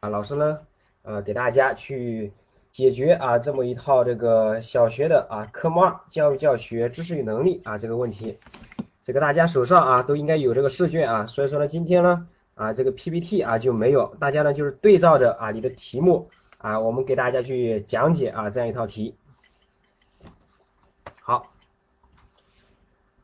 [0.00, 0.60] 啊，老师呢，
[1.02, 2.32] 呃，给大家去
[2.72, 8.38] 解决啊这么一套这个小学的啊科目二教育教学知识与能力啊这个问题，
[9.02, 19.14] 这个大家手上啊都应该有这个试卷啊，所以说呢，今天呢啊这个 PPT 啊就没有，大家呢就是对照着啊你的题目啊，我们给大家去讲解啊这样一套题。
[21.20, 21.52] 好，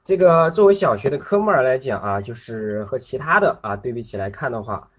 [0.04, 4.90] 这个作为小学的科目二来讲啊，就是和其他的啊对比起来看的话。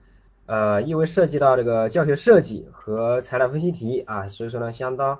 [0.47, 5.19] 呃，因为涉及到这个教学设计和材料分析题啊，所以说呢，相当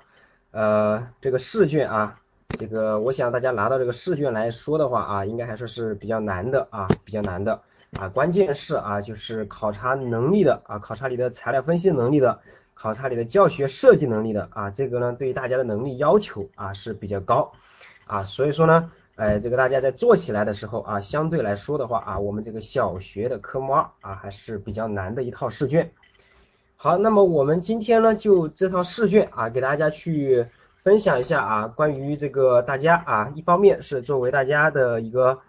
[0.51, 2.21] 呃这个试卷啊，
[2.57, 7.61] 这个我想大家拿到这个试卷来说的话啊，应该还说是比较难的啊，比较难的
[7.99, 12.39] 啊，关键是啊，就是考察能力的啊，考察你的材料分析能力的，
[12.73, 17.51] 考察你的教学设计能力的啊，这个呢，对于大家的能力要求啊是比较高
[18.05, 18.91] 啊，所以说呢。
[19.17, 25.91] 哎，这个大家在做起来的时候啊，相对来说的话啊，我们这个小学的科目二啊还是比较难的一套试卷。
[26.75, 30.45] 好，那么我们今天呢就这套试卷啊，给大家去
[30.83, 35.39] 分享一下啊，关于这个大家啊，一方面是作为大家的一个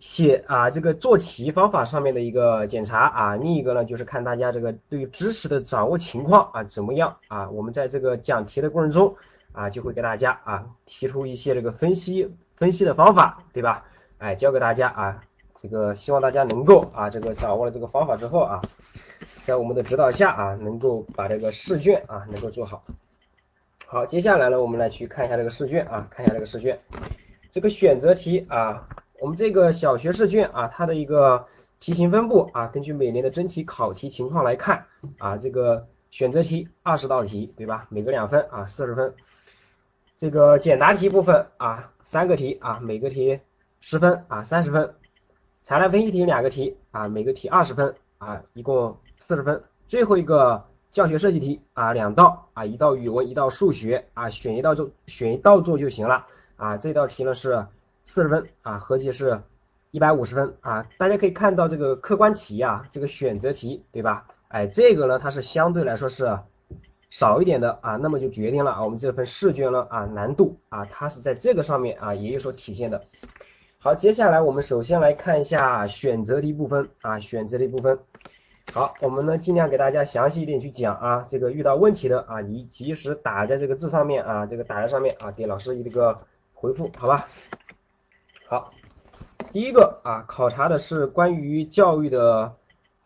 [0.00, 9.14] 写啊这个做题方法上面的一个检查啊，另一个呢就是看大家这个对于知识的掌握情况啊怎么样啊，我们在这个讲题的过程中
[9.58, 12.32] 啊，就会给大家啊提出一些这个分析。
[12.56, 13.84] 分析的方法，对吧？
[14.18, 15.22] 哎，教给大家啊，
[15.60, 18.60] 这个希望大家能够啊，这个掌握了这个方法之后啊，
[19.44, 22.82] 在我们的指导下啊，能够把这个试卷啊能够做好。
[23.86, 26.80] 好，接下来呢，我们来去看一下这个试卷啊，看一下这个试卷。
[27.52, 28.88] 这个选择题啊，
[29.20, 31.46] 我们这个小学试卷啊，它的一个
[31.78, 34.86] 题型分布啊，根据每年的真题考题情况来看
[35.18, 37.86] 啊，这个选择题二十道题，对吧？
[37.88, 39.14] 每个两分啊，四十分。
[40.18, 43.38] 这个简答题部分啊，三个题啊，每个题
[43.80, 44.92] 十分啊，三十分。
[45.62, 49.62] 材料分析题两个题啊，每个题二十分啊，一共四十分。
[49.86, 56.76] 最后一个教学设计题啊，两道啊，一道语文，一道数学啊，选一道做，选一道做就行了啊。
[56.78, 57.68] 这道题呢是
[58.04, 59.40] 四十分啊，合计是
[59.92, 60.88] 一百五十分啊。
[60.98, 64.26] 大家可以看到这个客观题啊，这个选择题对吧？
[64.48, 66.40] 哎，这个呢它是相对来说是。
[67.10, 73.04] 少一点的啊，那么就决定了啊，我们这份试卷呢啊难度啊，它是在这个上面啊也有所体现的。
[73.78, 77.98] 好，接下来我们首先来看一下选择题部分啊，选择题部分。
[78.74, 86.20] 好，我们呢尽量给大家详细一点去讲啊，这个遇到问题的啊，你及时打在这个字上面啊，这个打在上面啊，给老师一个
[86.52, 87.28] 回复，好吧？
[88.46, 88.74] 好，
[89.52, 92.56] 第一个啊，考察的是关于教育的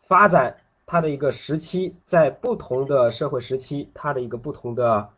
[0.03, 0.57] 发展。
[0.93, 5.09] 它的一个时期，在不同的社会时期，它的一个不同的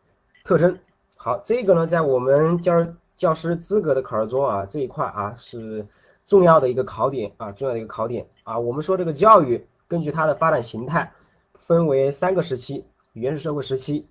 [0.45, 0.79] 特征。
[1.17, 2.87] 好，这个呢，在我们教
[3.17, 5.85] 教师资格的考试中啊，这一块啊是
[6.27, 8.57] 重要的一个考点啊，重要的一个考点啊。
[8.57, 11.11] 我们说这个教育根据它的发展形态，
[11.55, 14.07] 分为三个时期：原始社会时期、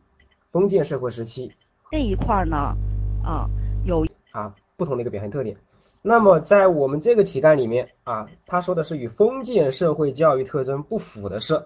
[0.53, 1.50] 封建社会时期。
[1.91, 2.76] 这一块呢，
[3.24, 3.48] 啊，
[3.86, 5.56] 有啊不同的一个表现特点。
[6.06, 11.65] 那么在我们这个题干里面啊，他说的是与封建社会教育特征不符的是，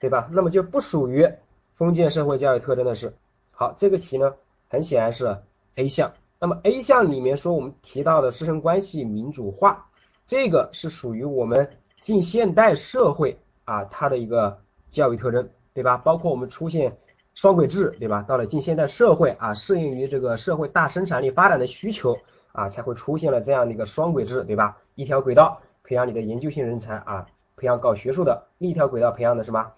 [0.00, 0.28] 对吧？
[0.32, 1.32] 那么就不属于
[1.74, 3.14] 封建社会教育特征的是。
[3.52, 4.34] 好，这个题呢，
[4.68, 5.38] 很显然是
[5.76, 6.14] A 项。
[6.40, 9.86] 那么 A 项里面说我们提到的师生关系民主化，
[10.26, 14.58] 这个是属于我们近现代社会啊它的一个
[14.90, 15.98] 教育特征，对吧？
[15.98, 16.96] 包括我们出现
[17.32, 18.22] 双轨制，对吧？
[18.22, 22.18] 到了近现代社会啊，适应于这个社会大生产力发展的需求。
[22.52, 24.78] 啊，才会出现了这样的一个双轨制，对吧？
[24.94, 27.26] 一条轨道培养你的研究性人才啊，
[27.56, 29.72] 培养搞学术的；另一条轨道培养的什么？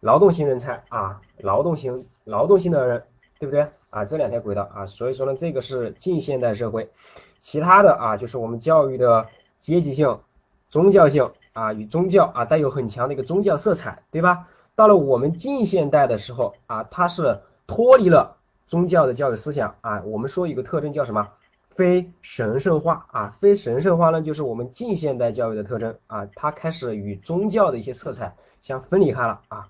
[0.00, 3.04] 劳动型人才啊，劳动型劳动性的人，
[3.38, 3.68] 对不对？
[3.90, 6.90] 啊，这两条轨道啊，所以说呢，这个是近现代社会。
[7.40, 9.26] 其他的啊，就是我们教育的
[9.60, 10.20] 阶级性、
[10.68, 14.48] 宗教性啊，与宗教啊带有很强的一个宗教色彩，对吧？
[14.74, 20.02] 到了我们近现代的时候啊，它是脱离了宗教的教育思想啊。
[20.04, 21.30] 我们说一个特征叫什么？
[21.78, 29.68] 非神圣化啊，非神圣化呢，就是我们近现代教育的特征啊，它开始与宗教的一些色彩相分离开了啊。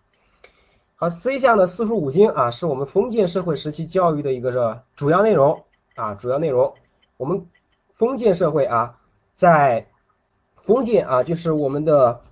[0.96, 5.64] 好，C 项的四书五经啊，是我们封建社会时期教育的一个是主要内容
[5.96, 6.72] 啊，主要内容。
[7.18, 7.46] 我们
[7.92, 8.98] 封建社会啊，
[9.36, 9.86] 在
[10.62, 12.22] 封建啊，就是我们的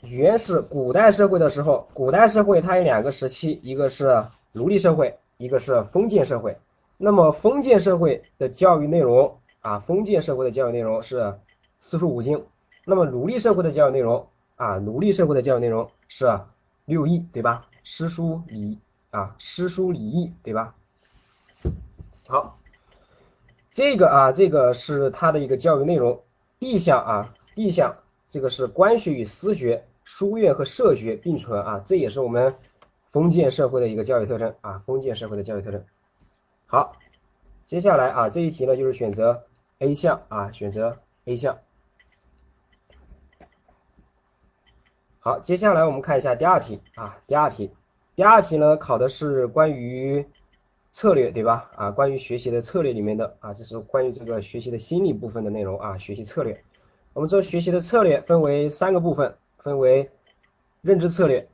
[0.00, 6.58] 原始古代社会的时候，古代社会它有两个时期，一个是奴隶社会，一个是封建社会。
[6.98, 11.38] 那么封建社会的教育内容啊，封建社会的教育内容是
[11.80, 12.44] 四书五经。
[12.84, 16.40] 那么奴隶社会的教育内容啊，奴隶社会的教育内容是
[16.84, 17.66] 六艺，对吧？
[17.82, 18.78] 诗书礼
[19.10, 20.74] 啊，诗书礼义，对吧？
[22.26, 22.58] 好，
[23.72, 26.22] 这个啊，这个是它的一个教育内容。
[26.58, 27.96] D 项啊，D 项
[28.30, 32.54] 这个是官学与私学书院和社学并存啊，这也是我们
[33.12, 35.84] 封建社会的一个教育特征啊，封建社会的教育特征。
[36.68, 36.96] 好，
[37.68, 39.44] 接下来啊这一题呢就是选择
[39.78, 41.58] A 项啊，选择 A 项。
[45.20, 47.72] 好，接下来我们看一下第二题啊，第二题，
[48.16, 50.26] 第二题呢考的是关于
[50.90, 51.70] 策略对吧？
[51.76, 56.64] 啊，关于学习的策略里面的啊，这是关于这个学习的心理部分的内容啊，学习策略。
[57.12, 60.10] 我们这学习的策略分为三个部分，分为
[60.82, 61.48] 认知策略，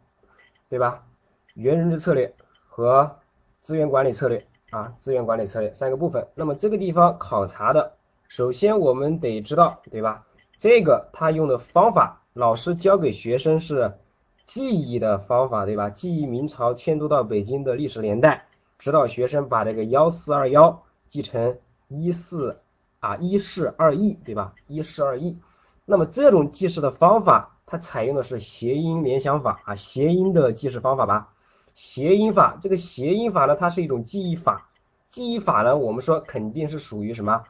[0.70, 1.06] 对吧？
[1.52, 2.34] 原认知策略
[2.66, 3.18] 和
[3.60, 6.26] 资源管理策略啊，资源管理策略三个部分。
[6.34, 7.92] 那么这个地方考察的，
[8.26, 10.24] 首先我们得知道，对吧？
[10.58, 12.22] 这个他用的方法。
[12.32, 13.98] 老师教给学生是
[14.46, 15.90] 记忆的方法，对吧？
[15.90, 18.46] 记忆明朝迁都到北京的历史年代，
[18.78, 21.58] 指导学生把这个幺四二幺记成
[21.88, 22.58] 一四
[23.00, 24.54] 啊一式二义，对吧？
[24.68, 25.38] 一式二义。
[25.84, 31.34] 那么这种记事的方法，它采用的是谐音联想法啊，谐音的记事方法吧？
[31.74, 34.68] 谐音法，这个谐音法呢，它是一种记忆法。
[35.10, 37.44] 记忆法呢，我们说肯定是属于什么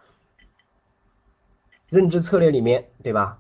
[1.89, 3.39] 认知策略里面，对吧？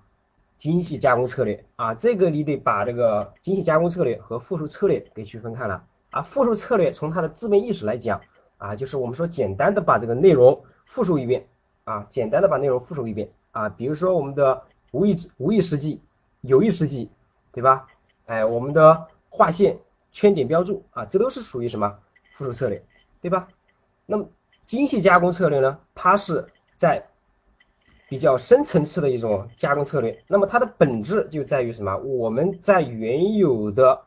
[0.59, 6.23] 精细加工策略啊，这个你得把这个精细加工策略和复述策略给区分开了啊。
[6.23, 8.21] 复述策略从它的字面意思来讲
[8.59, 11.49] 啊，就是我们说简单的把这个内容复述一遍
[11.83, 13.71] 啊，简单的把内容复述一遍啊。
[13.71, 14.63] 比如说我们的
[14.93, 16.01] 无意无意识记、
[16.43, 17.11] 有意识记，
[17.51, 17.89] 对吧？
[18.27, 19.79] 哎，我们的划线、
[20.13, 21.99] 圈点标注啊，这都是属于什么
[22.35, 22.85] 复述策略，
[23.21, 23.49] 对吧？
[24.07, 24.29] 那么
[24.67, 27.07] 精细加工策略呢，它是在
[28.09, 31.97] 比较深层次的一种加工策略，那么它的本质就在于什么？
[31.97, 34.03] 我们在原有的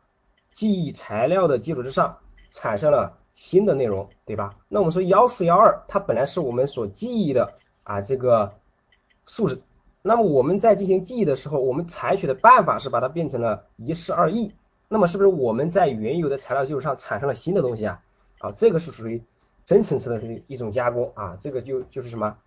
[0.54, 2.20] 记忆材料的基础之上，
[2.52, 4.56] 产生了新的内容，对吧？
[4.70, 8.54] 那我们说幺四幺二，它本来是我们所记忆的啊这个
[9.26, 9.64] 数字，
[10.04, 14.54] 那么我们在进行记忆的时候，我们采取的办法是把它变成了一式二义，
[14.88, 18.02] 那么是不是我们在原有的材料基础上产生了新的东西啊？
[18.40, 19.24] 啊，这个是属于
[19.66, 22.38] 深层次的这一种加工啊，这个就就是什么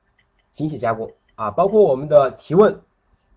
[0.51, 1.13] 精细加工。
[1.35, 2.81] 啊，包括我们的提问、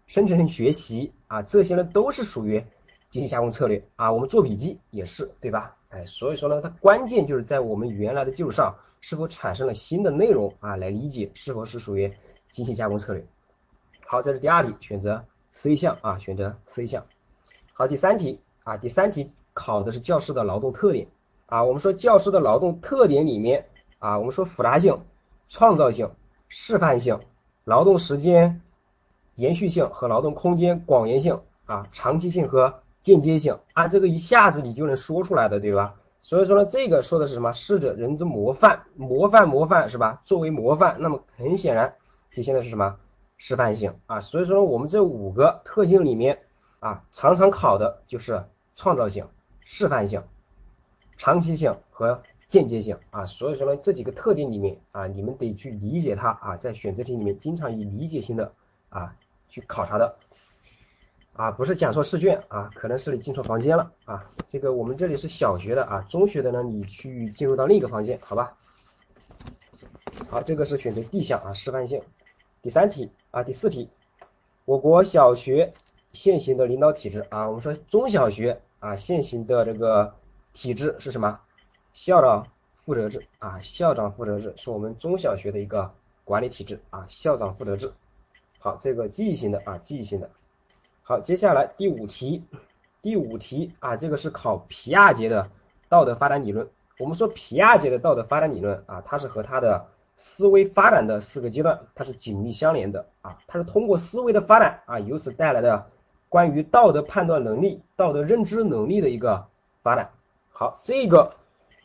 [0.07, 2.65] 生成性学习啊，这些呢都是属于
[3.09, 4.11] 精细加工策略啊。
[4.11, 5.77] 我们做笔记也是，对吧？
[5.89, 12.11] 哎，所以说呢，它关键就是在我们原来的基础上是否产生了新的内容啊，来理解是否是属于
[12.49, 13.25] 精细加工策略。
[14.05, 17.05] 好，这是第二题，选择 C 项啊，选择 C 项。
[17.73, 21.07] 好，第三题啊，第三题考的是教师的劳动特点
[21.45, 21.63] 啊。
[21.63, 23.65] 我们说教师的劳动特点里面
[23.99, 24.99] 啊，我们说复杂性、
[25.49, 26.11] 创造性、
[26.47, 27.19] 示范性。
[27.63, 28.59] 劳动时间
[29.35, 35.95] 延续性和劳动空间广延性啊，长期性和间接性啊，这个一下子你就能说出来的，对吧？
[36.21, 37.53] 所以说呢，这个说的是什么？
[37.53, 40.21] 逝者人之模范，模范模范是吧？
[40.25, 41.93] 作为模范，那么很显然
[42.31, 42.97] 体现的是什么？
[43.37, 44.21] 示范性啊。
[44.21, 46.39] 所以说我们这五个特性里面
[46.81, 48.43] 啊，常常考的就是
[48.75, 49.25] 创造性、
[49.63, 50.21] 示范性、
[51.15, 52.21] 长期性和。
[52.51, 58.51] 间接性啊，所以说呢，这几个特点里面啊，你们得去理解它啊，在选择题里面经常以理解性的
[58.89, 59.15] 啊
[59.47, 60.17] 去考察的
[61.31, 64.29] 啊，不是讲错试卷啊，可能是你进错房间了啊。
[64.49, 68.57] 这个我们这里是小学的啊，中学的呢，你去进入到另一个房间，好吧？
[70.29, 72.01] 好，这个是选择 D 项啊，示范性。
[72.61, 73.89] 第三题啊，第四题，
[74.65, 75.71] 我国小学
[76.13, 80.15] 现行的领导体制啊，我们说中小学啊现行的这个
[80.53, 81.39] 体制是什么？
[81.93, 82.47] 校长
[82.85, 87.91] 负责制啊，校长负责制是我们中小学的一个管理体制啊，校长负责制。
[88.59, 90.29] 好，这个记忆型的啊，记忆型的。
[91.03, 92.43] 好，接下来第五题，
[93.01, 95.49] 第五题啊，这个是考皮亚杰的
[95.89, 96.69] 道德发展理论。
[96.99, 105.87] 我们说皮亚杰的道德发展理论啊，它是和他的思维发展的四个阶段，它是紧密相连的啊，它是通过思维的发展啊，由此带来的
[106.31, 109.49] 关于道德判断能力、道德认知能力的一个
[109.83, 110.09] 发展。
[110.49, 111.35] 好，这个。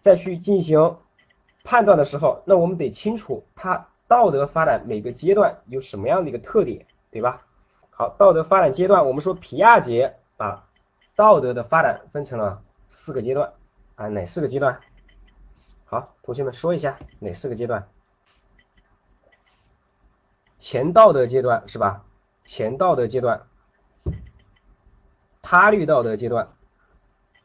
[0.02, 0.98] 再去进行
[1.64, 7.42] 判断的时候，那我们得清楚它道德发展每个阶段有什么样的一个特点，对吧？
[7.90, 10.64] 好，道德发展阶段，我们说皮亚杰把
[11.16, 13.52] 道德的发展分成了四个阶段
[13.96, 14.78] 啊，哪四个阶段？
[15.86, 17.88] 好，同学们说一下哪四个阶段？
[20.60, 22.04] 前道德阶段是吧？
[22.44, 23.42] 前道德阶段，
[25.48, 26.48] 他律道德阶段，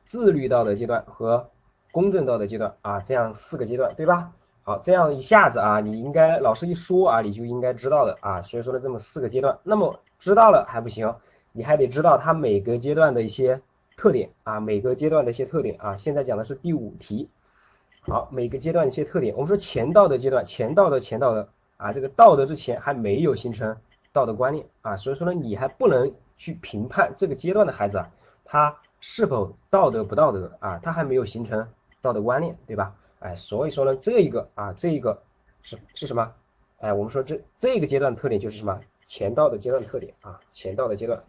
[0.08, 1.52] 自律道德阶段和。
[1.94, 4.32] 公正道德阶段啊，这样四个阶段，对吧？
[4.64, 8.42] 好，这样一下子啊，你应该老师一说啊，你就应该知道的啊。
[8.44, 11.14] 所以说呢，这么四个阶段，那么知道了还不行，
[11.52, 13.62] 你还得知道它每个阶段的一些
[13.98, 15.98] 特点啊，每个阶段的一些特点啊。
[15.98, 17.28] 现在讲的是第五题，
[18.00, 19.36] 好，每个阶段一些特点。
[19.36, 23.76] 我们说前道德阶段，前道德前道德啊，这个道德之前还没有形成
[24.14, 28.10] 道德观念啊，所以说呢，你还不能去评判这个阶段的孩子啊
[28.46, 31.68] 他是否道德不道德啊，他还没有形成
[32.02, 32.96] 道德观念，对吧？
[33.20, 35.22] 哎，所以说呢，这一个啊，这一个
[35.62, 36.34] 是是什么？
[36.80, 38.82] 哎，我们说这这个阶段特点就是什么？
[39.06, 41.22] 前道的阶段特点啊，前道的阶段。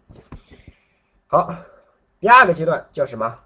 [1.26, 1.54] 好，
[2.20, 3.38] 第二个阶段叫什么？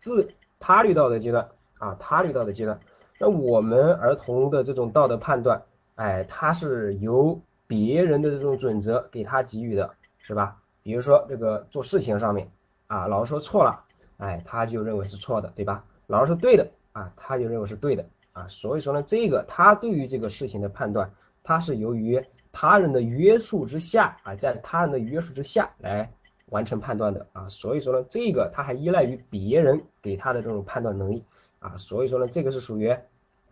[0.00, 2.80] 自他律道德阶段啊，他律道德阶段。
[3.20, 5.62] 那我们儿童的这种道德判断，
[5.94, 10.56] 哎，它是由别人的这种准则给他给予的，是吧？
[10.84, 12.50] 比如说这个做事情上面
[12.88, 13.84] 啊，老师说错了，
[14.18, 15.82] 哎，他就认为是错的，对吧？
[16.06, 18.46] 老师说对的啊，他就认为是对的啊。
[18.48, 21.10] 所以说呢，这个他对于这个事情的判断，
[21.42, 22.22] 他是由于
[22.52, 26.12] 他人的约束之下啊，在他人的约束之下来
[26.50, 27.48] 完成判断的啊。
[27.48, 31.24] 所以说呢，这个他还依赖于别人给他的这种判断能力
[31.60, 31.78] 啊。
[31.78, 32.94] 所以说呢，这个是属于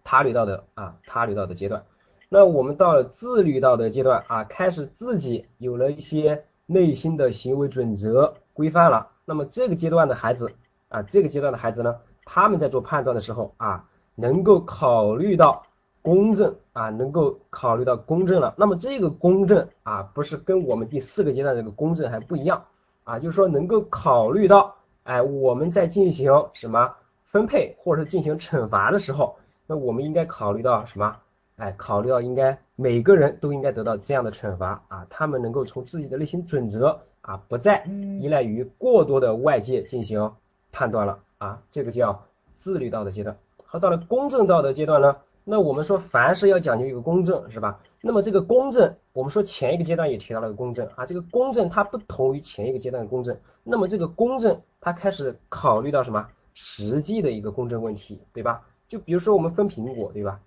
[0.05, 1.83] 他律道德啊，他律道德阶段。
[2.29, 6.45] 那我们到了自律道德阶段啊，开始自己有了一些。
[6.67, 10.53] 内心的行为准则规范了，那么这个阶段的孩子
[10.89, 15.67] 啊，这个阶段的孩子呢，他们在做判断的时候啊，能够考虑到
[16.03, 18.55] 公正啊，能够考虑到公正了。
[18.57, 22.65] 那么这个公正啊，不是跟我们第四个阶段这个公正还不一样
[23.05, 31.17] 啊，就是说能够考虑到，哎，我们在进行什么分配或者是进行惩罚的时候，那我们应该考虑到什么？
[31.57, 37.85] 哎，考虑到应该每个人都应该得到这样的惩罚啊，他们能够从自己的内心准则啊，不再
[38.21, 40.33] 依赖于过多的外界进行
[40.73, 43.37] 判断了啊，这个叫自律道德阶段。
[43.65, 47.81] 和，到了公正道德阶段呢，那我们说凡事要讲究一个公正，是吧？
[48.01, 58.63] 那么这个公正，我们说前一个阶段也提到了个公正啊，这个公正它不同于前一个阶段的公正，那么这个公正它开始考虑到什么实际的一个公正问题，对吧？
[58.89, 60.41] 就比如说我们分苹果，对吧？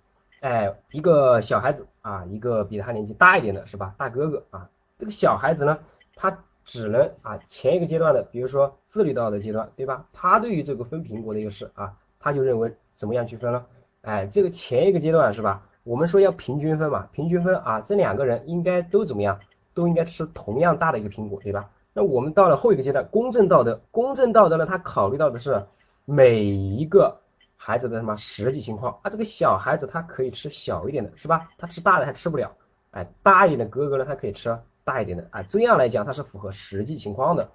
[0.46, 3.96] 哎，一个小孩子啊，一个比他年纪大一点的是吧？
[3.98, 5.76] 大哥哥啊，这个小孩子呢，
[6.14, 10.06] 他只能啊前一个阶段的，比如说自律道德阶段，对吧？
[10.12, 13.66] 他对于这个分苹果的一个事啊，他就认为怎么样去分了？
[14.02, 15.66] 哎，这个前一个阶段是吧？
[15.82, 19.40] 我们说要平均分嘛，平均分啊，这两个人应该都怎么样？
[19.74, 21.70] 都应该吃同样大的一个苹果，对吧？
[21.92, 25.64] 那我们到了后一个阶段，公正道德，公正道德呢，他考虑到的是
[26.04, 27.18] 每一个。
[27.56, 29.10] 孩子的什么实际情况啊？
[29.10, 31.50] 这个小孩子他可以吃小一点的，是吧？
[31.58, 32.54] 他吃大的还吃不了，
[32.92, 37.50] 哎，大一点的哥哥呢，他可以吃大一点的，啊，这样来讲他是符合实际情况的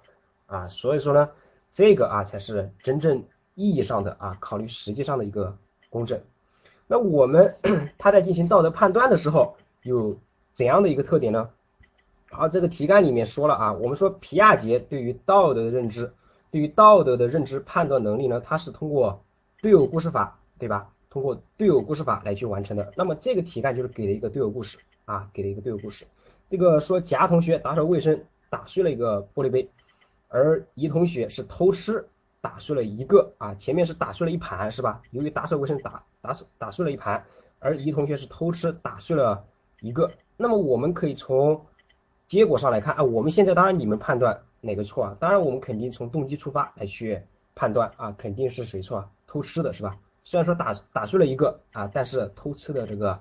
[0.46, 1.30] 啊，所以说呢，
[1.72, 5.56] 这个啊才是真正意义上的啊考虑实际上的一个
[5.88, 6.20] 公正。
[6.86, 7.56] 那我们
[7.96, 10.18] 他在进行道德判断的时候有
[10.52, 11.48] 怎样的一个特点呢？
[12.30, 16.12] 好，这个题干里面说了啊，我们说皮亚杰对于道德的认知，
[16.50, 19.22] 对于道德的认知判断能力呢，他是通过。
[19.62, 20.90] 队友故事法，对吧？
[21.08, 22.92] 通过队友故事法来去完成的。
[22.96, 26.04] 那么这个题干就是给了一个队友故事啊，给了一个队友故事。
[26.50, 29.70] 这个说甲同学打扫卫生打碎了一个玻璃杯，
[30.26, 32.08] 而乙同学是偷吃
[32.40, 35.00] 打碎了一个啊，前面是打碎了一盘是吧？
[35.12, 37.24] 由于打扫卫生打打扫打碎了一盘，
[37.60, 39.44] 而乙同学是偷吃打碎了
[39.80, 40.10] 一个。
[40.36, 41.64] 那么我们可以从
[42.26, 45.16] 结果上来看啊，我们现在当然你们判断哪个错啊？
[45.20, 47.22] 当然我们肯定从动机出发来去
[47.54, 49.10] 判断啊，肯定是谁错啊？
[49.32, 49.96] 偷吃的是吧？
[50.24, 53.18] 虽然说打打碎了一个啊，但是偷吃的这个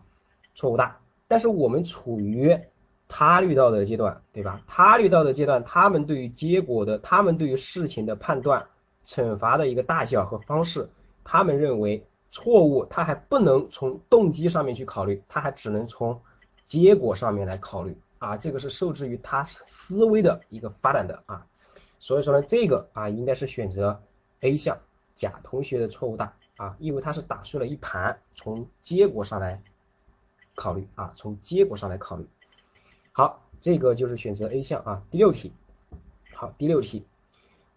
[0.55, 0.99] 错误大。
[1.29, 2.59] 但是我们处于
[3.07, 4.61] 他律道的阶段，对吧？
[4.67, 8.67] 他律道的阶段，他们对于结果的，他们对于事情的判断、
[9.05, 10.89] 惩罚的一个大小和方式，
[11.23, 16.21] 他们认为错误，他还不能从动机上面去考虑，他还只能从
[16.67, 18.35] 结果上面来考虑啊。
[18.35, 21.45] 这个是受制于他思维的一个发展的啊。
[21.99, 24.03] 所以说呢，这个啊应该是选择
[24.41, 24.77] A 项。
[25.15, 29.61] 甲同学的错误大啊，因为他是打碎了一盘，从结果上来
[30.55, 32.27] 考虑啊，从结果上来考虑。
[33.11, 35.03] 好，这个就是选择 A 项啊。
[35.09, 35.51] 第六题，
[36.33, 37.05] 好，第六题，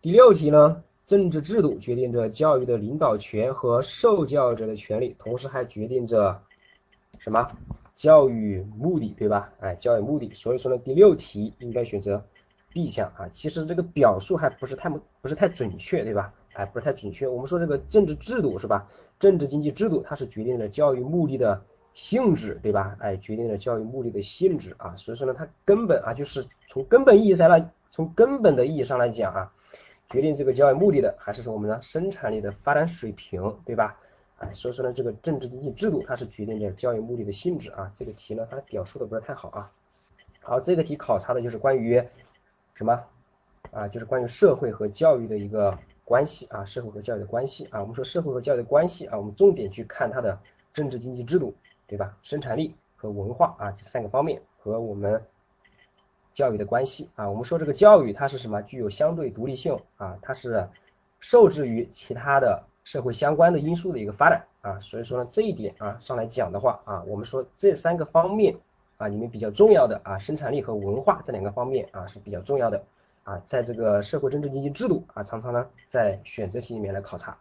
[0.00, 6.42] 第六题呢，政治制度决定着教育的领导权和受教者的权利，同时还决定着
[7.18, 7.50] 什么？
[7.96, 9.52] 教育目的，对吧？
[9.60, 10.34] 哎，教育目的。
[10.34, 12.26] 所以说呢，第六题应该选择
[12.72, 13.28] B 项啊。
[13.32, 16.34] 其实这个表述还不是太不是太准确，对吧？
[16.54, 17.28] 哎，不是太准确。
[17.28, 18.88] 我们说这个政治制度是吧？
[19.20, 21.62] 政治经济制度它是决定了教育目的的
[21.94, 22.96] 性质，对吧？
[23.00, 24.94] 哎，决定了教育目的的性质啊。
[24.96, 29.52] 所以说呢，它根本啊，就是从根本意义上来，从根本的意义上来讲啊，
[30.11, 33.96] 决定这个教育目的的还是说我们的生产力的发展水平，对吧？
[34.38, 37.90] 哎，所以说呢，这个政治经济制度它是决定着教育目的的性质啊。
[37.94, 39.73] 这个题呢，它表述的不是太好啊。
[40.40, 42.02] 好，这个题考察的就是关于
[42.75, 43.00] 什么
[43.70, 43.88] 啊？
[43.88, 45.78] 就是关于社会和教育的一个。
[46.04, 50.38] 关系啊，社会和教育的关系啊，我们说社会和教育的关系啊，我们重点去看它的
[50.73, 51.54] 政治经济制度，
[51.87, 52.16] 对吧？
[52.23, 55.23] 生产力和文化啊这三个方面和我们
[56.34, 57.30] 教育的关系啊。
[57.30, 58.61] 我们说这个教育它是什么？
[58.62, 60.68] 具有相对独立性啊，它是
[61.20, 64.80] 受制于其他的社会相关的因素的一个发展啊。
[64.80, 68.54] 所以说呢，这一点啊上来讲的话啊，我们说这三个方面
[68.99, 72.84] 啊里面比较重要的啊，生产力和文化这两个方面啊是比较重要的
[73.25, 77.37] 啊，在这个社会政治经济制度啊，常常呢在选择题里面来考察。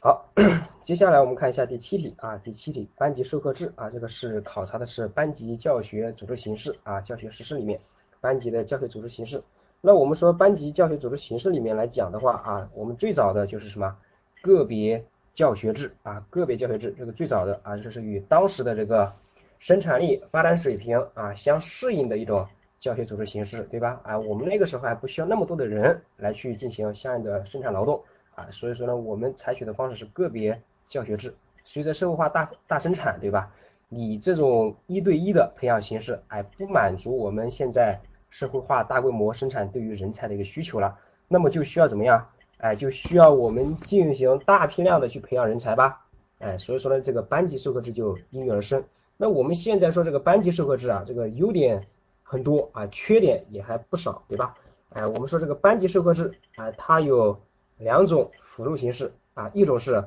[0.00, 0.30] 好，
[0.84, 7.80] 接下来我们看一下第七题啊，第七题班级授课制啊，这个是考察的是班级教学组织形式啊，教学实施里面
[8.20, 9.42] 班级的教学组织形式。
[9.80, 13.96] 那我们说班级教学组织形式里面来讲的话啊，我们最早的就是什么
[14.40, 15.04] 个别
[15.34, 19.12] 教学制啊，个别教学制这个最早的啊，这是与当时的这个
[19.58, 22.46] 生产力发展水平啊相适应的一种
[22.80, 24.00] 教学组织形式，对吧？
[24.04, 28.02] 啊，我们那个时候还不需要那么多的人来去进行相应的生产劳动。
[28.34, 31.34] 啊，所以说呢，我们采取的方式是个别教学制。
[31.64, 33.52] 随着社会化大大生产，对吧？
[33.88, 37.98] 你这种一对一的培养形式，哎，不满足我们现在
[38.30, 42.28] 社会化大规模生产对于人才的一个需求了，那么就需要怎么样？
[42.58, 46.06] 哎，就需要我们进行大批量的去培养人才吧。
[46.38, 48.84] 哎，所以说呢，这个班级授课制就应运而生。
[49.16, 51.86] 那我们现在说这个班级授课制啊，这个优点
[52.28, 54.54] 很多啊，缺点也还不少，对吧？
[54.90, 57.40] 哎，我们说这个班级授课制啊，它有。
[57.80, 60.04] 两种辅助形式啊，一种是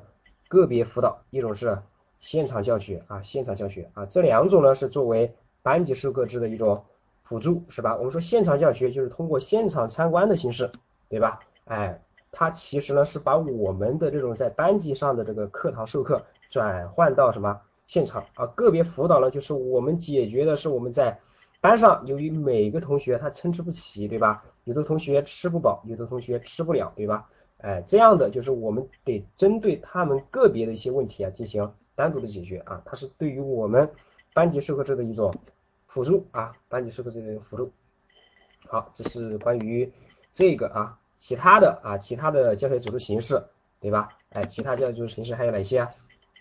[0.50, 1.82] 个别辅导，一种是
[2.20, 6.84] 现场教学啊，现场教学啊，这两种呢是作为班级授课制的一种
[7.24, 7.96] 辅助，是吧？
[7.96, 10.70] 我们说现场教学就是通过现场参观的形式，
[11.08, 11.40] 对吧？
[11.64, 18.48] 哎，它其实呢是把我们的这种在班级上的这个课堂授课转换到什么现场啊？
[18.48, 21.22] 个别辅导呢，就是我们解决的是我们在
[21.62, 24.44] 班上由于每个同学他参差不齐，对吧？
[24.64, 27.30] 有的同学吃不饱，有的同学吃不了，对吧？
[27.60, 33.92] 哎，这样的就是我们得针对他们个别的一些问题啊进行单独的解决啊，它是对于我们
[34.34, 35.32] 班级授课制的一种
[35.86, 37.72] 辅助啊，班级授课制的一个辅助。
[38.68, 39.94] 好，这是关于
[40.34, 43.44] 这个啊，其他的啊，其他的教学组织形式，
[43.80, 44.10] 对吧？
[44.30, 45.92] 哎，其他教学组织形式还有哪些啊？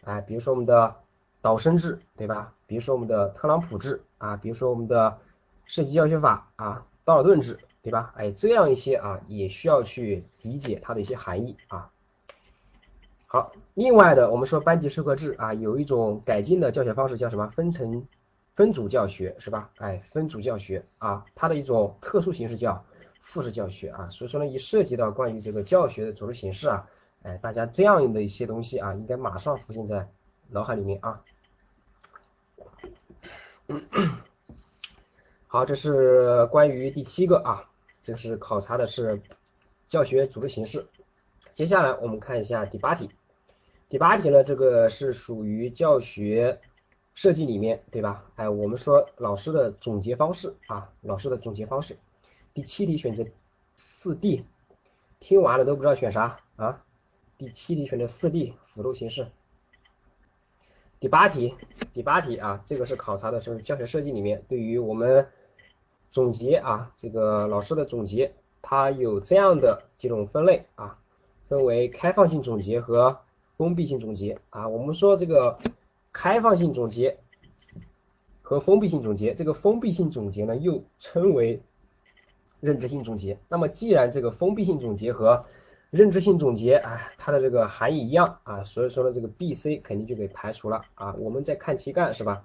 [0.03, 0.97] 哎，比如说我们的
[1.43, 2.53] 导生制，对吧？
[2.67, 5.19] 比如说我们的特朗普制啊，比如说我们的
[5.67, 7.59] 设计教学法啊，道尔顿制。
[7.83, 8.13] 对吧？
[8.15, 11.91] 哎，这样一些啊，也需要去理解它的一些含义啊。
[13.27, 17.49] 好，另外的，我们说班级授课制啊，有一种改进的教学方式叫什么？
[17.49, 18.07] 分层
[18.55, 19.71] 分组教学是吧？
[19.79, 22.85] 哎，分组教学啊，它的一种特殊形式叫
[23.23, 24.11] 复式教学啊。
[24.11, 26.87] 所以说呢，一涉及到关于这个教学的组织形式啊，
[27.23, 30.07] 哎，大家这样的一些东西啊，应该马上浮现在
[30.51, 31.23] 脑海里面啊。
[35.47, 37.71] 好，这是关于第七个啊。
[38.03, 39.21] 这是考察的是
[39.87, 40.87] 教学组织形式。
[41.55, 43.11] 接下来我们看一下第八题。
[43.89, 46.61] 第八题呢，这个是属于教学
[47.15, 48.25] 设计里面，对吧？
[48.37, 51.99] 哎，我们说老师的总结方式啊，老师的总结方式。
[52.55, 53.25] 第七题选择
[53.77, 54.45] 四 D，
[55.19, 56.83] 听完了都不知道选啥啊？
[57.37, 59.29] 第七题选择四 D 辅助形式。
[61.01, 61.55] 第八题，
[61.95, 65.27] 第八题啊，这个是考察的是教学设计里面对于我们。
[66.13, 70.99] 总结啊，这个老师的总结，它有这样的几种分类啊，
[71.49, 73.21] 分为开放性总结和
[73.57, 74.67] 封闭性总结啊。
[74.67, 75.61] 我们说这个
[76.13, 77.19] 开放性总结
[78.43, 81.63] 和封闭性总结，这个封闭性总结呢又称为
[82.59, 83.39] 认知性总结。
[83.49, 85.45] 那么既然这个封闭性总结和
[85.91, 91.15] 认知性总结啊，它的这个含义一样啊，所以说呢这个 B、C 肯定就给排除了啊。
[91.19, 92.45] 我们再看题干是吧？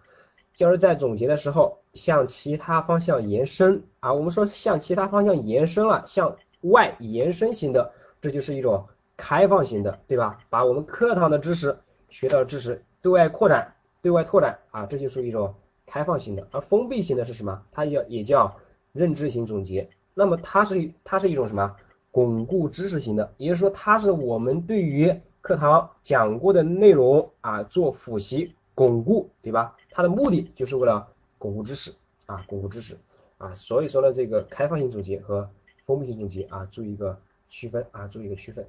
[0.56, 10.40] 教师在总结的时候，向其他方向延伸啊，我们说向其他方向延伸了，向外延伸型的，这就是一种开放型的，对吧？
[10.50, 11.78] 把我们课堂的知识、
[12.10, 15.54] 学到的知识对外扩展、对外拓展啊，这就属于一种
[15.86, 16.48] 开放型的。
[16.50, 17.62] 而封闭型的是什么？
[17.72, 18.56] 它叫也叫
[18.92, 19.90] 认知型总结。
[20.16, 21.76] 那么它是它是一种什么？
[22.16, 28.56] 巩固知识型的，也就是说它是我们对于课堂讲过的内容啊做复习。
[28.74, 29.76] 巩固，对吧？
[29.90, 31.94] 它的目的就是为了巩固知识
[32.26, 32.98] 啊，巩固知识
[33.38, 33.54] 啊。
[33.54, 35.50] 所以说呢，这个开放性总结和
[35.86, 38.66] 封闭性总结啊，做一个区分啊，做一个区分。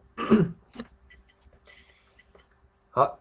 [2.90, 3.20] 好，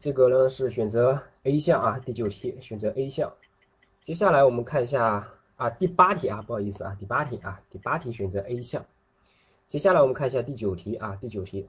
[0.00, 3.32] 这个呢是选择 A 项啊，第九题选择 A 项。
[4.02, 8.84] 接下来我们看一下啊，第八题啊，不好意思啊，第八题啊，第八题选择 A 项。
[9.70, 11.66] 接下来我们看一下第九题啊，第九题，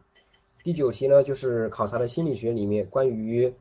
[0.64, 3.54] 第九题呢就是考察的心理学里面关于。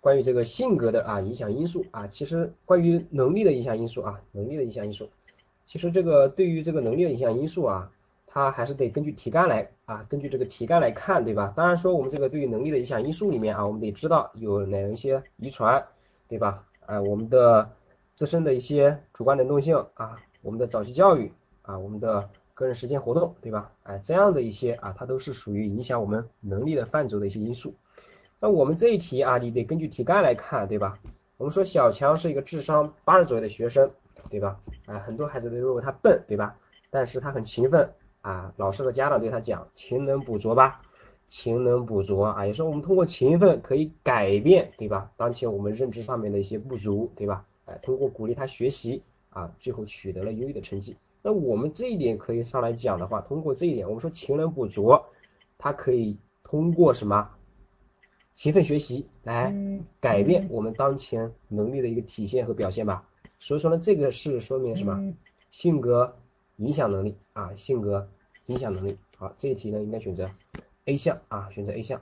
[0.00, 5.10] 关于这个性格的啊影响因素啊，其实关于能力的影响因素啊，能力的影响因素，
[5.66, 7.92] 其实这个对于这个能力的影响因素啊，
[8.26, 11.52] 它还是得根据题干来啊，根据这个题干来看，对吧？
[11.54, 15.86] 当然说我们这个对于能力的影响因素里面啊，我们得知道有哪一些遗传，
[16.28, 16.66] 对吧？
[16.86, 17.70] 啊，我们的
[18.14, 23.72] 自身的一些主观能动性啊，我们的早期教育啊，我们的个人实践活动，对吧？
[23.82, 27.74] 哎，这样的一些啊，它都是属于影响我们能力的范畴的一些因素。
[28.38, 30.98] 那我们这一题啊，你得根据题干来看，对吧？
[31.38, 33.90] 我们说小强是一个智商八十左右的学生，
[34.28, 34.60] 对吧？
[34.86, 36.54] 哎，很多孩子都认为他笨，对吧？
[36.90, 40.82] 但是他很勤奋啊，老师和家长对他讲勤能补拙吧，
[41.28, 45.10] 勤能补拙啊，也是我们通过勤奋可以改变，对吧？
[45.16, 47.46] 当前我们认知上面的一些不足，对吧？
[47.64, 50.96] 哎，通过鼓励他学习啊，最后取得了优异的成绩。
[51.22, 55.06] 那我们这一点可以上来讲的话，通过这一点，我们说勤能补拙，
[55.58, 57.30] 它可以通过什么
[58.34, 59.54] 勤奋学习来
[60.00, 63.06] 改变我们当前能力的一个体现和表现吧。
[63.38, 65.14] 所以说呢，这个是说明什么？
[65.50, 66.16] 性格
[66.56, 68.08] 影响能力啊，性格
[68.46, 68.96] 影响能力。
[69.16, 70.30] 好，这一题呢应该选择
[70.86, 72.00] A 项啊，选择 A 项。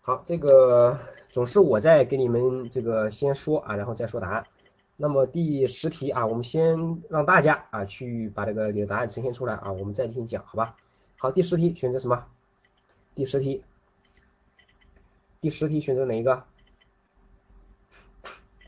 [0.00, 0.98] 好，这个
[1.30, 4.46] 总是我在给你们这个先说啊，然后再说答案。
[5.02, 10.76] 那么第十题啊，我们先让大家啊去把这个你的答案呈现出来啊，我们再进行讲，好吧？
[11.18, 12.24] 好，第十题选择什么？
[13.16, 13.64] 第十题，
[15.40, 16.44] 第十题选择哪一个？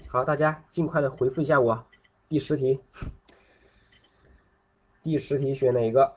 [0.09, 1.87] 好，大家尽快的回复一下我。
[2.29, 2.81] 第十题，
[5.05, 6.17] 第十题选哪一个？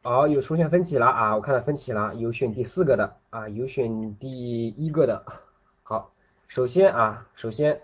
[0.00, 5.26] 好，有出现分歧了啊，我看到分歧了，有选第四个的啊，有选第一个的。
[5.82, 6.14] 好，
[6.48, 7.82] 首先啊，首先。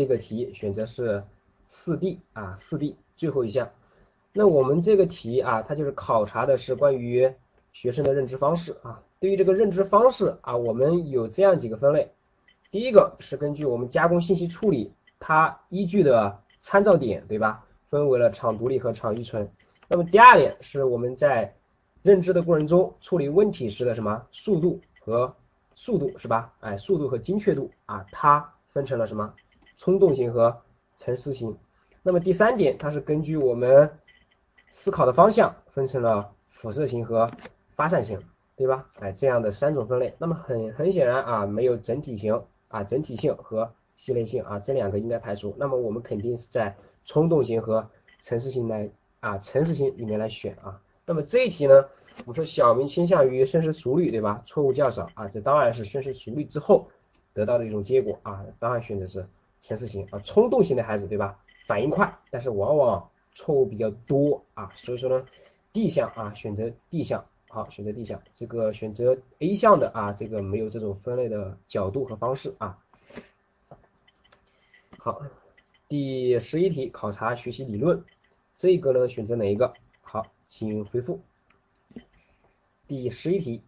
[0.00, 1.22] 这个题选择是
[1.68, 3.68] 四 D 啊，四 D 最后一项。
[4.32, 7.30] 那我们这个题啊，它就是考察的是关于
[7.74, 9.02] 学生的认知方式啊。
[9.18, 12.10] 对于这个认知方式啊，我们有这样几个分类。
[12.70, 17.66] 第一个是根据我们加工信息处理它依据的参照点，对吧？
[17.90, 19.50] 分为了场独立和场依存。
[19.86, 21.54] 那么第二点是我们在
[22.00, 25.36] 认知的过程中处理问题时的什么速度和
[25.74, 26.54] 速度是吧？
[26.60, 29.34] 哎，速度和精确度啊，它分成了什么？
[29.80, 30.60] 冲动型和
[30.98, 31.56] 沉思型，
[32.02, 33.90] 那么第三点，它是根据我们
[34.70, 37.30] 思考的方向分成了辐射型和
[37.76, 38.20] 发散型，
[38.56, 38.90] 对吧？
[38.98, 40.14] 哎，这样的三种分类。
[40.18, 45.56] 那么很很显然啊，没有整体型啊，整体性和系列性啊，这两个应该排除。
[45.56, 47.88] 那么我们肯定是在冲动型和
[48.20, 48.90] 沉思型来
[49.20, 50.82] 啊，沉思型里面来选啊。
[51.06, 51.86] 那么这一题呢，
[52.26, 54.42] 我们说小明倾向于深思熟虑，对吧？
[54.44, 56.88] 错误较少啊，这当然是深思熟虑之后
[57.32, 59.26] 得到的一种结果啊，当然选择是。
[59.60, 61.38] 前四型啊，冲动型的孩子对吧？
[61.66, 65.26] 反应快，但是往往错误比较多啊，所以说呢
[65.72, 72.78] ，D 项啊，选择 D 项，好，选择 D 项，这个选择 A 项的啊，这个没有这种分类的角度和方式啊。
[74.98, 75.22] 好，
[75.86, 78.04] 第十一题考察学习理论，
[78.56, 79.72] 这个呢选择哪一个？
[80.02, 81.20] 好，请回复。
[82.88, 83.62] 第十一题，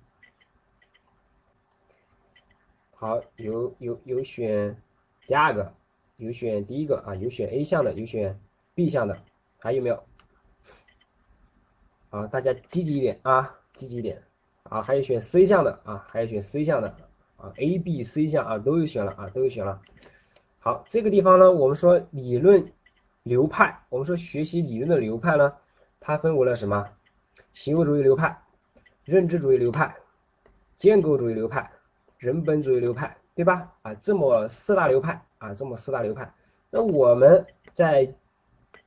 [2.97, 4.83] 好，有有有选
[5.29, 5.73] 第二个。
[6.23, 8.39] 有选第一个啊，有选 A 项的，有选
[8.77, 9.19] B 项的，
[9.59, 10.05] 还有没有？
[12.11, 14.23] 啊，大家积极一点啊，积极一点
[14.63, 16.95] 啊，还有选 C 项的啊，还有选 C 项的
[17.37, 19.83] 啊，A、B、C 项啊都有选了啊，都有选了。
[20.61, 22.73] 好，这个地方呢，我们说理论
[23.25, 25.55] 流派，我们说学习理论的流派呢，
[25.99, 26.89] 它分为了什么？
[27.53, 28.41] 行为主义流派、
[29.03, 29.97] 认知主义流派、
[30.79, 31.73] 建构主义流派、
[32.17, 33.73] 人本主义流派，对吧？
[33.83, 35.21] 啊，这么四大流派。
[35.43, 36.33] 啊，这么四大流派，
[36.71, 38.15] 那我们在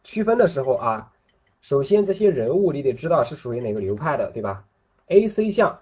[0.03, 1.11] 区分的时候啊，
[1.59, 4.65] 首先这些人物你得知道是属于哪个流派的，对吧
[5.07, 5.81] ？A、C 项，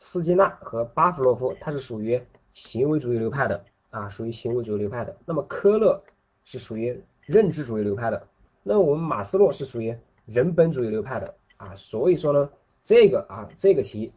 [0.00, 2.20] 斯金纳和巴甫洛夫，他是属于
[2.52, 5.16] 行为主义流派的啊，属于行为主义流派的。
[5.24, 6.02] 那么科勒
[6.44, 8.26] 是属于认知主义流派的，
[8.64, 11.76] 那我们马斯洛是属于人本主义流派的啊。
[11.76, 12.50] 所以说呢，
[12.82, 14.12] 这个啊，这个题。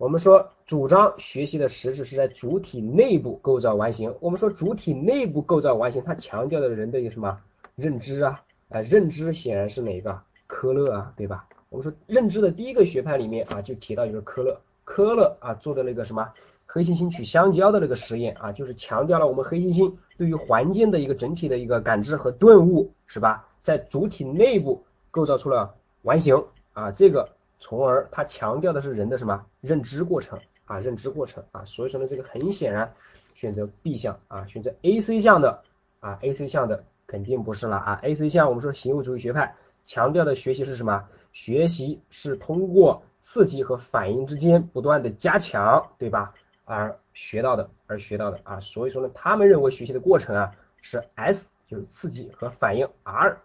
[0.00, 4.14] 我们说主张学习的实质是在主体内部构造完形。
[4.20, 7.38] 我们说主体内部构造完形，它强调的人的一个什么
[7.76, 8.40] 认知啊？
[8.70, 10.18] 啊，认知显然是哪个？
[10.46, 11.46] 科勒啊，对吧？
[11.68, 14.58] 我们说认知的第一个学派里面啊，就提到就是科勒。
[14.84, 16.32] 科勒啊做的那个什么
[16.64, 23.46] 黑猩猩取香蕉的那个实验啊，就是强调了我们黑猩猩对于环境的一个整体的一个感知和顿悟，是吧？
[23.62, 27.28] 在主体内部构造出了完形啊，这个。
[27.60, 32.92] 从而它强调的是人的什么认知过程啊，认知过程啊，所以说呢，这个很显然
[33.34, 35.62] 选择 B 项啊，选择 A、C 项的
[36.00, 41.06] 啊，A、C 项的肯定不是了啊，A、C 项我们说行为主义学派强调的学习是什么？
[41.32, 46.34] 学习是通过刺激和反应之间不断的加强，对吧？
[46.64, 53.38] 而学到的，而学到的啊，所以说呢，他们认为学习的过程啊是 S 就是刺激和反应 R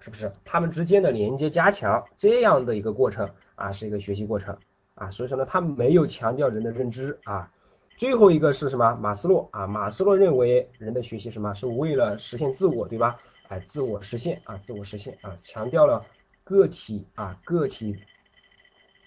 [0.00, 0.32] 是不是？
[0.44, 3.30] 他们之间的连接加强这样的一个过程。
[3.62, 4.58] 啊，是一个学习过程
[4.96, 7.48] 啊，所以说呢，他没有强调人的认知啊，
[7.96, 8.96] 最后一个是什么？
[8.96, 13.20] 马斯洛啊，马斯洛认为人的学习什么是为了实现自我，对吧？
[13.48, 16.04] 哎，自我实现啊，自我实现啊，强调了
[16.42, 17.96] 个体啊，个体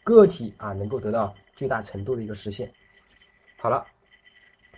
[0.05, 2.71] 个体啊能够得到最大程度的一个实现。
[3.57, 3.85] 好了，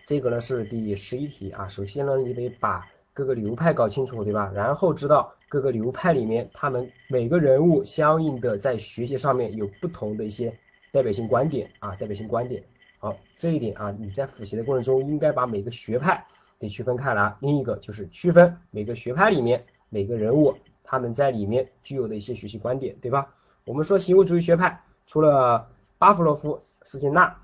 [0.07, 1.67] 这个呢是第十一题啊。
[1.67, 2.87] 首先呢，你得把
[3.17, 4.51] 各个流派搞清楚，对吧？
[4.53, 10.55] 然后知道各个流派里面他们每个人物相应的在学习上面有不同的一些
[10.91, 12.63] 代表性观点啊，代表性观点。
[12.99, 16.23] 好，这一点啊，你在复习的过程中应该把每个学派
[16.59, 17.35] 得区分开来。
[17.39, 20.53] 另一个就是区分每个学派里面每个人物
[20.83, 23.33] 他们在里面具有的一些学习观点，对吧？
[23.65, 27.35] 我们说行为主义学派，除了巴甫洛夫、斯金纳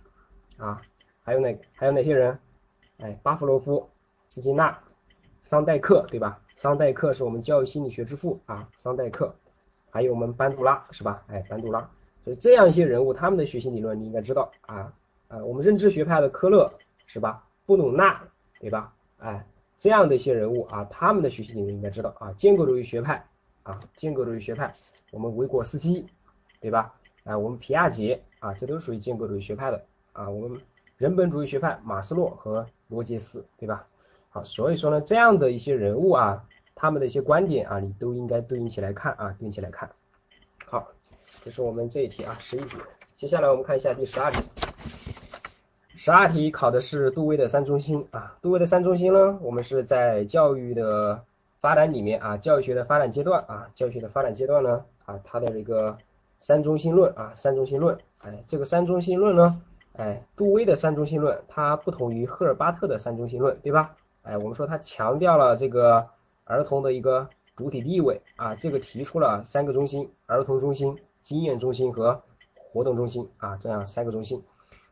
[0.57, 0.79] 啊，
[1.23, 2.37] 还有哪还有哪些人？
[2.99, 3.89] 哎，巴甫洛夫、
[4.29, 4.77] 斯金纳、
[5.43, 6.39] 桑代克，对吧？
[6.55, 9.35] 桑代克是我们教育心理学之父啊，桑代克，
[9.89, 11.23] 还有我们班杜拉，是吧？
[11.27, 11.89] 哎，班杜拉，
[12.23, 14.93] 所以这样一些人物，他们的学习理论你应该知道啊。
[15.27, 16.71] 呃，我们认知学派的科勒
[17.05, 17.43] 是吧？
[17.65, 18.23] 布鲁纳
[18.59, 18.93] 对吧？
[19.17, 19.45] 哎，
[19.79, 22.31] 这样的一些人物啊，他们的学习理论应该知道啊。
[22.33, 23.25] 建构主义学派
[23.63, 24.73] 啊，建构主义学派，
[25.11, 26.05] 我们维果斯基
[26.61, 26.93] 对吧？
[27.23, 30.29] 啊，我们皮亚杰啊，这都属于建构主义学派的啊。
[30.29, 30.61] 我们
[30.97, 33.87] 人本主义学派，马斯洛和罗杰斯对吧？
[34.33, 36.43] 好，所以说呢，这样的一些人物啊，
[36.73, 39.91] 他们的一些观点啊，你都应该对应起来看啊，对应起来看。
[40.65, 40.87] 好，
[41.43, 42.77] 这是我们这一题啊，十一题。
[43.15, 44.41] 接下来我们看一下第十二题。
[45.95, 51.23] 十二题考的是杜威的三中心啊，杜威的三中心呢，我们是在教育的
[51.61, 55.99] 发展里面啊，教育学的发展阶段啊，教育学的发展阶段呢啊，它的这个
[56.39, 59.61] 三中心论啊，三中心论，哎，这个三中心论呢，
[59.93, 63.95] 哎，杜威的三中心论它不同于赫尔巴特的三中心论，对吧？
[64.23, 66.07] 哎，我们说它强调了这个
[66.45, 72.23] 儿童的一个主体地位啊，这个提出了三个中心，儿童中心、经验中心和
[72.55, 74.41] 活动中心啊，这样三个中心。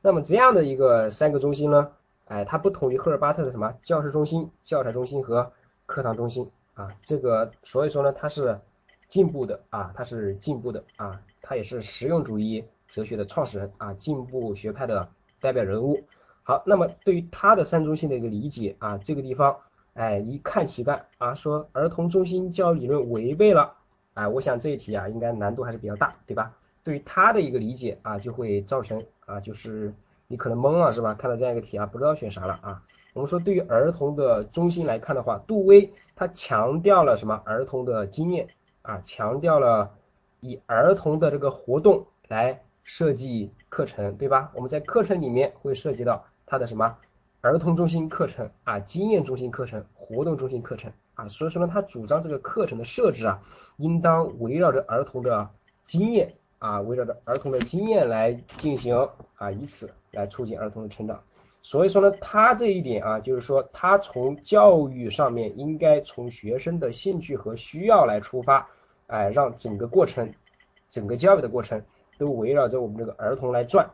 [0.02, 1.92] 那么这样的一个三个中心呢，
[2.26, 5.52] 哎，它不同于赫尔巴特的什么教师中心、教材中心和
[5.86, 8.60] 课堂中心啊，这个所以说呢，它是
[9.08, 15.08] 进步的啊，它是进步的啊，它也是实用主义哲学的创始人啊，进步学派的
[15.40, 16.04] 代表人物。
[16.44, 19.58] 好，那么对于它的三中心的一个理解啊，这个地方
[19.94, 23.74] 哎一看题干啊，说儿童中心教育理论违背了，
[24.14, 26.54] 哎，我想这一题啊应该难度还是比较大，对吧？
[26.84, 29.04] 对于它的一个理解啊，就会造成。
[29.28, 29.94] 啊，就是
[30.28, 31.14] 你可能懵了是吧？
[31.14, 32.84] 看到这样一个题啊，不知道选啥了啊。
[33.14, 37.42] 我们说对于儿童的中心来看的话，杜威他强调了什么？
[37.46, 38.50] 儿童的经验
[38.82, 39.92] 啊，强调了
[40.42, 44.52] 以儿童的这个活动来设计课程，对吧？
[44.54, 46.98] 我们在课程里面会涉及到他的什么？
[47.40, 51.30] 儿童中心课程啊，经验中心课程，活动中心课程啊。
[51.30, 53.42] 所以说呢，他主张这个课程的设置啊，
[53.78, 55.50] 应当围绕着儿童的
[55.86, 56.34] 经验。
[56.60, 61.24] 啊，围绕着儿童的经验来进行啊，以此来促进儿童的成长。
[61.62, 68.68] 所以说呢，他这一点啊，就是说他从教育上面应该从学生的兴趣和需要来出发，
[69.08, 70.34] 哎，让整个过程，
[70.90, 71.82] 整个教育的过程
[72.18, 73.90] 都围绕着我们这个儿童来转。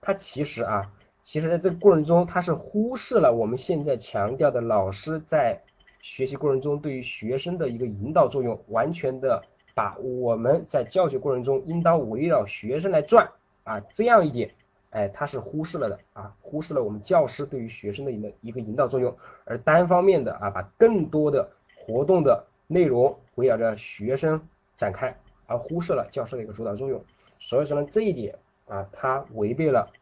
[0.00, 0.92] 他其实啊，
[1.26, 5.60] 其实在这个过程中，他是忽视了我们现在强调的老师在
[6.00, 9.42] 学习过程中对于学生的一个引导作用，完全的。
[9.74, 13.28] 把我们在教学过程中应当围绕学生来转
[13.64, 14.50] 啊，这样一点，
[14.88, 24.40] 哎，他是忽视了的啊，忽视了我们教师对于学生的一个一个引导作用，而单方面的啊，把更多的活动的内容围绕着学生
[24.76, 25.14] 展开，
[25.46, 27.04] 而忽视了教师的一个主导作用。
[27.38, 29.92] 所以说呢，这一点啊，它违背了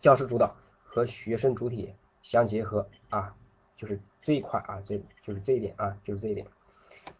[0.00, 3.34] 教师主导和学生主体相结合啊，
[3.76, 6.46] 就是这一块啊，这就是这一点啊，就是这一点。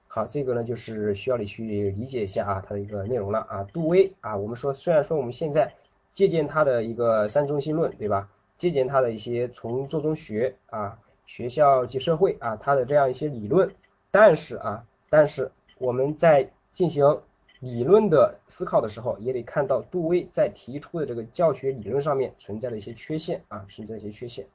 [0.08, 3.64] 好，这个呢就是需要你去理解一下啊，它的一个内容了啊。
[3.72, 5.74] 杜威啊，我们说虽然说我们现在
[6.12, 8.28] 借鉴他的一个三中心论，对吧？
[8.58, 13.74] 借鉴他的一些从做中学啊，学校及社会啊，他的这样一些理论，
[14.10, 17.22] 但是啊，但是我们在进行
[17.60, 24.46] 理论的思考的时候，也得看到杜威在提出的这个教学理论上面存在的一些缺陷啊，存在一些缺陷。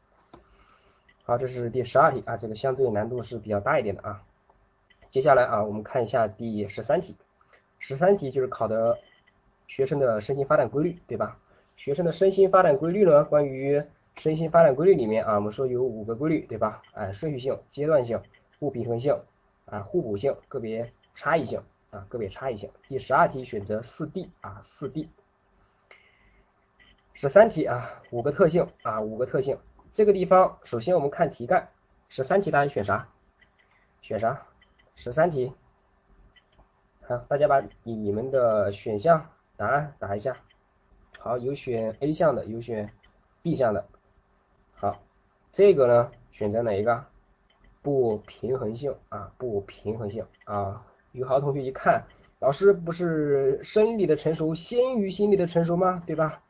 [1.24, 4.24] 好，这是第十二题啊，这个相对难度是比较大一点的啊。
[5.12, 7.16] 接下来啊，我们看一下第十三题。
[7.78, 8.98] 十三题就是考的
[9.68, 11.38] 学生的身心发展规律，对吧？
[11.78, 13.84] 学生的身心发展规律呢，关于
[14.16, 16.82] 身心发展规律里面啊，我们说有五个规律，对吧？
[16.94, 18.20] 哎，顺序性、阶段性、
[18.58, 19.16] 不平衡性
[19.66, 21.62] 啊、互补性、个别差异性
[21.96, 22.70] 啊、个别差异性。
[22.88, 25.10] 第十二题选择四 D 啊，四 D。
[27.14, 29.58] 十三题啊，五个特性啊，五个特性。
[29.94, 31.70] 这个地方首先我们看题干，
[32.10, 33.08] 十三题大家选啥？
[34.02, 34.46] 选啥？
[34.96, 35.54] 十三题，
[37.08, 40.36] 好，大家把你们的选项答案打一下。
[41.18, 42.94] 好，有选 A 项的，有选
[43.42, 43.88] B 项的。
[44.74, 45.02] 好，
[45.54, 47.06] 这个呢选择哪一个？
[47.82, 50.86] 不平衡性啊，不平衡性啊。
[51.16, 52.04] 宇豪同学一看，
[52.40, 56.04] 老师不是生理的成熟先于心理的成熟吗？
[56.06, 56.42] 对吧？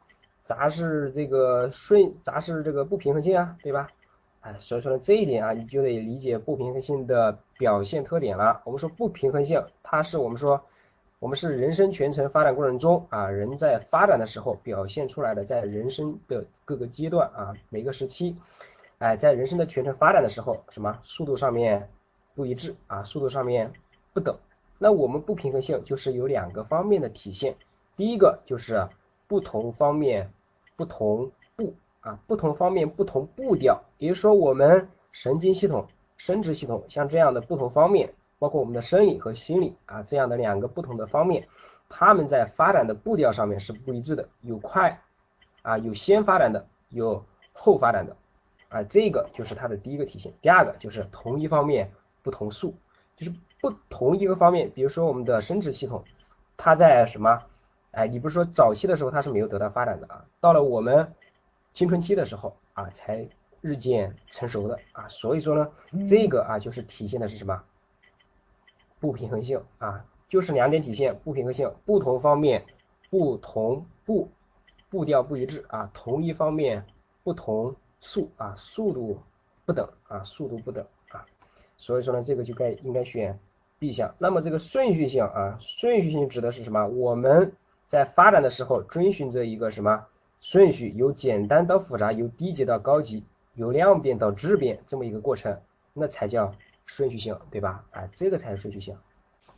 [0.44, 3.56] 咋是这个顺，咋是这个不平衡性啊？
[3.62, 3.88] 对吧？
[4.42, 8.62] 哎，所以说呢这一点啊，你就得理解不平衡性的表现特点了。
[8.66, 10.62] 我们说不平衡性，它是我们说。
[11.18, 18.36] 我们是人生全程发展过程中啊，人在发展的时候表现出来的，在人生的各个阶段啊，每个时期，
[19.00, 21.90] 哎，在人生的全程发展的时候，什么速度上面
[22.36, 23.72] 不一致啊，速度上面
[24.14, 24.38] 不等。
[24.78, 27.56] 那我们不平衡性就是有两个方面的体现，
[27.96, 28.88] 第一个就是
[29.28, 30.32] 不同方面
[30.76, 38.14] 不同步啊，不同方面不同步调，也就是说我们神经系统、生殖系统像这样的不同方面。
[38.38, 41.48] 包括我们的生理和心理啊这样的两个不同的方面，
[41.88, 45.02] 他们在发展的步调上面是不一致的，有快
[45.62, 48.16] 啊有先发展的，有后发展的
[48.68, 50.34] 啊这个就是它的第一个体现。
[50.42, 51.90] 第二个就是同一方面
[52.22, 52.76] 不同速，
[53.16, 53.34] 就是
[53.66, 56.04] 不同一个方面，比如说我们的生殖系统，
[56.56, 57.42] 它在什么？
[57.90, 61.12] 哎，你不是说早期的时候它是没有得到发展的啊，到了我们
[61.74, 63.28] 青春期的时候啊才
[63.62, 65.72] 日渐成熟的啊，所以说呢
[66.08, 67.64] 这个啊就是体现的是什么？
[69.00, 72.64] 不平衡性啊，就是两点体现不平衡性，不同方面
[73.10, 74.30] 不同步
[74.92, 76.86] 步调不一致啊，同一方面
[77.24, 79.24] 不同速啊，速度
[79.66, 81.26] 不等啊，速度不等啊，
[81.78, 83.40] 所以说呢，这个就该应该选
[83.80, 84.16] B 项。
[84.20, 86.88] 那么这个顺序性啊，顺序性指的是什么？
[86.88, 87.54] 我们
[87.88, 90.06] 在发展的时候遵循着一个什么
[90.42, 90.92] 顺序？
[90.96, 95.62] 由简单到复杂，由低级到高级，由量变到质变这么一个过程，
[95.94, 96.54] 那才叫。
[96.88, 97.84] 顺序性，对吧？
[97.94, 98.96] 啊，这个才是顺序性。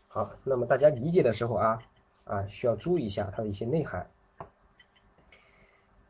[0.08, 1.84] 好，那么大家理解的时候啊，
[2.24, 4.08] 啊，需要注意一下它的一些内涵。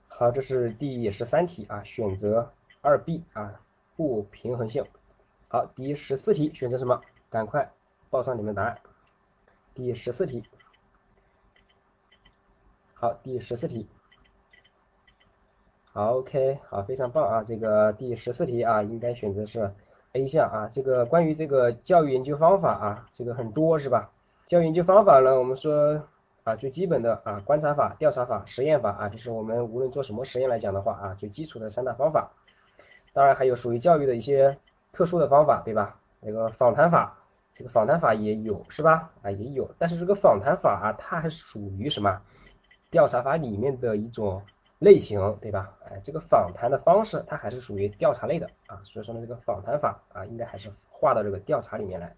[0.07, 3.59] 好，这是第十三题啊，选择二 B 啊，
[3.95, 4.85] 不平衡性。
[5.47, 7.01] 好，第十四题选择什么？
[7.31, 7.71] 赶快
[8.09, 8.77] 报上你们答案。
[9.73, 10.43] 第十四题。
[12.93, 13.87] 好，第十四题。
[15.93, 19.73] 好，OK，好，非常棒啊，这个第十四题啊，应该选择是。
[20.13, 24.09] A 项啊，这个关于这个教育研究方法啊，这个很多是吧？
[24.47, 26.01] 教育研究方法呢，我们说
[26.43, 32.31] 啊，最基本的啊，观察法、调查法、实验法啊，就是我们无论做什么实验来讲的话啊，最基础的三大方法。
[33.13, 34.57] 当然还有属于教育的一些
[34.91, 35.99] 特殊的方法，对吧？
[36.21, 37.19] 那个访谈法，
[37.57, 39.11] 这个访谈法也有是吧？
[39.23, 42.21] 啊，也有，但是这个访谈法啊，它还属于什么？
[42.91, 44.43] 调查法里面的一种。
[44.79, 45.73] 类型对吧？
[45.89, 52.15] 哎，这个访谈的方式它还是属于调查类的啊，所以说呢，这个访谈法啊，应该还是划到这个调查里面来。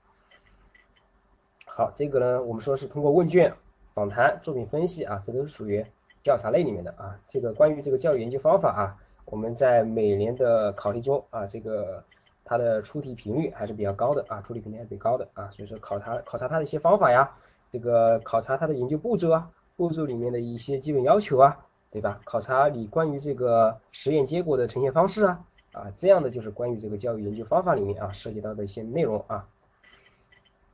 [1.66, 3.54] 好，这个呢，我们说是通过问卷、
[3.94, 5.86] 访谈、作品分析啊，这都是属于
[6.22, 7.18] 调查类里面的啊。
[7.30, 12.04] 这个关于这个教育研究方法啊，我们在每年的考题中啊，这个
[12.50, 17.32] 它的出题频率还是比较高的啊，出题频率还是比较高的啊，所以说考察考察它的一些方法呀，
[17.72, 21.66] 这个考察它的研究步骤啊，步骤里面的一些基本要求啊。
[21.92, 22.22] 对吧？
[22.24, 29.48] 考察你关于这个实验结果的呈现方式啊，啊，这样的就是关于这个教育研究方法里面啊涉及到的一些内容啊。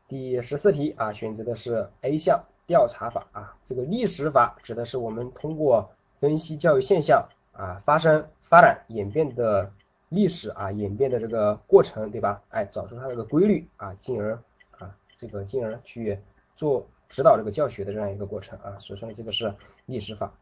[0.09, 9.71] 第十四题啊，选择的是 A 项调查法啊，这个历史法指的是我们通过分析教育现象啊发生、发展、演变的
[10.09, 12.41] 历史啊演变的这个过程，对吧？
[12.49, 14.39] 哎，找出它这个规律啊，进而
[14.77, 16.17] 啊这个进而去
[16.55, 19.53] 做指导这个教学的这样一个过程啊，所以说呢，这个是
[19.85, 20.33] 历史法。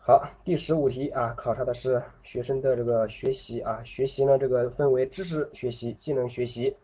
[0.00, 6.76] 好，第十五题啊，考察的是学生的这个学习啊，学习呢这个分为知识学习、技能学习，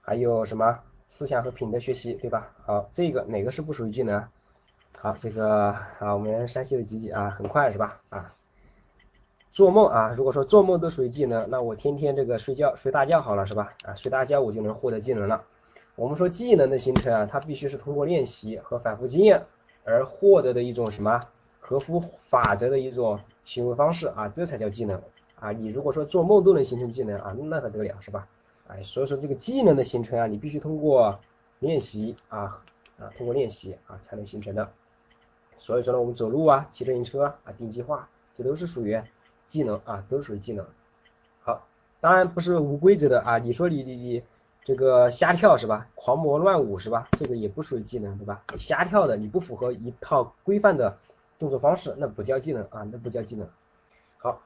[0.00, 2.52] 还有什么思想和品德学习，对吧？
[2.64, 4.24] 好，这个哪个是不属于技能？
[4.96, 8.00] 好，这个啊，我们山西的吉吉啊，很快是吧？
[8.10, 8.32] 啊，
[9.58, 13.74] 做梦啊，如果说做梦都属于技能，那我天天这个睡觉睡大觉好了是吧？
[13.82, 15.42] 啊，睡大觉我就能获得技能了。
[15.96, 19.42] 我们说技能的形成啊，它必须是通过练习和反复经验
[19.82, 21.22] 而获得的一种什么？
[21.58, 25.02] 合乎法则的一种行为方式啊，这才叫技能
[25.40, 25.50] 啊！
[25.50, 28.28] 你如果说做梦都能形成技能啊，那可得了是吧？
[28.68, 31.18] 哎，所以说这个技能的形成啊，你必须通过
[31.58, 32.62] 练习啊
[33.00, 34.68] 啊，通过练习啊才能形成的。
[35.56, 39.02] 所以说呢，我们走路啊，骑自行车啊，定计划，这都是属于
[39.48, 40.64] 技能啊，都属于技能。
[41.40, 41.66] 好，
[42.00, 44.22] 当然不是无规则的啊，你说你你你
[44.62, 45.88] 这个瞎跳是吧？
[45.96, 47.08] 狂魔乱舞是吧？
[47.18, 48.44] 这个也不属于技能对吧？
[48.56, 50.96] 瞎跳的你不符合一套规范的。
[51.38, 53.48] 动作方式那不叫技能啊，那不叫技能。
[54.16, 54.42] 好，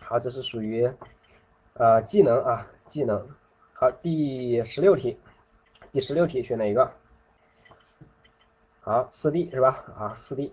[0.00, 0.90] 好，这是属于
[1.74, 3.28] 呃技能啊，技能。
[3.72, 5.16] 好，第十六题，
[5.92, 6.90] 第十六题选哪一个？
[8.80, 9.84] 好，四 D 是吧？
[9.96, 10.52] 啊，四 D。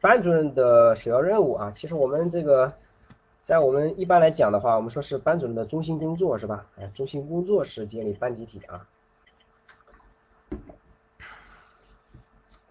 [0.00, 2.72] 班主任的首要任务啊，其实我们这个
[3.42, 6.66] 在我们一般来讲的话，我们说是班主任的中心工作是吧？
[6.78, 8.86] 哎，中心工作是建立班集体啊。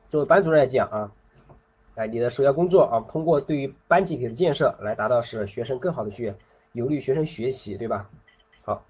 [0.09, 1.11] 作为班主任来讲啊，
[1.95, 6.33] 哎，你的首要工作啊，通过对于班集体的建设来达到使学生更好的去
[6.71, 8.09] 有利于学生学习，对吧？
[8.63, 8.83] 好，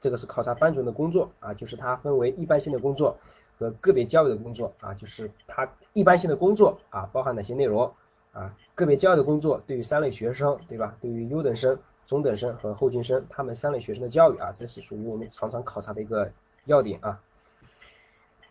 [0.00, 3.18] 这个是考察班主任的工作啊，就是它分为一般性的工作。
[3.58, 7.92] 和个别教育的工作啊，就是他一般性的工作啊，包含哪些内容
[8.32, 8.54] 啊？
[8.76, 10.96] 个别教育的工作对于三类学生，对吧？
[11.00, 16.30] 对于优等生、中等生和后进生，他们三类学生的教育啊，这是属于我们常常考察的一个
[16.66, 17.20] 要点啊。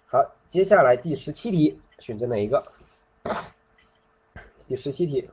[0.07, 2.63] 好，接下来第十七题，选择哪一个？
[4.67, 5.29] 第十七题，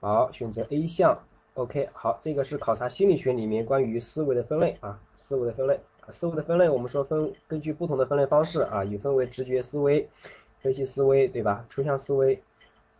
[0.00, 1.18] 好，选择 A 项。
[1.54, 5.78] OK，好，这个是考察心理学里面关于思维的分类啊，思维的分类。
[6.08, 10.08] 思维的分类，我们说分根据不同的分类方式啊，有分为直觉思维、
[10.60, 11.64] 分析思维，对吧？
[11.70, 12.42] 抽象思维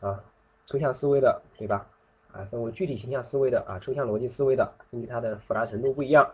[0.00, 0.22] 啊，
[0.66, 1.86] 抽象思维的，对吧？
[2.32, 6.30] 啊，分为具体形象思维的啊，抽象逻辑思维的，根据它的复杂程度不一样。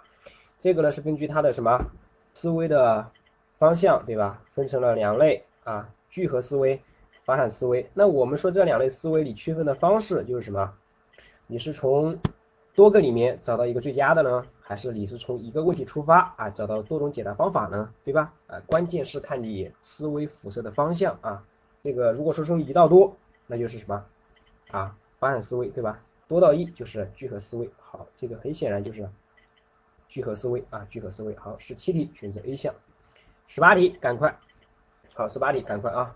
[0.60, 1.90] 这个呢是根据它的什么
[2.34, 3.10] 思维的
[3.58, 4.42] 方向，对吧？
[4.54, 6.80] 分成了两类啊，聚合思维、
[7.24, 7.88] 发散思维。
[7.94, 10.74] 那我们说这两类思维里区分的方式就是什么？
[11.46, 12.18] 你是从
[12.78, 14.46] 多个里面找到一个最佳的呢？
[14.60, 18.32] 还是你是从一个问题出发啊，找到多种解答方法呢，对吧？
[18.46, 21.42] 啊，关键是看你思维辐射的方向啊。
[21.82, 23.16] 这个如果说从一到多，
[23.48, 24.04] 那就是什么
[24.70, 24.96] 啊？
[25.18, 26.00] 发散思维，对吧？
[26.28, 27.68] 多到一就是聚合思维。
[27.80, 29.08] 好，这个很显然就是
[30.08, 31.34] 聚合思维啊，聚合思维。
[31.34, 32.72] 好，十七题选择 A 项，
[33.48, 34.38] 十八题赶快，
[35.14, 36.14] 好，十八题赶快啊。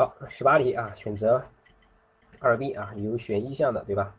[0.00, 1.42] 好，十八题啊，选择。
[2.38, 4.14] 二 B 啊，有选一项的，对吧？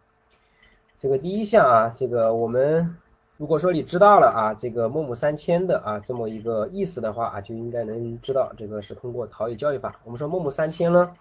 [0.99, 2.95] 这个第一项啊，这个我们
[3.37, 9.95] 如果说你知道了啊，这个孟母三迁的啊这么一个意思的话啊，就应该能知道这个是通过陶冶教育法。
[10.03, 11.15] 我们说孟母三迁呢，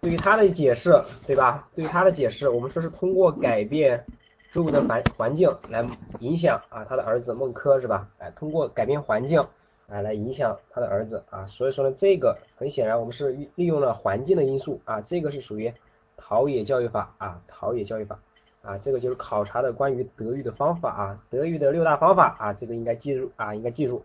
[0.00, 1.68] 对于它的解释，对吧？
[1.72, 4.04] 对于它的解释，我们说是通过改变
[4.50, 5.86] 周围的环环境来
[6.18, 8.08] 影响啊他的儿子孟轲是吧？
[8.18, 9.46] 哎，通过改变环境
[9.92, 15.72] 啊来影响他的儿子啊，所以说呢，这个很显然我们是利用了环境的因素啊，这个是属于。
[16.24, 18.20] 陶冶教育法啊，陶冶教育法
[18.62, 24.04] 啊，这个就是考察的关于德育的方法啊，德育的六大方法啊，这个应该记住啊，应该记住。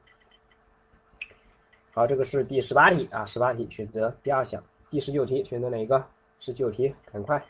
[1.93, 6.03] 好，这个是第十八题啊，十八题选择第二项，第十九题选择哪一个？
[6.39, 7.45] 十九题，赶快，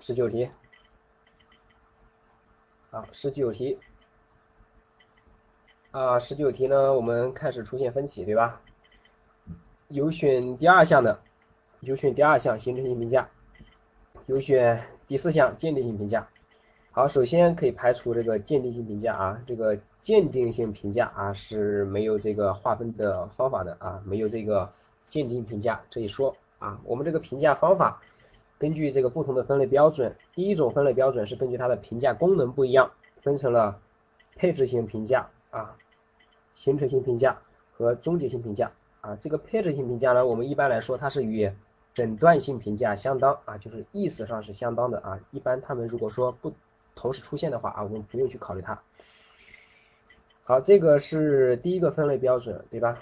[0.00, 0.50] 十九题，
[2.90, 3.78] 好，十九题
[5.92, 8.62] 啊，十九题呢，我们开始出现分歧，对吧？
[9.88, 11.20] 有选第二项的。
[11.80, 13.28] 有选第二项形成性评价，
[14.26, 16.28] 有选第四项鉴定性评价。
[16.92, 24.72] 好，首先可以排除这个鉴定性评价啊，这个鉴定性评价啊是没有这个划分的方法的啊，没有这个
[25.10, 26.80] 鉴定评价这一说啊。
[26.84, 28.00] 我们这个评价方法
[28.58, 33.78] 根据这个不同的分类标准，第一种分类标准是根据它的评价功能不一样，分成了
[34.36, 35.76] 配置性评价啊、
[36.62, 37.36] 形成性评价
[37.72, 39.16] 和终结性评价啊。
[39.16, 41.50] 这个配置性评价呢，我们一般来说它是与
[41.92, 45.18] 诊断性评价相当啊，就是意思上是相当的啊。
[45.32, 46.52] 一般他们如果说不
[46.94, 48.80] 同时出现的话啊，我们不用去考虑它。
[50.44, 52.96] 好，这个是第一个分类标准，对吧？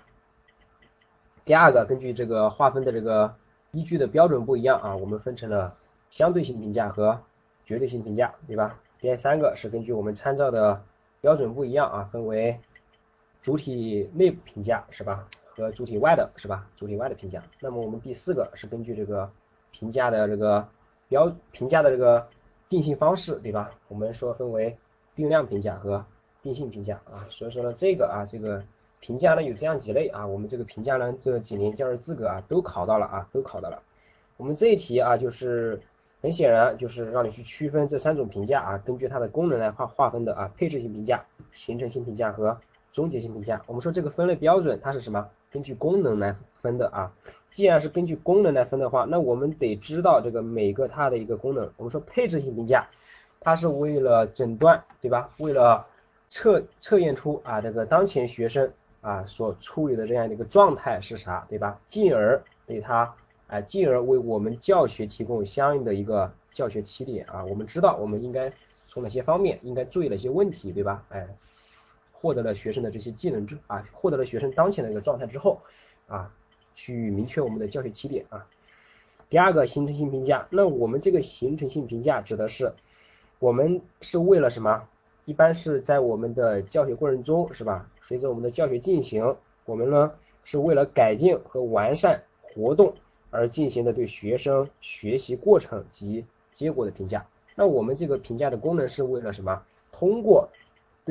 [1.45, 3.35] 第二个，根据这个划分的这个
[3.73, 5.77] 依据的标准不一样啊，我们分成了
[6.09, 7.21] 相对性评价和
[7.67, 8.81] 绝对性评价，对吧？
[9.01, 10.83] 第三个是根据我们参照的
[11.21, 12.59] 标准不一样啊，分为
[13.43, 15.26] 主体内部评价，是吧？
[15.57, 16.66] 和主体外的是吧？
[16.76, 17.43] 主体外的评价。
[17.61, 19.30] 那么我们第四个是根据这个
[19.72, 20.66] 评价的这个
[21.09, 22.26] 标评价的这个
[22.68, 23.70] 定性方式，对吧？
[23.88, 24.76] 我们说分为
[25.14, 26.05] 定量评价和
[26.41, 27.26] 定性评价啊。
[27.28, 28.62] 所以说呢，这个啊，这个
[29.01, 30.26] 评价呢有这样几类啊。
[30.26, 33.82] 我们这个评价呢，这几年教师资格啊都考到了啊，都考到了。
[34.36, 35.80] 我们这一题啊，就是
[36.22, 42.59] 很显然就是让你去区分这三种评价啊，根据它的功能来划划分的啊，配置性评价、形成性评价和
[42.93, 43.62] 终结性评价。
[43.66, 45.28] 我们说这个分类标准它是什么？
[45.53, 47.12] 根据功能来分的啊，
[47.53, 51.68] 既然是根据功能来分的话，那我们得知道这个每个它的一个功能。
[51.76, 52.86] 我们说配置性评价，
[53.41, 55.28] 它是为了诊断，对吧？
[55.38, 55.84] 为了
[56.28, 58.70] 测测验出啊这个当前学生
[59.01, 61.80] 啊所处理的这样的一个状态是啥，对吧？
[61.88, 63.12] 进而对它
[63.49, 67.45] 啊，进而为我们教学提供相应的一个教学起点啊。
[67.45, 68.53] 我们知道我们应该
[68.86, 71.03] 从哪些方面应该注意哪些问题，对吧？
[71.09, 71.26] 哎。
[72.21, 75.61] 获得了学生的这些技能之啊，获得了学生当前的一个状态之后
[76.07, 76.31] 啊，
[76.75, 78.47] 去明确我们的教学起点啊。
[79.31, 82.73] 第二个形成性评价，那我们这个形成性评价指的是
[83.39, 84.87] 我们是为了什么？
[85.25, 87.89] 一般是在我们的教学过程中是吧？
[88.03, 90.12] 随着我们的教学进行，我们呢
[90.45, 92.93] 是为了改进和完善活动
[93.31, 97.25] 而进行的对学生学习过程及结果的评价。
[97.55, 99.62] 那我们这个评价的功能是为了什么？
[99.93, 100.49] 通过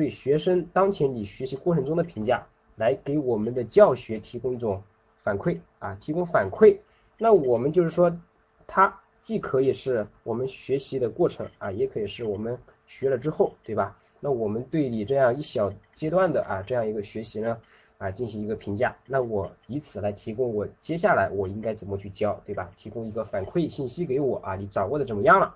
[0.00, 2.46] 对学生当前你学习过程中的评价，
[2.76, 4.82] 来给我们的教学提供一种
[5.22, 6.78] 反馈啊，提供反馈。
[7.18, 8.18] 那我们就是说，
[8.66, 13.94] 它既可以是我们学习的过程啊，也可以是我们学了之后，对吧？
[14.20, 17.58] 那我们对你这样一小阶段的啊这样一个学习呢
[17.98, 22.70] 啊进行一个评价，那我以此来提供我接下来我应该怎么去教，对吧？
[22.78, 25.54] 提供一个反馈信息给我啊，你掌握的怎么样了？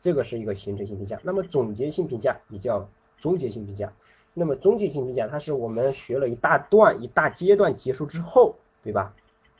[0.00, 1.18] 这个是一个形成性评价。
[1.24, 2.88] 那么总结性评价也叫
[3.24, 3.90] 终结性评价。
[4.34, 9.14] 那么终结性评价，它是我们学了一大段一大阶段结束之后，对吧？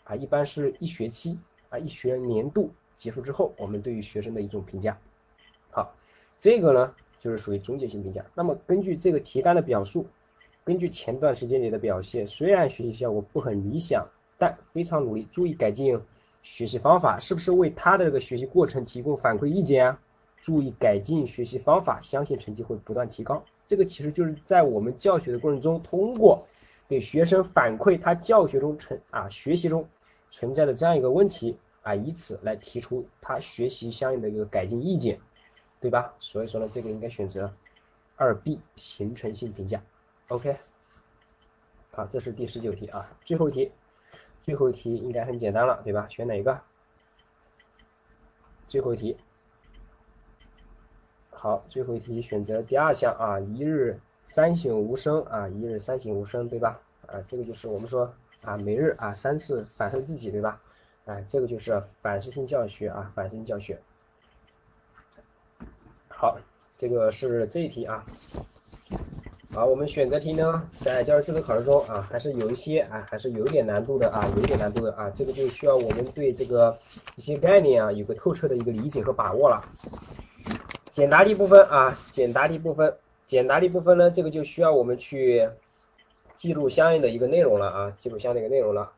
[0.05, 1.39] 啊，一般是一学期
[1.71, 4.99] 啊，一学年度结束之后，我们对于学生的一种评价。
[5.71, 5.95] 好，
[6.39, 8.23] 这个呢就是属于终结性评价。
[8.35, 10.07] 那么根据这个题干的表述，
[10.62, 14.07] 根据前段时间里的表现，虽然学习效果不很理想，
[14.37, 15.99] 但非常努力，注意改进
[16.43, 19.99] 学习方法，是不是为他的这个学习过程提供反馈意见啊？
[20.43, 23.43] 注意改进学习方法，相信成绩会不断提高。
[23.67, 26.47] 这个其实就是在我们教学的过程中，通过
[26.89, 29.89] 给学生反馈他教学中存啊学习中
[30.31, 35.19] 存在的这样一个问题啊，以此来提出他学习相应的一个改进意见，
[35.81, 36.15] 对吧？
[36.19, 37.55] 所以说呢，这个应该选择
[38.17, 39.83] 二 B 形成性评价。
[40.29, 40.57] OK，
[41.93, 43.73] 好，这是第十九题啊，最后一题，
[44.43, 46.07] 最后一题应该很简单了，对吧？
[46.09, 46.61] 选哪一个？
[48.69, 49.17] 最后一题。
[51.45, 54.01] 好，最后一题选择第二项啊，一日
[54.32, 56.80] 三省吾身啊，一日三省吾身，对吧？
[57.07, 58.11] 啊，这个就是我们说
[58.42, 60.59] 啊，每日啊三次反思自己，对吧？
[61.05, 63.78] 哎，这个就是反思性教学啊，反思性教学。
[66.09, 66.38] 好，
[66.78, 68.07] 这个是这一题啊。
[69.53, 76.78] 好，我们选择题呢，在教师资格考试中啊，还是有一些啊，还是有点难度的啊，有一点难度的啊，这个就需要我们对这个
[77.16, 79.62] 一些概念啊，有个透彻的一个理解和把握了。
[80.95, 85.51] 简答题部分啊，简答题部分，简答题部分呢，这个就需要我们去
[86.36, 88.92] 记录相应的一个内容了啊，记录相应的一个内容了。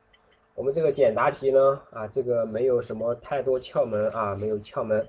[0.55, 5.09] 我们这个简答题呢啊，这个没有什么太多窍门啊，没有窍门，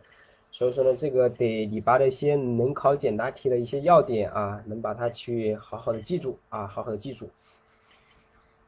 [0.49, 7.29] 所以说呢，这个得你把那些能考简答题的一些要点啊，能把它去好好的记住啊，好好的记住。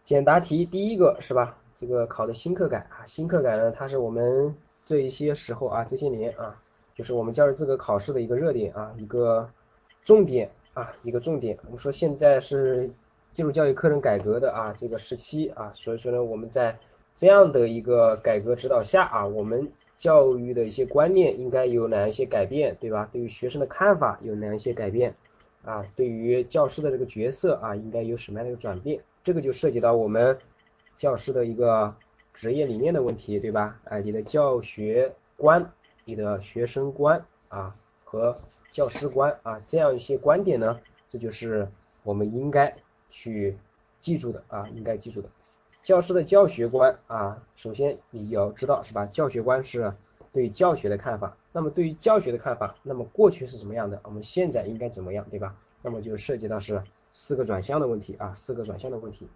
[0.04, 1.58] 简答题第一个是吧？
[1.78, 4.54] 这个考的新课改啊，新课改呢，它是我们
[4.84, 6.62] 这一些时候啊，这些年啊。
[7.00, 9.50] 就是我们教师资格考试的一个热点啊，一个
[10.04, 11.58] 重点啊，一个重点。
[11.68, 12.92] 我们说现在是
[13.32, 16.78] 进入教育课程改革的啊这个时期啊，所以说呢，我们在
[17.16, 23.08] 这样的一个改革指导下啊，我们教育的一些观念应该有哪一些改变，对吧？
[23.14, 25.16] 对于学生的看法有哪一些改变
[25.64, 25.86] 啊？
[25.96, 29.00] 对于教师的这个角色啊，应该有什么样的一个转变？
[29.24, 30.38] 这个就涉及到我们
[30.98, 31.96] 教师的一个
[32.34, 33.80] 职业理念的问题，对吧？
[33.86, 35.72] 哎，你的教学观。
[36.10, 38.36] 你的学生观啊和
[38.72, 41.70] 教师观啊这样一些观点呢，这就是
[42.02, 42.76] 我们应该
[43.12, 43.56] 去
[44.02, 45.30] 记住的啊，应该记住的。
[45.84, 49.06] 教师的教学观啊，首先你要知道是吧？
[49.06, 49.94] 教学观是
[50.34, 51.38] 对教学的看法。
[51.52, 54.00] 那么对于教学的看法，那么过去是什么样的？
[54.04, 55.56] 我们现在应该怎么样，对吧？
[55.84, 56.82] 那么就涉及到是
[57.14, 59.28] 四个转向的问题啊，四个转向的问题，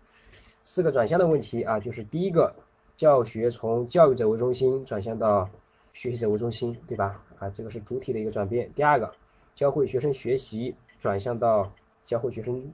[0.63, 2.55] 四个转向的问题啊，就是第一个，
[2.97, 5.47] 教学从教育者为中心转向到。
[5.93, 7.23] 学习者为中心，对吧？
[7.39, 8.71] 啊，这个是主体的一个转变。
[8.73, 9.13] 第二个，
[9.55, 11.71] 教会学生学习转向到
[12.05, 12.73] 教会学生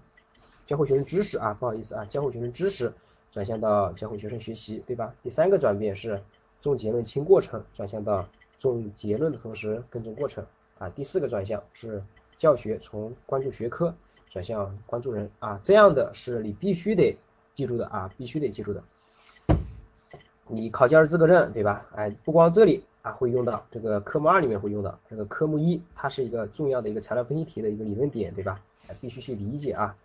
[0.65, 2.93] 教会学生知识啊，不好意思啊，教会学生知识
[3.31, 5.13] 转向到教会学生学习，对吧？
[5.21, 6.21] 第三个转变是
[6.61, 8.27] 重结论轻过程转向到
[8.59, 10.45] 重结论的同时更重过程
[10.77, 10.89] 啊。
[10.89, 12.01] 第四个转向是
[12.37, 13.93] 教学从关注学科
[14.29, 17.17] 转向关注人啊，这样的是你必须得
[17.53, 18.83] 记住的啊，必须得记住的。
[20.47, 21.85] 你考教师资格证，对吧？
[21.95, 22.83] 哎，不光这里。
[23.11, 28.59] 会用到这个科目二里面会用到这个科目一，它是一个重要的一个材料分析题的一个理论点，对吧？
[28.99, 29.95] 必须去理解啊。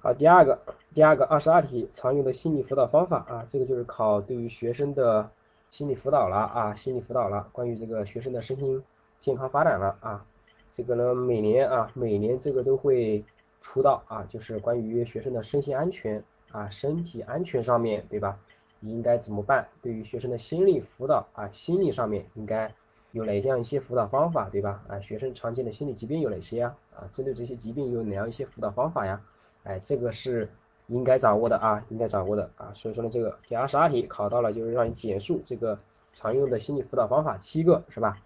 [0.00, 0.58] 好，第二个，
[0.94, 5.30] 第二个二十二题常用的心理辅导方法啊，这个就是考对于学生的
[5.70, 8.82] 心理辅导了啊，心理辅导了，关于这个学生的身心
[9.18, 10.24] 健康发展了啊。
[10.72, 13.24] 这个呢，每年啊，每年这个都会
[13.60, 18.38] 出到啊，就是关于学生的身心安全啊，身体安全上面对吧？
[18.80, 19.68] 你应该怎么办？
[19.82, 22.74] 对于学生的心理辅导啊，心理上面应该
[23.12, 24.82] 有哪样一些辅导方法，对吧？
[24.88, 26.76] 啊，学生常见的心理疾病有哪些啊？
[26.96, 29.20] 啊，针对这些疾病有哪样一些辅导方法呀？
[29.62, 30.50] 哎，这个是
[30.88, 32.72] 应该掌握的啊，应该掌握的啊。
[32.74, 35.78] 所以说呢，这个第二十二题考到了，就是让你简述这个
[36.12, 38.18] 常用的心理辅导方法七个是吧？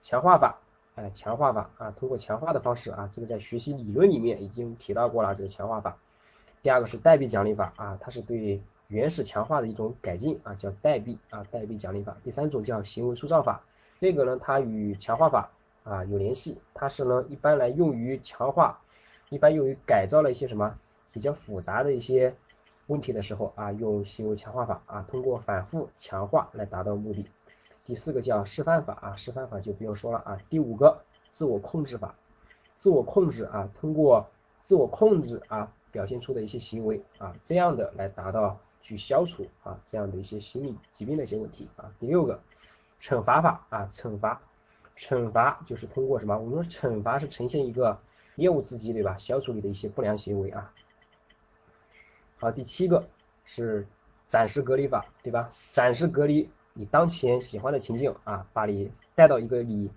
[0.00, 0.58] 强化法
[0.94, 5.96] 哎，强化法啊，通过强化的方式啊，这个在学习理论里面已经提到过了，这个强化法。
[6.62, 12.16] 第二个是代币奖励法啊，它是对原始强化的一种改进啊，叫代币啊，代币奖励法。
[12.24, 13.62] 第三种叫行为塑造法，
[14.00, 15.50] 这个呢，它与强化法
[15.84, 18.80] 啊有联系，它是呢一般来用于强化，
[19.28, 20.74] 一般用于改造了一些什么
[21.12, 22.34] 比较复杂的一些
[22.86, 27.26] 问题的时候啊，用行为强化法啊，通过反复强化来达到目的。
[27.84, 30.38] 第四个叫示范法啊，示范法就不用说了啊。
[30.48, 32.14] 第五个自我控制法，
[32.78, 34.26] 自我控制啊，通过
[34.62, 38.58] 自我控制啊表现出的一些行为啊，这样的来达到
[38.88, 41.92] 去消除啊这样的一些心理疾病的一些问题啊。
[42.00, 42.40] 第六个
[43.02, 44.40] 惩罚法啊，惩罚，
[44.96, 46.38] 惩罚就是通过什么？
[46.38, 48.00] 我们说惩罚是呈现一个
[48.36, 49.18] 业务刺激对吧？
[49.18, 50.72] 消除你的一些不良行为啊。
[52.38, 53.06] 好，第七个
[53.44, 53.86] 是
[54.30, 55.52] 暂时隔离法对吧？
[55.70, 56.48] 暂时隔离。
[56.72, 59.90] 你当前喜欢的情境啊，把你带到一个你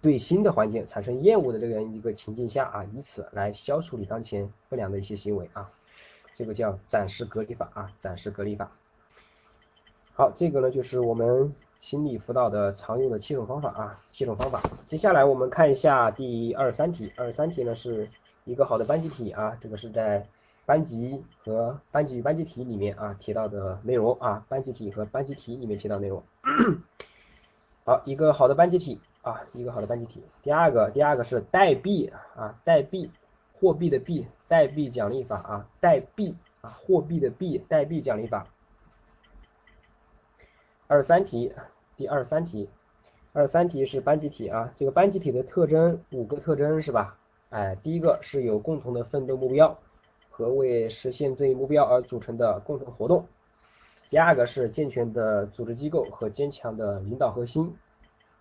[0.00, 5.72] 对新的环境产生厌恶的这样一个情境下啊，以此来消除你当前不良的一些行为啊，
[6.38, 8.70] 这个叫暂时隔离法啊，暂时隔离法。
[10.14, 14.62] 好，这个呢就是我们心理辅导的常用的七种方法啊，七种方法。
[14.86, 18.08] 接下来我们看一下第二三题，二三题呢是
[18.44, 20.28] 一个好的班集体啊，这个是在。
[20.64, 26.22] 班级和班级与班级体里面啊提到的内容啊，班级体和班级体里面提到内容。
[27.86, 30.22] 好，一个好的班集体啊，一个好的班集体。
[30.42, 33.10] 第二个，第二个是代币啊，代币，
[33.60, 38.46] 货币的币，代币奖励法啊，代币啊，货币的币，代币奖励法。
[40.86, 41.52] 二三题，
[41.96, 42.68] 第二三题，
[43.32, 47.18] 二三题是班集体啊，这个班集体的特征五个特征是吧？
[47.50, 49.78] 哎，第一个是有共同的奋斗目标。
[50.30, 53.26] 和为实现这一目标而组成的共同活动。
[54.08, 57.76] 第二个是健全的组织机构和坚强的领导核心。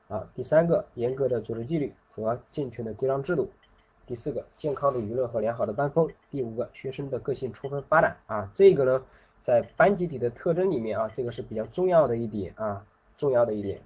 [0.08, 3.50] 啊，第三个严格的组织纪律和健全的规章制度。
[4.08, 6.10] 第四个健康的舆论和良好的班风。
[6.32, 8.18] 第五个学生的个性充分发展。
[8.26, 9.04] 啊，这个呢
[9.42, 12.86] 在班集体的特征里面啊，这个是比较重要的一点啊，
[13.18, 13.80] 重要的一点。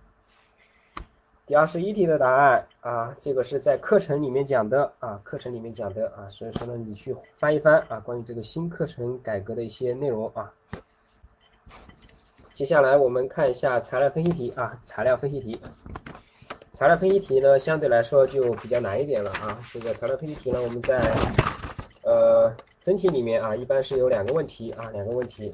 [1.48, 10.54] 第二十一题的答案啊，这个是在课程里面讲的啊，课程里面讲的啊，所以说呢，你去翻一翻啊，关于这个新课程改革的一些内容啊。
[12.54, 15.60] 接下来我们看一下材料分析题啊，材料分析题，
[16.82, 19.60] 材料分析题呢相对来说就比较难一点了啊。
[19.72, 21.14] 这个材料分析题呢，我们在
[22.02, 22.52] 呃
[22.82, 25.54] 真题里面啊，一般是有两个问题啊，两个问题。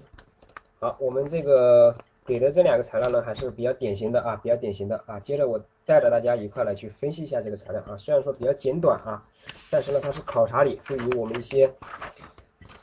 [0.80, 1.94] 好，我们这个
[2.26, 5.20] 给的这两个材料呢，还是比较典型的啊，比较典型的啊。
[5.20, 5.60] 接着我。
[5.86, 9.24] 带着大家一块来去分析一下这个材料啊，虽然说比较简短啊，
[9.72, 11.74] 但是呢它是考察你对于我们一些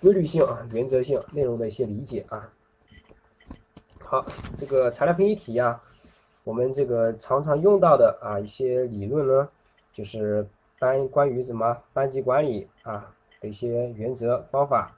[0.01, 2.49] 规律性啊、原则性内容的一些理解啊。
[4.03, 4.25] 好，
[4.57, 5.83] 这个材料分析题啊，
[6.45, 9.49] 我们这个常常用到的啊一些理论呢，
[9.93, 10.47] 就是
[10.79, 14.95] 班关于什么班级管理啊的一些原则方法，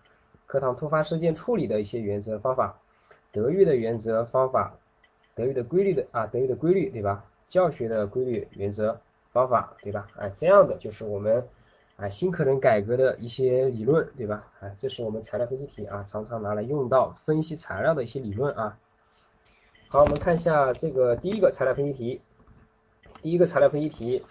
[0.47, 2.77] 课堂突发事件处理的一些原则方法，
[3.31, 4.75] 德育的原则方法，
[5.35, 7.25] 德育的规律的啊德育的规律对吧？
[7.49, 8.99] 教学的规律、原则、
[9.31, 10.09] 方法，对吧？
[10.17, 11.47] 哎，这样的就是我们
[11.95, 14.45] 啊新课程改革的一些理论，对吧？
[14.59, 18.77] 哎，这是我们材料分析题啊，常常拿来用到分析材料的一些理论啊。
[19.89, 22.21] 好，我们看一下这个第一个材料分析题，
[23.23, 24.23] 第一个材料分析题，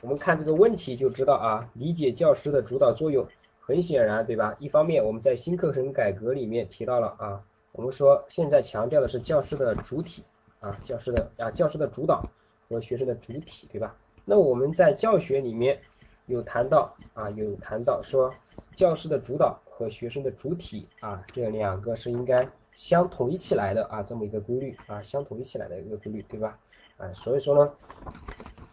[0.00, 3.26] 我们看这个问题就知道啊，理解教师的主导作用，
[3.60, 4.56] 很显然，对吧？
[4.58, 10.24] 一方面我们在新课程改革里面提到了啊，我们说现在强调的是教师的主体
[10.60, 12.22] 啊，教师的啊教师的主导。
[12.68, 13.94] 和学生的主体，对吧？
[14.24, 15.78] 那我们在教学里面
[16.24, 18.32] 有谈到啊，有谈到说
[18.74, 26.58] 教师的主导和学生的主体啊，这两个是应该相统一起来的啊，这么一个规律啊，相统一起来的一个规律，对吧？
[26.96, 27.72] 啊，所以说呢，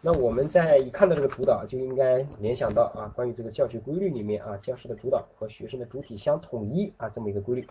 [0.00, 7.66] 那我们在一看到这个主导，就应该联想到啊，关于这个教学规律里面啊，教师的主导和学生的主体相统一啊，这么一个规律。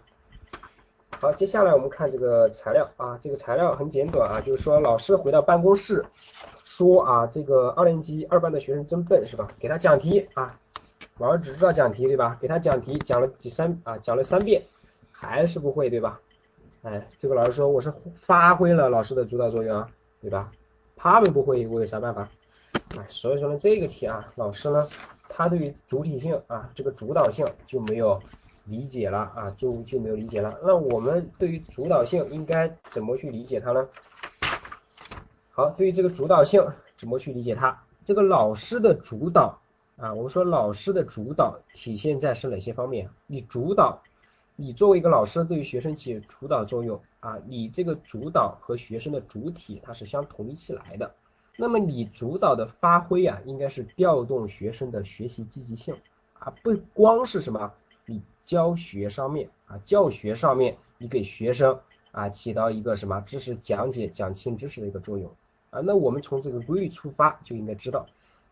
[1.20, 6.06] 好，接下来我们看这个材料啊，这个材料很简短啊，就是说老师回到办公室
[6.64, 9.50] 说啊，这个二年级二班的学生真笨是吧？
[9.60, 10.60] 给他讲题啊，
[11.18, 12.38] 老师只知道讲题对吧？
[12.40, 14.64] 给他讲题讲了几三啊，讲了三遍
[15.20, 16.22] 还是不会对吧？
[16.84, 19.90] 哎，这个老师说我是发挥了老师的主导作用啊
[20.22, 20.52] 对吧？
[20.96, 22.30] 他们不会我有啥办法？
[22.98, 24.88] 哎，所以说呢这个题啊，老师呢
[25.28, 28.22] 他对于主体性啊这个主导性就没有。
[28.66, 30.60] 理解了啊，就就没有理解了。
[30.62, 33.90] 那我们对于主导性应该怎么去理解它呢？
[35.50, 36.64] 好，对于这个主导性
[36.96, 37.82] 怎么去理解它？
[38.06, 39.60] 这个老师的主导
[39.98, 43.10] 啊，我们说老师的主导体现在是哪些方面？
[43.26, 44.04] 你主导，
[44.60, 51.16] 你作为一个老师对于学生起主导作用啊，你这个主导和学生的主体它是相统一起来的。
[51.55, 55.95] 那么你主导的发挥啊，应该是调动学生的学习积极性
[56.39, 57.72] 啊，不光是什么
[58.05, 61.80] 你教学上面啊，教学上面你给学生
[62.12, 65.34] 啊起到一个什么知识讲解讲清知识的一个作用。
[65.70, 68.05] 啊，那我们从这个规律出发就应该知道，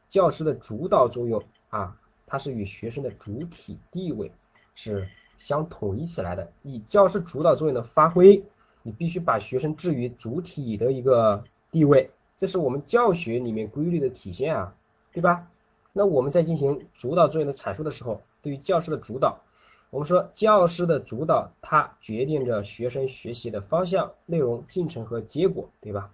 [0.08, 4.32] 教师的主导作用啊，它是与学生的主体地位
[4.74, 6.52] 是相统一起来的。
[6.64, 8.44] 以教师主导作用的发挥，
[8.84, 12.12] 你必须把学生置于主体的一个地位。
[12.38, 14.76] 这是我们教学里面规律的体现啊，
[15.12, 15.48] 对吧？
[15.94, 19.40] 那我们在进行主导作用的阐述的时候，对于教师的主导，
[19.90, 26.12] 我们说教师的主导，它决定着学生学习的方向、内容、进程和结果，对吧？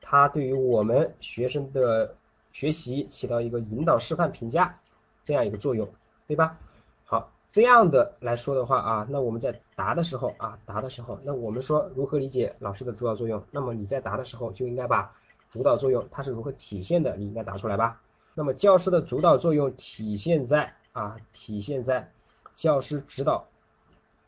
[0.00, 2.14] 它对于我们学生的
[2.52, 4.78] 学习起到一个引导、示范、评价
[5.24, 5.88] 这样一个作用，
[6.28, 6.56] 对吧？
[7.04, 13.42] 好，这样的来说的话啊，那我们在答的时候啊，答的时候，那我们说如何理解老师的主导作用？
[13.50, 15.12] 那么你在答的时候就应该把
[15.50, 17.16] 主导作用它是如何体现的？
[17.16, 18.00] 你应该答出来吧。
[18.34, 22.12] 那么教师的主导作用体现在啊，体现在
[22.54, 23.48] 教师指导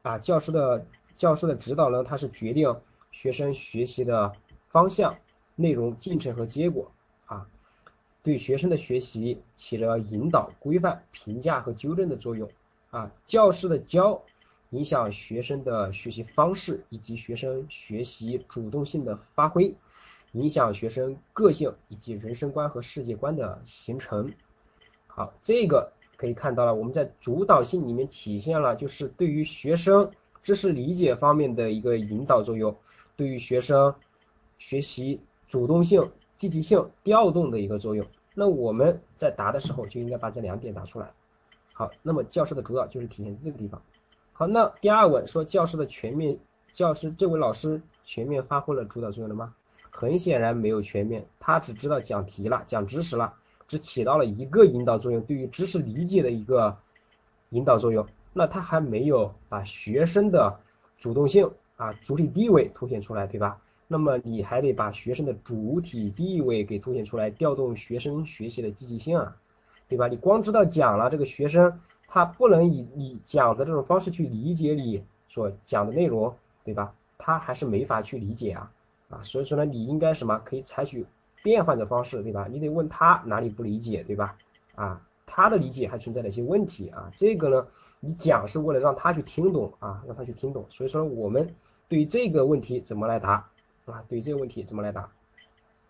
[0.02, 0.84] 啊，教师的
[1.16, 2.80] 教师的指导呢，它是决定
[3.12, 4.32] 学生学习的
[4.70, 5.16] 方向、
[5.54, 6.90] 内容、进程和结果
[7.26, 7.46] 啊，
[8.24, 12.50] 对学生的学习起了引导、规范、评价和纠正的作用
[12.92, 13.10] 啊。
[13.26, 14.22] 教师的教
[14.70, 19.74] 影响学生的学习方式以及学生学习主动性的发挥。
[20.34, 24.32] 影响学生个性以及人生观和世界观的形成。
[25.06, 30.10] 好，这个可以看到了，我们在主导性里面体现了，就是对于学生
[30.42, 32.74] 知识理解方面的一个引导作用，
[33.14, 33.94] 对于学生
[34.56, 38.06] 学习主动性、积极性调动的一个作用。
[38.32, 41.12] 那我们在答的时候就应该把这两点答出来。
[41.82, 43.82] 好，那么教师的主导就是体现在这个地方。
[44.32, 46.38] 好，那第二问说教师的全面，
[46.72, 49.52] 教师这位老师全面发挥了主导作用了吗？
[49.90, 53.34] 很显然没有全面，他只知道讲题了，讲知识了，
[53.66, 56.78] 只起到了一个引导作用，对于知识理解的一个
[57.48, 58.06] 引导作用。
[58.32, 60.60] 那他还没有把学生的
[60.98, 63.60] 主动性啊主体地位凸显出来，对吧？
[63.88, 69.36] 那么你还得把学生的主体地位给凸显出来，调动学生学习的积极性啊，
[69.92, 70.08] 对吧？
[70.08, 71.78] 你光知道讲了，这个学生
[72.08, 76.34] 他不能以你讲的这种方式去理解你所讲的内容，
[76.64, 76.94] 对吧？
[77.18, 78.72] 他还是没法去理解啊。
[79.10, 81.04] 啊，所以说呢，你应该什么可以采取
[81.42, 82.48] 变换的方式，对吧？
[82.50, 84.38] 你得问他哪里不理解，对吧？
[84.74, 87.12] 啊，他的理解还存在哪些问题啊？
[87.14, 87.66] 这个呢，
[88.00, 90.64] 你讲是为了让他去听懂啊，让他去听懂。
[90.70, 91.54] 所以说我们
[91.86, 93.46] 对于这个问题怎么来答
[93.84, 94.02] 啊？
[94.08, 95.10] 对于这个问题怎么来答？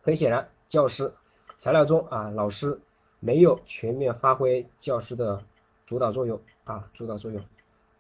[0.03, 1.13] 很显然，教师
[1.59, 2.81] 材料中啊，老师
[3.25, 5.45] 没有全面发挥教师的
[5.87, 7.41] 主导作用啊，主导作用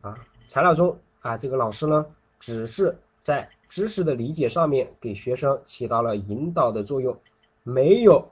[0.00, 0.18] 啊，
[0.48, 2.06] 材料中啊，这个老师呢，
[2.40, 7.16] 只是在知识的理解上面给学生起到了引导的作用，
[7.62, 8.30] 没有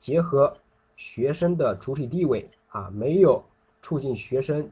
[0.00, 0.56] 结合
[0.96, 3.44] 学生的主体地位啊，没有
[3.80, 4.68] 促进学生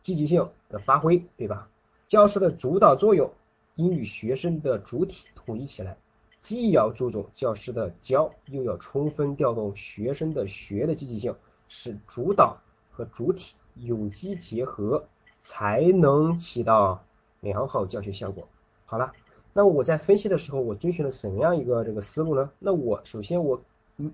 [0.00, 1.68] 积极性的发挥，对吧？
[2.08, 3.30] 教师的主导作用
[3.74, 5.98] 应与学生的主体统一起来，
[6.46, 11.34] 既要注重教师的教，又要充分调动学生的学的积极性，
[11.66, 12.56] 使主导
[12.92, 15.08] 和主体有机结合，
[15.42, 17.02] 才能起到
[17.40, 18.46] 良好教学效果。
[18.84, 19.12] 好了。
[19.52, 22.48] 那我在分析的时候，我遵循了怎样一个这个思路呢？
[22.60, 23.60] 那我首先我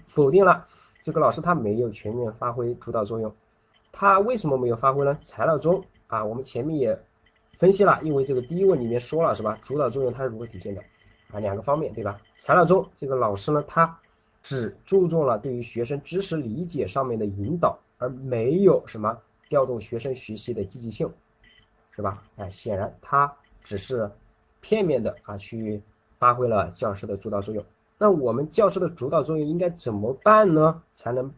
[0.07, 0.66] 否定了
[1.03, 3.35] 这个老师他没有全面发挥主导作用，
[3.91, 5.18] 他为什么没有发挥呢？
[5.22, 6.99] 材料中啊，我们前面也
[7.59, 9.59] 分析了，因为这个第一问里面说了是吧？
[9.61, 10.83] 主导作用它是如何体现的
[11.33, 11.41] 啊？
[11.41, 12.20] 两个方面对吧？
[12.39, 13.99] 材料中这个老师呢，他
[14.43, 19.18] 只注重了对于学生知识理解上面的引导，而没有什么
[19.49, 21.11] 调动学生学习的积极性，
[21.91, 22.22] 是吧？
[22.37, 24.11] 哎，显然他只是。
[24.64, 25.83] 片面的啊，去
[26.20, 27.64] 发挥了教师的主导作用。
[27.99, 30.80] 那我们教师的主导作用应该怎么办呢？
[30.95, 31.35] 才能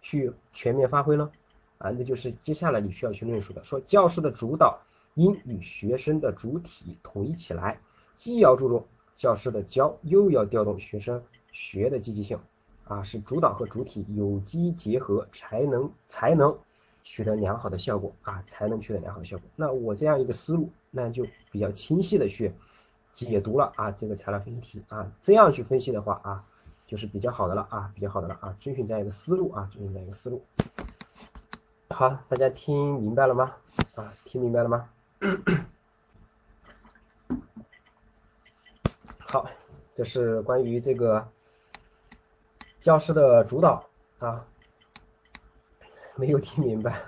[0.00, 1.30] 去全面发挥呢？
[1.76, 4.80] 啊，那就是接下来你需要去论述的，说教师的主导
[5.12, 7.78] 应与学生的主体统一起来，
[8.16, 12.38] 既要注重教师的教，又要调动学生学的积极性
[12.84, 16.56] 啊，使主导和主体有机结合，才能才能。
[17.06, 19.46] 取得良好的效果啊，才能取得良好的效果。
[19.56, 22.54] 那我这样一个思路，那就比较清晰的去
[23.12, 26.46] 解读了啊这个材料分析题啊，这样去分析的话啊，
[26.86, 30.42] 就是比较好的了啊，比较好的了啊，遵循这样一个思路啊，遵循这样一个思路。
[31.90, 33.52] 好，大家听明白了吗？
[33.96, 34.88] 啊，听明白了吗？
[39.34, 39.50] 好，
[39.96, 41.26] 这是关于这个
[42.80, 43.84] 教师的主导
[44.20, 44.46] 啊。
[46.14, 47.02] 没有听明白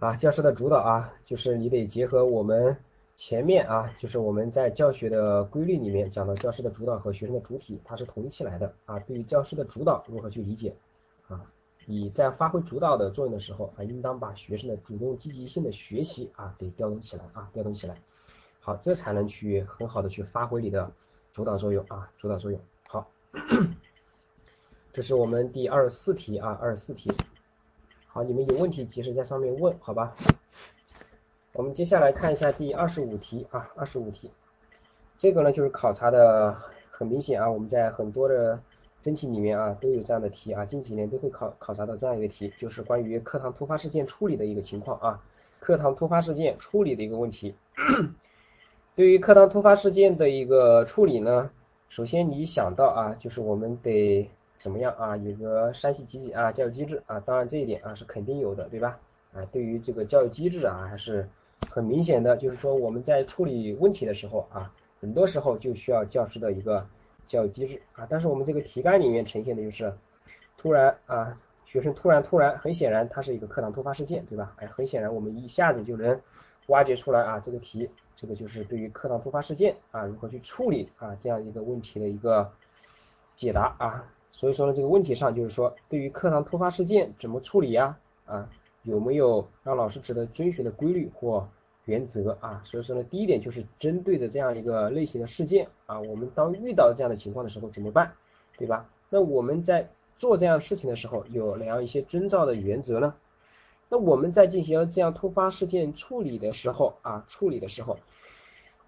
[0.00, 0.16] 啊！
[0.16, 2.76] 教师的主导啊，就是你得结合我们
[3.14, 8.98] 前面啊，就是我们在教学的规律里面讲到教师的主导和学生的主体，它是统一起来的啊。
[8.98, 10.74] 对于教师的主导如何去理解
[11.28, 11.40] 啊？
[11.86, 17.94] 你在发挥主导的作用的时候啊，应当把学生的主动积极性的学习啊给调动起来啊，调动起来，
[18.68, 20.92] 好，这才能去很好的去发挥你的
[21.32, 22.60] 主导作用啊，主导作用。
[22.86, 23.10] 好，
[24.92, 27.10] 这是我们第二十四题啊，二十四题。
[28.08, 30.14] 好，你们有问题及时在上面问，好吧？
[31.54, 34.30] 我们接下来看一下第二十五题啊，二十五题，
[35.16, 36.54] 这个呢就是考察的
[36.90, 38.60] 很明显啊，我们在很多的
[39.00, 45.24] 真题里面啊都有这样的题啊，近几年都会考考察到这样一个题，就是关于课堂突发事件处理的一个情况啊，
[45.58, 47.54] 课堂突发事件处理的一个问题。
[48.98, 51.52] 对于课堂突发事件的一个处理呢，
[51.88, 58.98] 首先你想到啊，就是我们得怎么样啊，有个山西集体啊教育机制啊，当然这一点啊是肯定有的，对吧？
[59.32, 61.28] 啊，对于这个教育机制啊，还是
[61.70, 66.84] 很明显的，就是说我们在处理问题的时候啊，很多时候就需要教师的一个
[67.28, 68.04] 教育机制啊。
[68.10, 69.94] 但是我们这个题干里面呈现的就是
[70.56, 74.56] 突然啊，学生突然突然，很显然它是一个课堂突发事件，对吧？
[74.56, 76.20] 哎，很显然我们一下子就能
[76.66, 77.88] 挖掘出来啊，这个题
[78.20, 82.50] 这个就是对于课堂突发事件啊如何去处理啊这样一个问题的一个
[83.36, 84.12] 解答啊。
[84.32, 87.96] 所以说呢，这个问题上就是说对于课堂突发事件怎么处理呀
[88.26, 88.50] 啊？
[88.82, 91.48] 有没有让老师值得遵循的规律或
[91.84, 92.60] 原则啊？
[92.64, 98.12] 所以说呢，第一点就是针对着这样一个类型的事件啊，我们当遇到这样的情况的时候怎么办，
[98.56, 98.88] 对吧？
[99.10, 99.88] 那我们在
[100.18, 103.14] 做这样事情的时候有哪样一些征兆的原则呢？
[103.88, 107.98] 那我们在进行这样突发事件处理的时候啊，处理的时候，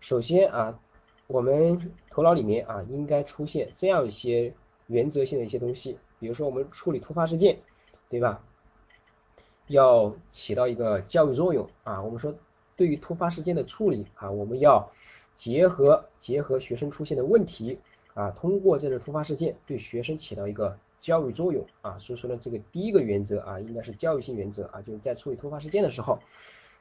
[0.00, 0.78] 首先啊，
[1.26, 4.52] 我们头脑里面啊应该出现这样一些
[4.86, 7.58] 原则性的一些东西，比如说我们处理突发事件，
[8.08, 8.44] 对吧？
[9.68, 12.34] 要起到一个教育作用啊，我们说
[12.76, 14.90] 对于突发事件的处理啊，我们要
[15.36, 17.78] 结合结合学生出现的问题
[18.14, 26.18] 啊，通过这个突发事件对学生起到一个教育作用啊，所以说呢，这个第一个原则啊，应该是教育性原则啊，就是在处理突发事件的时候，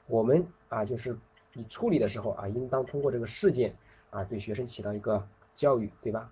[0.08, 1.18] 我们啊就是
[1.54, 3.76] 你处理的时候啊，应当通过这个事件
[4.10, 6.32] 啊，对学生起到一个教育，对吧？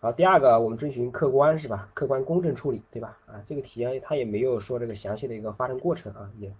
[0.00, 1.90] 好，第二个我们遵循客观是吧？
[1.94, 3.18] 客观公正处理，对吧？
[3.26, 6.52] 啊，这个题啊，它也没有说这个详细的一个发生过程啊，也，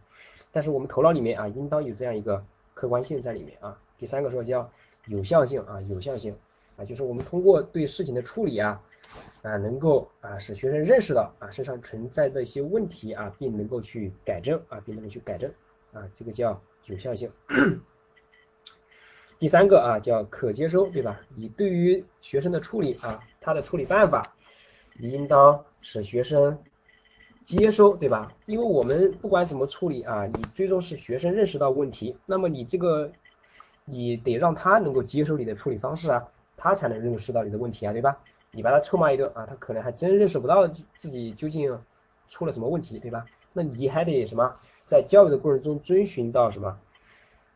[0.51, 3.79] 但是我们头脑里面啊，应当有这样一个客观性在里面啊。
[3.99, 4.71] 第三个说叫
[5.07, 6.37] 有效性啊，有效性
[6.77, 8.83] 啊，就是我们通过对事情的处理啊，
[9.43, 15.51] 啊，能够啊使学生认识到啊身上存在的一些问题啊，并能够去改正啊，并能够去改正
[15.93, 17.31] 啊，这个叫有效性。
[19.39, 21.21] 第三个啊叫可接收，对吧？
[21.37, 24.23] 你对于学生的处理啊，他的处理办法，
[24.95, 26.59] 你应当使学生
[27.45, 28.33] 接收，对吧？
[28.47, 33.13] 因为我们不管怎么处理啊，你最终是学生认识到问题，那么你这个
[33.85, 38.19] 你得让他能够接受你的处理方式啊，他才能认识到你的问题啊，对吧？
[38.55, 41.79] 你把他臭骂一顿啊，他可能还真认识不到自己究竟
[42.29, 43.27] 出了什么问题，对吧？
[43.53, 46.79] 那你还得什么，在教育的过程中遵循到什么？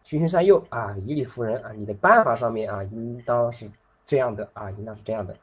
[0.04, 3.70] 循循善诱啊，以理服人啊，你的办法上面啊，应当是
[4.06, 5.36] 这样的啊，应当是这样的。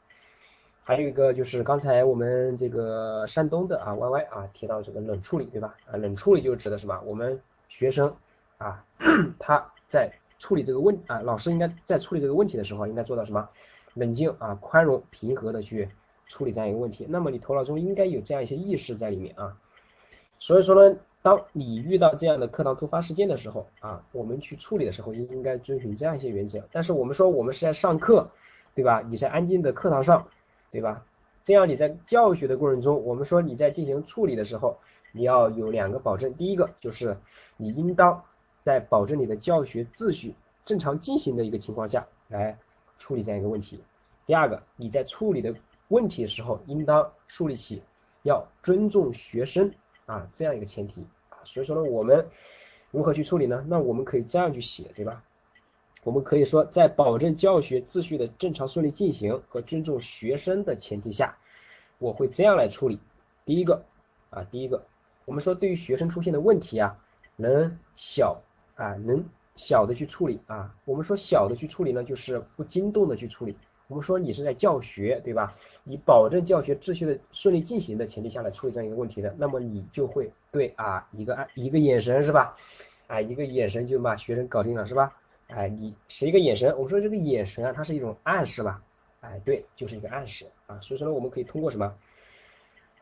[0.82, 5.74] 还有一个就是刚才我们这个山东的啊 Y Y 啊提到这个冷处理对吧？
[5.90, 7.00] 啊，冷处理就是指的什么？
[7.04, 8.14] 我们学生
[8.58, 8.84] 啊
[9.38, 13.48] 他在处理这个问啊，老师应该在处理这个问题的时候应该做到什么？
[13.96, 15.88] 冷静啊，宽容平和的去
[16.28, 17.04] 处理这样一个问题。
[17.08, 19.58] 那么你头脑中应该有这样一些意识在里面啊。
[20.38, 20.96] 所以说呢。
[21.22, 26.68] 当你遇到这样的课堂突发事件的时候啊，我们去处理的时候应该遵循这样一些原则。
[26.70, 28.30] 但是我们说我们是在上课，
[28.76, 29.02] 对吧？
[29.10, 30.28] 你在安静的课堂上，
[30.70, 31.04] 对吧？
[31.42, 34.78] 这样你在教学的过程中，我们说你在进行处理的时候，
[35.10, 36.32] 你要有两个保证。
[36.34, 37.16] 第一个就是
[37.56, 38.22] 你应当
[38.62, 42.56] 在保证你的教学秩序正常进行的一个情况下来
[42.98, 43.82] 处理这样一个问题。
[44.26, 45.54] 第二个，你在处理的
[45.88, 47.82] 问题的时候，应当树立起
[48.22, 49.72] 要尊重学生
[50.06, 51.38] 啊这样一个前提啊。
[51.44, 52.26] 所以说呢，我们
[52.90, 53.64] 如何去处理呢？
[53.68, 55.22] 那我们可以这样去写，对吧？
[56.02, 61.36] 我们可以说，在保证教学秩序的正常顺利进行和尊重学生的前提下，
[61.98, 63.00] 我会这样来处理。
[63.44, 63.84] 第一个
[64.30, 64.86] 啊，第一个，
[65.24, 66.96] 我们说对于学生出现的问题啊，
[67.34, 68.40] 能小
[68.76, 69.24] 啊，能
[69.56, 70.74] 小的去处理啊。
[70.84, 73.56] 我们说小的去处理呢，就是不惊动的去处理。
[73.88, 75.54] 我们说你是在教学，对吧？
[75.84, 82.56] 以保证教学秩序的顺利进行的前提下来处理这样一个问题的，那么你就会对啊一个一个眼神是吧？
[83.06, 85.16] 啊一个眼神就把学生搞定了是吧？
[85.46, 88.82] 哎你是一个眼神，我们说这个眼神啊，它是一种暗示吧？
[89.20, 90.80] 哎对，就是一个暗示啊。
[90.80, 91.94] 所以说呢，我们可以通过什么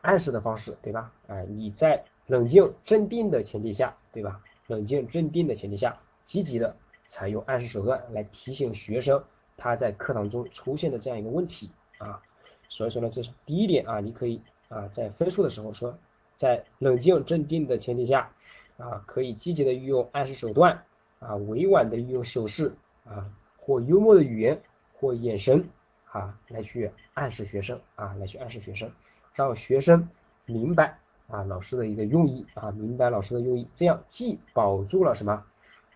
[0.01, 1.11] 暗示的方式，对吧？
[1.25, 4.39] 哎你在冷静镇定的前提下，对吧？
[4.67, 6.75] 冷静镇定的前提下，积极的
[7.09, 9.23] 采用暗示手段来提醒学生
[9.57, 12.21] 他在课堂中出现的这样一个问题啊。
[12.67, 15.97] 所以说呢，这是第一点啊，你可以啊在分数的时候说，
[16.35, 18.31] 在冷静镇定的前提下
[18.77, 20.83] 啊，可以积极的运用暗示手段
[21.19, 22.73] 啊，委婉的运用手势
[23.05, 24.61] 啊，或幽默的语言
[24.93, 25.69] 或眼神
[26.11, 28.91] 啊，来去暗示学生啊，来去暗示学生，
[29.33, 30.09] 让学生
[30.45, 30.99] 明白。
[31.27, 35.43] 啊，老师的一个用意啊，明白老师的用意，这样既保住了什么？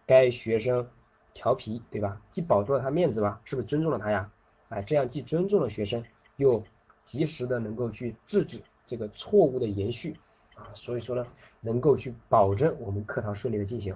[0.09, 0.89] 该学生
[1.35, 2.19] 调皮，对吧？
[2.31, 4.31] 既保住了他面子吧，是不是尊重了他呀？
[4.69, 6.03] 哎，这样既尊重了学生，
[6.37, 6.63] 又
[7.05, 10.17] 及时的能够去制止这个错误的延续
[10.55, 11.23] 啊，所以说呢，
[11.61, 13.95] 能够去保证我们课堂顺利的进行。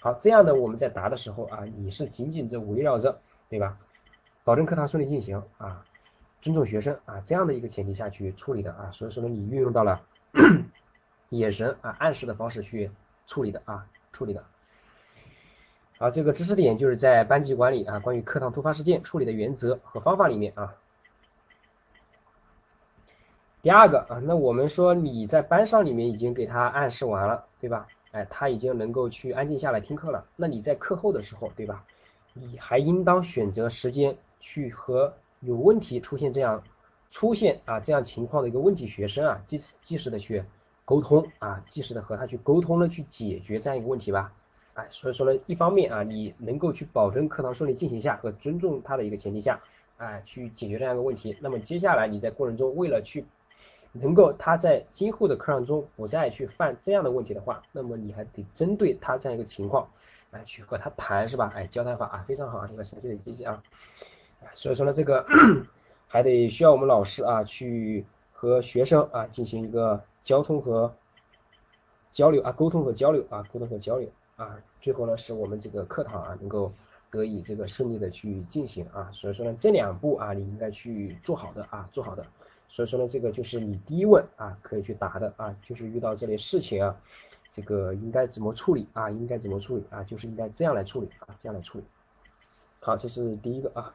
[0.00, 3.78] 好，这样的我们在答的时候啊，你是仅仅的围绕着，对吧？
[4.44, 5.84] 保证课堂顺利进行啊，
[6.40, 10.00] 尊重学生啊，这样的一个前提下去处理的啊，所以说呢，你运用到了。
[11.28, 12.90] 眼神啊，暗示的方式去
[13.26, 14.42] 处理的啊，处理的。
[16.02, 20.74] 啊，这个知识点就是在班级管理啊，关于课堂突发事件处理的原则和方法里面啊。
[23.62, 27.86] 第二个啊，那我们说你在班上里面已经给他暗示完了，对吧？
[28.10, 30.26] 哎，他已经能够去安静下来听课了。
[30.34, 31.84] 那你在课后的时候，对吧？
[32.32, 36.64] 你还应当选择时间去和有问题出现这样。
[37.12, 40.42] 出现啊这样情况的一个问题学生啊，及及时的去
[40.84, 44.32] 沟通啊，及时的和他去沟通呢，去解决这样一个问题吧。
[44.74, 49.60] 哎，所以说呢，一方面啊，你能够去保证课堂顺利进行下和尊重他的一个前提下，
[49.98, 51.36] 哎，去解决这样一个问题。
[51.40, 53.24] 那么接下来你在过程中为了去
[53.92, 59.88] 能够他在今后的课堂中不再去犯这样的问题的话，那么你还得针对他这样一个情况，
[60.30, 61.52] 来去和他谈是吧？
[61.54, 63.62] 哎，交谈法啊非常好啊，这个详细的机器啊。
[64.54, 65.26] 所以说呢，这个。
[66.12, 70.94] 还得需要我们老师啊去和学生啊进行一个交通和
[72.12, 74.10] 交流啊沟通和交流啊沟通和交流
[74.42, 76.72] 啊，最后呢使我们这个课堂啊能够
[77.10, 82.26] 得以这个顺利的去进行啊，所以说呢这两步啊你应该去做好的啊做好的，
[82.68, 86.96] 所以说呢这个就是你第一问啊可以去答的啊，就是遇到这类事情啊
[87.52, 91.84] 这个应该怎么处理啊应该怎么处理啊就是应该这样来处理啊这样来处理，
[92.80, 93.94] 好这是第一个啊。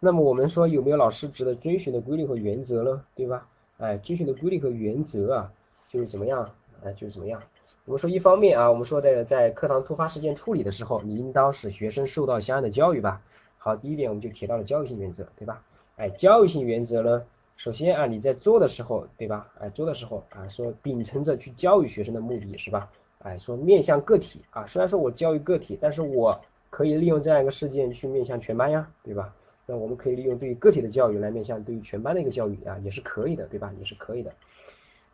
[0.00, 3.04] 那么我们说有没有老师值得遵循的规律和原则呢？
[3.16, 3.48] 对吧？
[3.78, 5.52] 哎，遵循的规律和原则啊，
[5.88, 6.54] 就是怎么样？
[6.84, 7.42] 哎，就是怎么样？
[7.88, 13.22] 我们说一方面啊，我们说的在课堂突发事件处理的时候，你应当使学生受到相应的教育吧。
[13.56, 15.62] 好，第一点我们就提到了教育性原则，对吧？
[15.96, 17.22] 哎，教育性原则呢，
[17.56, 19.48] 首先啊，你在做的时候，对吧？
[19.58, 22.90] 哎，做的时候啊，说秉承着去教育学生的目的是吧？
[23.20, 29.34] 哎，说面向个体啊，虽然说我教育个体，但是我可以利用这样一个事件去面向全班呀，对吧？
[29.64, 33.72] 那我们可以利用对于个体的教育来面向对于全班的一个教育啊，也是可以的，对吧？
[33.78, 34.30] 也是可以的。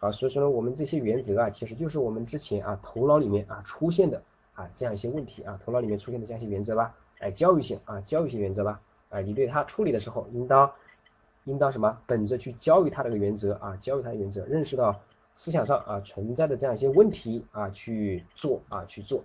[0.04, 10.70] 啊，所以说呢，我们这些原则啊，其实就是我们之前啊头脑里面啊出现的啊这样一些问题啊，头脑里面出现的这样一些原则吧，哎，教育性啊，教育性原则吧，哎，你对他处理的时候，应当
[11.44, 11.98] 应当什么？
[12.06, 15.00] 本着去教育他这个原则啊，教育他的原则，认识到
[15.36, 19.24] 思想上啊存在的这样一些问题啊去做啊去做。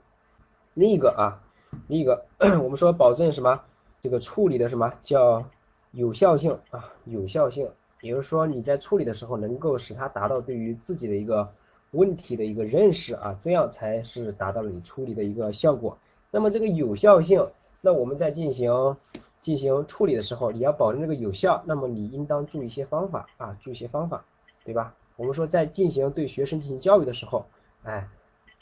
[0.73, 1.43] 另一个啊，
[1.87, 2.25] 另一个
[2.63, 3.61] 我们说保证什么？
[4.01, 5.45] 这个处理的什么叫
[5.91, 6.93] 有效性啊？
[7.03, 7.69] 有效性，
[7.99, 11.53] 比如说你在处理的时候能够使它达到对于自己的一个
[11.91, 15.97] 问题的一个认识啊，这样才是达到了你处理的一个效果。
[16.31, 17.47] 那么这个有效性，
[17.81, 18.97] 那我们在进行
[19.41, 24.23] 进行处理的时候，你要保证这个有效，那么你应当注意一些方法啊，注意一些方法，
[24.63, 24.95] 对吧？
[25.17, 27.45] 我们说在进行对学生进行教育的时候，
[27.83, 28.07] 哎。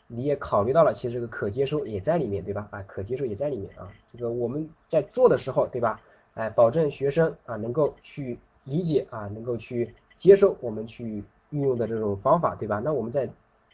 [0.10, 2.66] 你也考虑到了，其实这个可接受也在里面，对吧？
[2.72, 3.92] 啊，可接受也在里面啊。
[4.08, 6.00] 这个我们在做的时候，对吧？
[6.36, 12.80] 哎，保证学生啊能够去理解啊，能够去接受我们去运用的这种方法，对吧？
[12.84, 13.28] 那我们在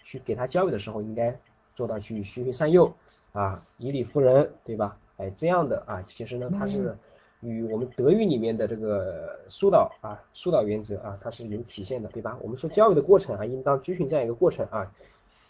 [0.04, 1.38] 去给他教育的时候，应该
[1.76, 2.94] 做到去循循善诱
[3.34, 4.98] 啊，以理服人，对吧？
[5.18, 6.96] 哎，这样的啊，其实呢，它是
[7.42, 12.38] 与我们德育里面的这个疏导啊，疏导原则啊，它是有体现的，对吧？
[12.42, 14.92] 我们说教育的过程啊，应当遵循这样一个过程啊。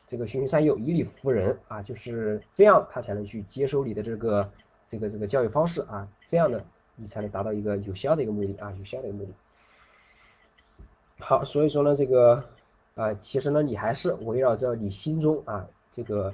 [0.05, 4.51] 这个循循善诱，以理服人啊，就是这样，他才能去接收你的这个
[4.89, 6.61] 这个这个教育方式啊，这样呢，
[6.95, 9.31] 你才能达到一个有效的一个目的啊，有效的一个目的。
[11.19, 12.43] 好，所以说呢，这个
[12.95, 16.33] 啊，其实呢，你还是围绕着你心中啊，这个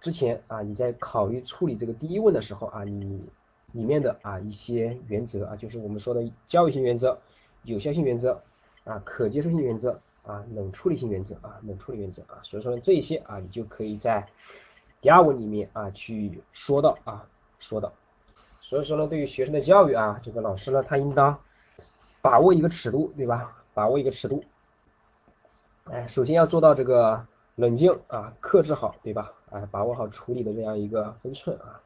[0.00, 3.24] 之前啊，你在考虑处理这个第一问的时候啊，你
[3.72, 7.18] 里面的啊一些原则啊，就是我们说的教育性原则、
[7.62, 8.42] 有效性原则
[8.84, 10.00] 啊、可接受性原则。
[10.24, 14.26] 啊，冷处理性原则啊，冷处理原则啊，所以说呢，这些啊，你就可以在
[15.02, 17.92] 第二问里面啊去说到啊，说到。
[18.74, 21.38] 所以说呢，对于学生的教育啊，这个老师呢，他应当
[22.20, 23.62] 把握一个尺度，对吧？
[23.72, 24.42] 把握一个尺度。
[25.84, 29.30] 哎，首先要做到这个冷静啊，克制好，对吧？
[29.48, 31.80] 啊，把握好处理的这样一个分寸啊。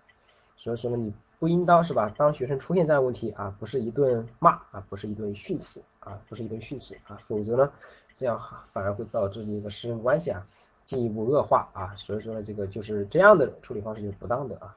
[0.57, 2.11] 所以说呢，你不应当是吧？
[2.17, 7.71] 当学生出现这样问题啊，不是一顿骂啊，不是一顿训斥啊，不是一顿训斥啊，否则呢，
[8.17, 8.41] 这样
[8.73, 10.47] 反而会导致你的师生关系啊
[10.87, 11.93] 进一步恶化啊。
[11.97, 14.75] 所以说呢，这个就是这样的处理方式就是不当的啊。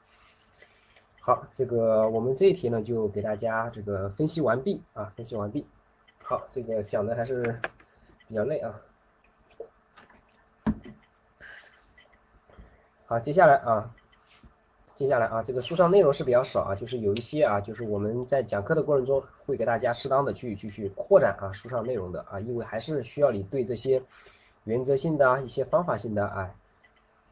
[1.24, 5.67] 好，这个我们这一题呢就给大家这个分析完毕啊，分析完毕。
[6.17, 7.59] 好，这个讲的还是
[8.28, 8.82] 比较累啊。
[13.05, 13.93] 好，接下来啊，
[14.95, 24.01] 接下来啊，这个书上内容是比较少啊，就是有一些啊，就是我们在讲课的过程中会给大家适当的去继续扩展啊书上内容的啊，因为还是需要你对这些
[24.63, 26.55] 原则性的一些方法性的啊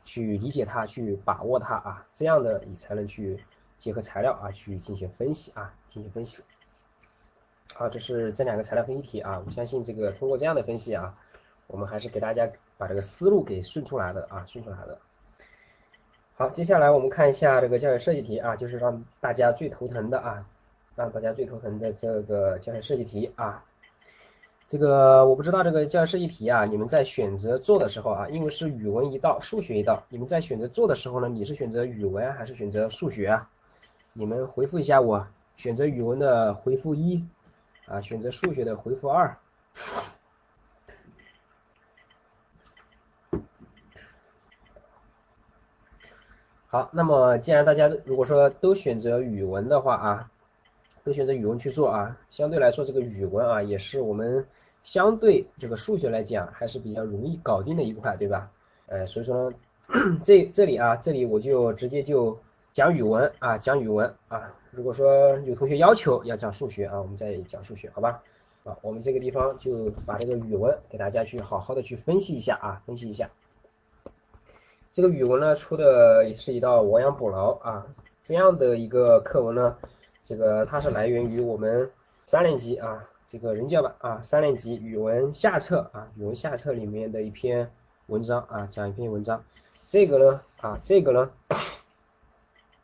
[0.06, 3.44] 去理解它，去把握它啊，这样的你才能去
[3.80, 6.44] 结合材料啊去进行分析啊，进行分析。
[7.74, 11.16] 好，这是这两个材料分析题啊，我相信这个通过这样的分析啊，
[11.68, 15.00] 我们还是给大家把这个思路给顺出来的啊，顺出来的。
[16.36, 20.46] 好，接下来我们看一下这个教学设计题啊，就是让大家最头疼的啊，
[20.96, 23.64] 让大家最头疼的这个教学设计题啊。
[24.68, 33.50] 这个我不知道这个教学设计题啊，你们在选择做的时候啊，因为是语文一道，数学一道，你们在选择做的时候呢，你是选择语文还是选择数学啊？
[34.20, 37.24] 你们回复一下我，选择语文的回复一
[37.86, 39.38] 啊，选择数学的回复二。
[46.68, 50.32] 好，那么既然大家如果说都选择语文的话啊，
[51.06, 54.46] 都选择语文去做啊，相对来说这个语文啊也是我们
[54.84, 58.52] 相对这个数学来讲还是比较容易搞定的一块，对吧？
[58.88, 59.50] 呃，所以说
[59.88, 62.38] 呢，这这里啊，这里我就直接就
[62.74, 64.54] 讲语文啊，讲语文啊。
[64.72, 68.22] 如果说有同学要求要讲数学啊，我们再讲数学，好吧？
[68.64, 73.30] 啊，我们这个地方就把这个语文给大家去好好的去分析一下啊，分析一下。
[74.92, 77.88] 这个语文呢出的也是一道亡羊补牢啊，
[78.24, 79.78] 这样的一个课文呢，
[80.24, 81.90] 这个它是来源于我们
[82.26, 87.72] 三年级啊这个人教版啊三年级语文下册啊语文下册里面的一篇
[88.08, 89.44] 文章啊讲一篇文章，
[89.88, 91.32] 这个呢啊这个呢，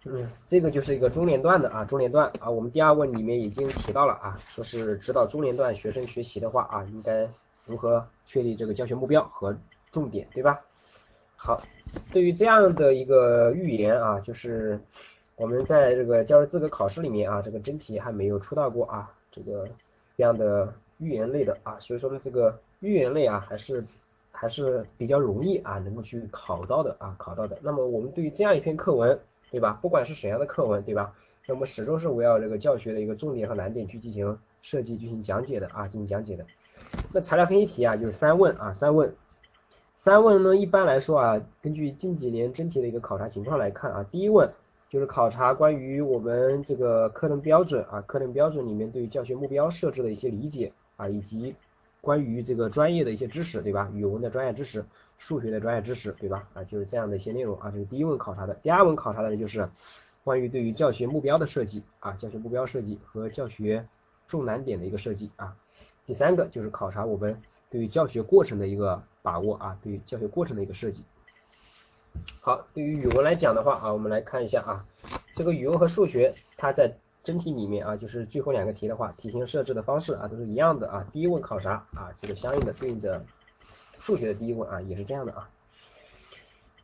[0.06, 7.28] 嗯这个就是一个中年段的啊中年段啊我们第二问里面已经提到了啊说是指导中年段学生学习的话啊应该
[7.66, 9.58] 如何确立这个教学目标和
[9.92, 10.62] 重点对吧？
[11.36, 11.62] 好，
[12.12, 14.80] 对于这样的一个预言啊，就是
[15.36, 19.68] 我们在这个教师资格考试里面啊，这个真题还没有出到过啊，这个
[20.18, 23.84] 这样的预言类的啊，所以说呢，这个预言类啊，还是
[24.32, 27.58] 还是比较容易啊，能够去考到的啊，考到的。
[27.62, 29.18] 那么我们对于这样一篇课文，
[29.56, 29.80] 对吧？
[29.82, 31.14] 不管是怎样的课文，对吧？
[31.48, 36.46] 那么始终是围绕这个教学的一个重点和难点去进行设计、进行讲解的啊，进行讲解的。
[37.14, 39.16] 那材料分析题啊，就是三问啊，三问。
[39.96, 44.52] 三问呢，一般来说啊，根据近几年真题的一个考察情况来看啊，第一问
[44.90, 51.56] 就是考察关于我们这个课程标准啊，课程标准里面对教学目标设置的一些理解啊，以及
[52.06, 53.90] 关于这个专业的一些知识，对吧？
[53.94, 54.86] 语文的专业知识，
[55.18, 56.48] 数学的专业知识，对吧？
[56.54, 58.54] 啊，就是这样的一些内容啊，这是第一问考察的。
[58.62, 59.68] 第二问考察的就是
[60.24, 63.86] 关于对于教学目标的设计啊，教学目标设计和教学
[64.28, 65.58] 重难点的一个设计啊。
[66.06, 69.04] 第三个就是考察我们对于教学过程的一个。
[69.26, 71.04] 把握啊，对于教学过程的一个设计。
[72.42, 74.86] 好，对于语文来讲的话啊，我们来看一下啊，
[75.34, 76.96] 这个语文和数学它在
[77.26, 81.06] 真题里面啊，就是最后两个题的话，题型设置的方式啊都是一样的啊。
[81.12, 82.14] 第一问考啥啊？
[82.22, 83.22] 这个相应的对应着
[84.00, 85.50] 数学的第一问啊，也是这样的啊。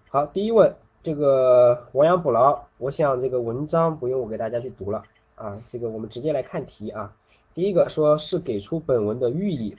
[0.10, 5.04] 好，第一问这个亡羊补牢，我想这个文章不用我给大家去读了
[5.36, 7.16] 啊，这个我们直接来看题啊。
[7.54, 9.78] 第一个说是给出本文的寓意。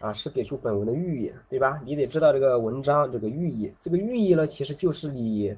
[0.00, 1.80] 啊，是给出本文的寓意，对吧？
[1.86, 5.56] 你得知道这个文章这个寓意，这个寓意呢，其实就是你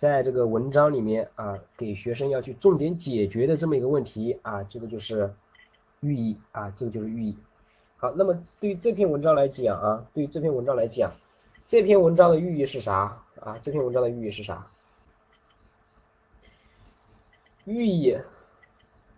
[0.00, 5.34] 在这个文章里面啊，给学生要去重点解决的这么一个问题啊，这个就是
[6.00, 7.36] 寓意啊，这个就是寓意。
[7.98, 11.12] 好，那么对于这篇文章来讲啊，对于这篇文章来讲，
[11.68, 13.58] 这篇文章的寓意是啥啊？
[13.60, 14.68] 这篇文章的寓意是啥？
[17.66, 18.16] 寓意。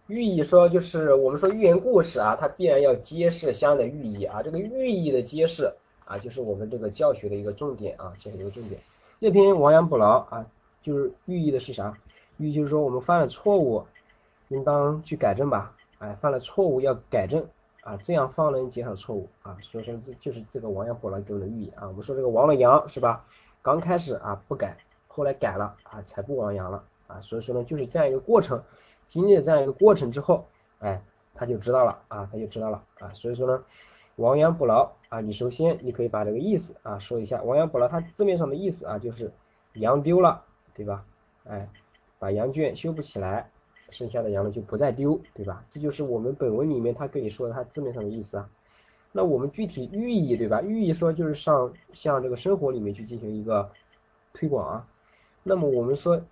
[0.08, 5.74] 寓意说就是我们说寓言故事啊，它必然要揭示相应的寓意啊，这个寓意的揭示
[6.06, 8.80] 啊，就是我们这个教学的一个重点啊，教学的一个重点。
[9.20, 10.46] 这篇亡羊补牢啊，
[10.82, 11.96] 就是寓意的是啥？
[12.38, 13.84] 寓意就是说我们犯了错误，
[14.48, 17.46] 应当去改正吧，哎，犯了错误要改正
[17.82, 21.86] 啊，这样方能减少错误啊，所以说这就是这个亡羊补牢给我们的寓意啊。
[21.88, 23.24] 我们说这个亡了羊是吧？
[23.62, 24.76] 刚开始啊不改，
[25.06, 28.62] 后来改了啊才不亡羊了啊，所以说呢就是这样一个过程。
[29.08, 30.46] 经历了这样一个过程之后，
[30.78, 31.02] 哎，
[31.34, 33.62] 他就知道了啊，他就知道了啊，所以说呢，
[34.16, 39.30] 亡羊补牢啊，你首先你可以把这个意思啊说一下，亡羊补牢它字面上的意思啊就是
[39.74, 40.44] 羊丢了，
[40.74, 41.04] 对吧？
[41.44, 41.68] 哎，
[42.18, 43.50] 把羊圈修补起来，
[43.90, 45.64] 剩下的羊呢就不再丢，对吧？
[45.70, 48.48] 这就是我们本文里面他跟你说的他字面上的意思啊。
[49.10, 50.62] 那我们具体寓意，对吧？
[50.62, 53.70] 寓意说就是上向这个生活里面去进行一个
[54.32, 54.88] 推广啊。
[55.42, 56.22] 那么我们说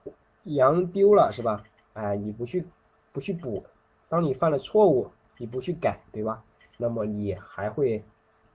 [0.44, 1.64] 羊丢了是吧？
[1.92, 2.64] 哎，你不去
[3.12, 3.64] 不去补，
[4.08, 6.42] 当你犯了错误，你不去改，对吧？
[6.78, 8.02] 那么你还会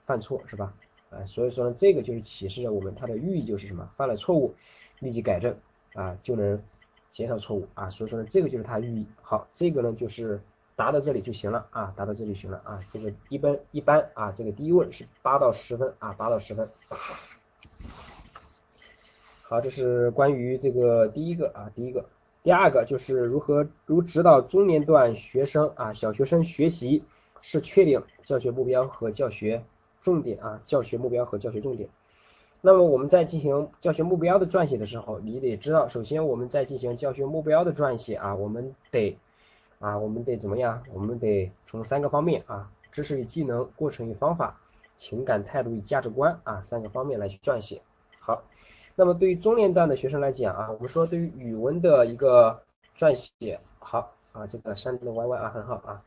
[0.05, 0.73] 犯错是吧？
[1.11, 3.87] 啊，所以说呢，这个就是启示着我们它的寓意就是什么？
[3.95, 4.55] 犯了错误
[4.99, 5.55] 立即改正
[5.95, 6.61] 啊，就能
[7.09, 7.89] 减少错误啊。
[7.89, 9.07] 所以说呢，这个就是它寓意。
[9.23, 10.39] 好，这个呢就是
[10.75, 12.79] 答到这里就行了啊，答到这里就行了啊。
[12.89, 16.69] 这个一般一般啊，这个第一问是八到十分啊，八到十分。
[19.41, 22.05] 好，这是关于这个第一个啊，第一个。
[22.43, 27.03] 第二个就是如何如指导中年段学生啊，小学生学习
[27.41, 29.63] 是确定教学目标和教学
[30.01, 31.89] 重点啊，教学目标和教学重点。
[32.65, 39.15] 那么我们在进行教学目标的撰写的时候，你得知道，首先我们在进行教学目标的撰写啊，我们得
[39.77, 40.81] 啊，我们得怎么样？
[40.91, 44.59] 我们得从三个方面啊，知识与技能、过程与方法、
[44.97, 47.83] 情感态度与价值观啊三个方面来去撰写。
[48.19, 48.41] 好。
[48.95, 52.63] 那么对于中年段的学生来讲啊，我们说对于语文的一个
[52.97, 56.01] 撰写，好啊，这个山东的 Y Y 啊很好啊。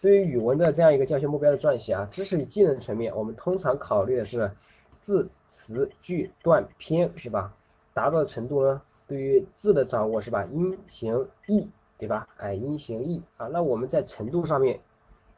[0.00, 4.52] 对于语文的这样一个教学目标的撰写啊，知识与技能层面，我们通常考虑的是
[5.00, 5.28] 字
[5.74, 7.54] 词句段篇是吧？
[7.94, 8.82] 达到的程度呢？
[9.06, 10.44] 对于字的掌握是吧？
[10.46, 11.68] 音形意
[11.98, 12.28] 对吧？
[12.36, 14.80] 哎，音形意啊，那我们在程度上面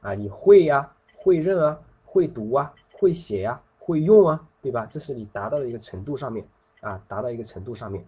[0.00, 4.86] 啊，你会呀，会认啊，会读啊，会写呀，会用啊，对吧？
[4.90, 6.46] 这是你达到的一个程度上面。
[6.80, 8.04] 啊，达到一个程度上面，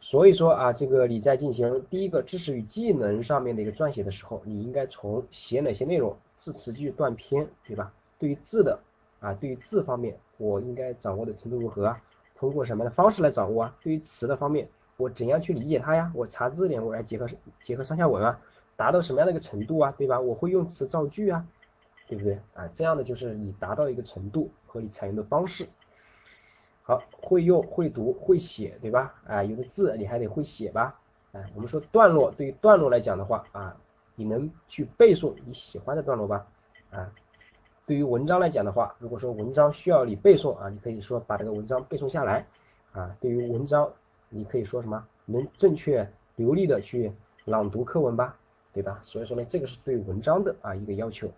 [0.00, 7.92] 所以说啊，这个你在进行第一个知识与技能上面的一个撰写的时候，你应该从写哪些内容，字词句断篇，对吧？
[8.18, 8.80] 对于字的
[9.20, 12.02] 啊，对于字方面，我应该掌握的程度如何啊？
[12.34, 13.76] 通过什么样的方式来掌握啊？
[13.82, 16.10] 对于词的方面，我怎样去理解它呀？
[16.14, 17.26] 我查字典，我来结合
[17.62, 18.40] 结合上下文啊，
[18.76, 19.92] 达到什么样的一个程度啊？
[19.98, 20.20] 对吧？
[20.20, 21.44] 我会用词造句啊，
[22.06, 22.40] 对不对？
[22.54, 25.68] 啊，这样的就是你达到一个程度和你采用的方式。
[26.82, 29.14] 好，会用、会读、会写，对吧？
[29.26, 30.98] 啊，有的字你还得会写吧？
[31.32, 33.76] 啊，我们说段落，对于段落来讲的话，啊，
[34.14, 36.46] 你能去背诵你喜欢的段落吧？
[36.90, 37.12] 啊，
[37.88, 42.46] 对于文章来讲的话，如果说文章需要你背诵啊，你可以说把这个文章背诵下来。
[42.92, 43.90] 啊，对于文章，
[44.28, 45.02] 你可以说什么？
[45.24, 46.06] 能正确
[46.36, 47.10] 流利的去
[47.46, 48.36] 朗读课文吧？
[48.74, 49.00] 对吧？
[49.02, 51.30] 所以说呢，这个是对文章的啊一个要求。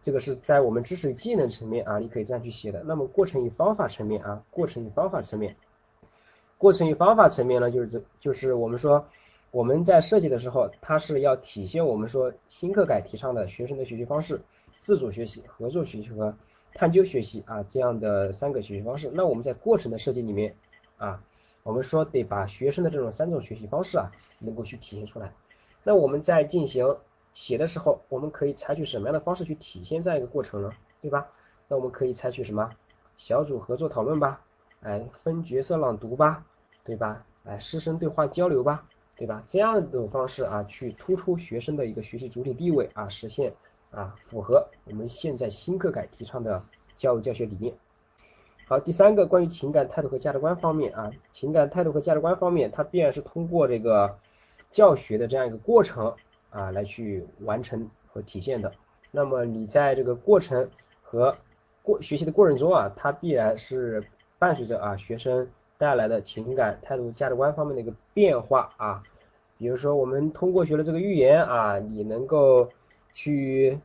[0.00, 2.82] 这个是在我们知识技能层面啊，你可以这样去写的。
[2.84, 5.54] 那么过程与方法层面啊，过程与方法层面，
[6.56, 9.06] 过程与方法层面呢，就是这就是我们说
[9.50, 14.42] 我们在设计的时候，它是要体现我们说新课改提倡的学生的学习方式，
[14.80, 16.36] 自主学习、合作学习和
[16.74, 19.10] 探究学习啊这样的三个学习方式。
[19.14, 20.54] 那我们在过程的设计里面
[20.98, 21.22] 啊，
[21.62, 25.32] 我们说得把学生的这种三种学习方式啊，能够去体现出来。
[25.82, 26.96] 那我们在进行
[27.32, 30.70] 写的时候，我们可以采取什么样的方式去体现这样一个过程呢？
[31.00, 31.28] 对吧？
[31.68, 32.70] 那我们可以采取什么
[33.16, 34.44] 小组合作讨论吧，
[34.82, 36.44] 哎，分角色朗读吧，
[36.84, 37.24] 对吧？
[37.44, 38.84] 哎，师生对话交流吧，
[39.18, 39.42] 对吧？
[39.46, 43.52] 这样的方式啊，去突出学生的一个学习主体地位啊，实现
[43.90, 46.62] 啊符合我们现在新课改提倡的
[46.96, 47.74] 教育教学理念。
[48.66, 54.18] 好，第三个关于情感态度和价值观方面啊，情感态度和价值观方面，它必然是通过这个
[54.70, 56.14] 教学的这样一个过程。
[56.50, 58.72] 啊，来去完成和体现的。
[59.10, 60.66] 那么你在这个过程
[61.02, 61.36] 和
[61.82, 64.02] 过学习的过程中啊，它必然是
[64.38, 65.46] 伴随着啊学生
[65.78, 69.02] 带来的情感、态度、价值观方面的一个变化啊。
[69.56, 72.68] 比如说我们通过学了这个寓言啊，你能够
[73.14, 73.78] 去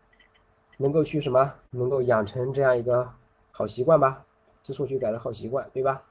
[0.78, 1.53] 能够去什么？
[1.70, 3.10] 能够养成这样一个
[3.52, 4.26] 好习惯吧，
[4.64, 6.02] 知错就改的好习惯，对吧？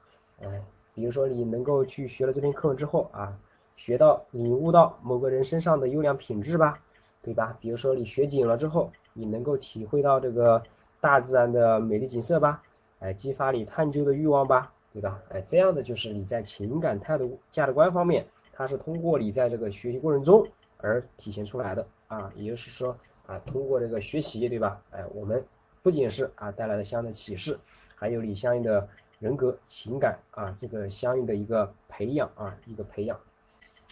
[0.41, 0.63] 哎，
[0.95, 3.37] 比如说你能够去学了这篇课文之后啊。
[3.75, 6.79] 学到领悟到某个人身上的优良品质吧，
[7.23, 7.57] 对吧？
[7.59, 10.61] 比如说你学景了之后，你能够体会到这个
[11.01, 12.61] 大自然的美丽景色吧，
[12.99, 15.19] 哎，激发你探究的欲望吧，对吧？
[15.29, 20.47] 哎，这样的就是你在情感态度价值观方面，它是通过你在这个学习过程中
[20.77, 22.95] 而体现出来的啊，也就是说
[23.25, 24.79] 啊，通过这个学习，对吧？
[24.91, 25.43] 哎，我们
[25.81, 27.59] 不仅是啊带来了相应的启示，
[27.95, 28.87] 还有你相应的
[29.17, 33.19] 人格情感啊这个相应的一个培养啊一个培养。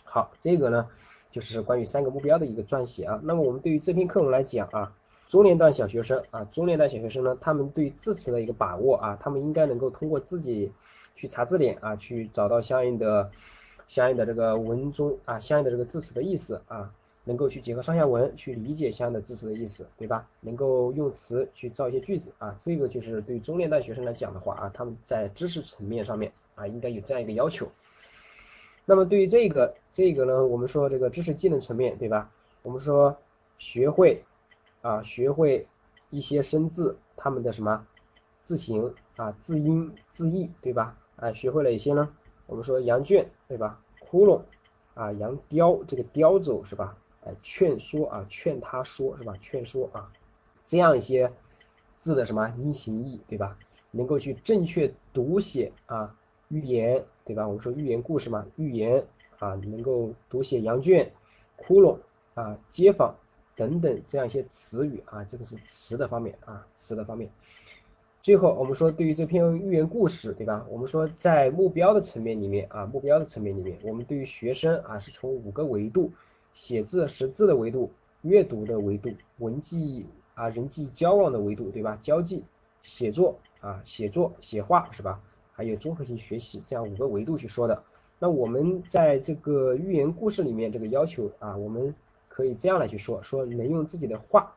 [0.04, 0.88] 好，这个呢
[1.32, 3.20] 就是关于三个目标的一个撰写啊。
[3.24, 4.94] 那么我们对于这篇课文来讲啊，
[5.30, 10.72] 中年段小学生啊，中年段小学生呢，他们对字词的一个把握啊，他们应该能够通过自己
[11.22, 13.30] 去查字典啊，去找到相应的
[13.88, 16.92] 相应的这个文中啊，相应的这个字词的意思啊，
[17.26, 20.28] 能够去结合上下文去理解相应的字词的意思，对吧？
[20.40, 27.72] 能够用词去造一些句子啊，这个就是对中年段学生来讲的话啊，他们在知识层面上面啊，应该有这样一个要求。
[28.86, 32.32] 那么对于这个这个呢，我们说这个知识技能层面，对吧？
[32.64, 33.16] 我们说
[33.60, 34.24] 学会
[34.82, 35.68] 啊，学会
[36.10, 37.86] 一些生字，它们的什么
[38.44, 40.98] 字形啊、字音、字义，对吧？
[41.22, 42.10] 啊，学会了一些呢，
[42.48, 43.80] 我们说羊圈，对吧？
[44.00, 44.42] 窟窿
[44.96, 46.98] 啊，羊雕这个雕走是吧？
[47.24, 49.36] 哎，劝说啊，劝他说是吧？
[49.40, 50.12] 劝说啊，
[50.68, 51.32] 这样一些
[52.00, 53.58] 字的什么音形义，对吧？
[53.92, 56.16] 能够去正确读写啊，
[56.50, 57.48] 寓言，对吧？
[57.48, 59.06] 我们说寓言故事嘛，寓言
[59.38, 61.12] 啊，能够读写羊圈、
[61.56, 62.00] 窟窿
[62.34, 63.16] 啊、街坊
[63.56, 67.30] 等等这样一些词语啊，这个是词的方面啊，词的方面。
[68.24, 70.64] 最后我们说，对于这篇寓言故事，对吧？
[70.70, 76.12] 我们说在目标的层面里面啊，目标的层面里面，我们对于学生啊，是从五个维度：
[76.54, 77.92] 写字、识字的维度、
[78.22, 81.98] 阅读的维度、文际啊人际交往的维度，对吧？
[82.00, 82.44] 交际、
[82.84, 85.20] 写作啊，写作、写画是吧？
[85.54, 87.82] 还有综合性学习这样五个维度去说的。
[88.20, 91.96] 那我们在这个寓言故事里面，这个要求啊，我们
[92.28, 94.54] 可以这样来去说：说能用自己的话。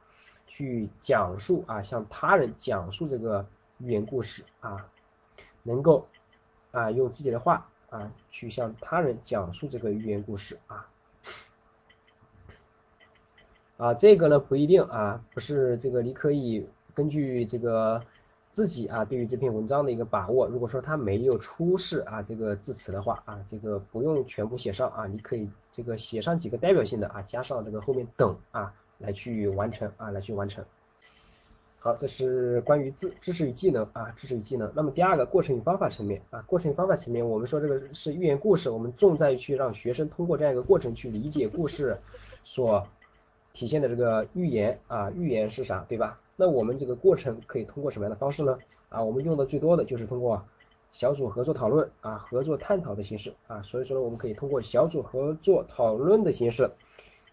[0.47, 3.45] 去讲述啊，向他人讲述这个
[3.79, 4.89] 寓言故事啊，
[5.65, 6.07] 能够
[6.71, 10.87] 啊用自己的话啊去向他人讲述这个寓言故事啊
[13.77, 18.01] 啊这个呢不一定啊，不是这个你可以根据这个
[18.53, 28.73] 自己啊对于这篇文章的一个把握，如果说他没有出示啊这个字词的话啊，这个不用全部写上啊，你可以这个写上几个代表性的啊，加上这个后面等啊。
[28.99, 30.65] 来去完成啊，来去完成。
[31.79, 34.73] 好，这是关于知知识与技能啊，知识与技能。
[34.75, 41.99] 那么第二个过程与方法层面啊，过程与方法层面，我们说这个是寓言故事，我们重在去让学生通过这样一个过程去理解故事
[42.43, 42.87] 所
[43.53, 46.19] 体现的这个寓言啊，寓言是啥，对吧？
[46.37, 48.59] 那我们这个过程可以通过什么样的方式呢？
[48.89, 50.43] 啊，我们用的最多的就是通过
[50.93, 56.71] 小组合作讨论啊，合作探讨的形式啊，所以说呢，我们可以通过小组合作讨论的形式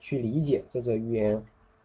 [0.02, 1.42] 去理解这则寓言。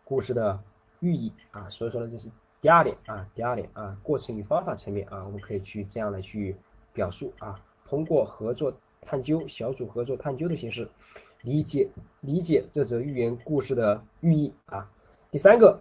[0.08, 0.60] 故事的
[1.00, 2.30] 寓意啊，所以说呢，这是
[2.60, 6.54] 第二点啊，第二点啊，过程与方法层面啊，我们可以去这样来去
[6.92, 10.88] 表述啊，通过合作探究、小组合作探究的形式
[11.42, 11.88] 理解
[12.20, 14.88] 理解这则寓言故事的寓意啊。
[15.32, 15.80] 第三个，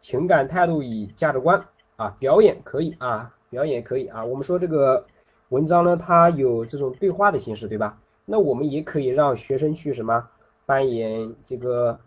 [0.00, 5.06] 情感态度与价值观啊，表演可以啊，表演可以啊，我们说这个
[5.50, 8.00] 文章呢，它有这种对话的形式，对吧？
[8.24, 10.28] 那我们也可以让学生去什么
[10.70, 11.98] 扮演这个。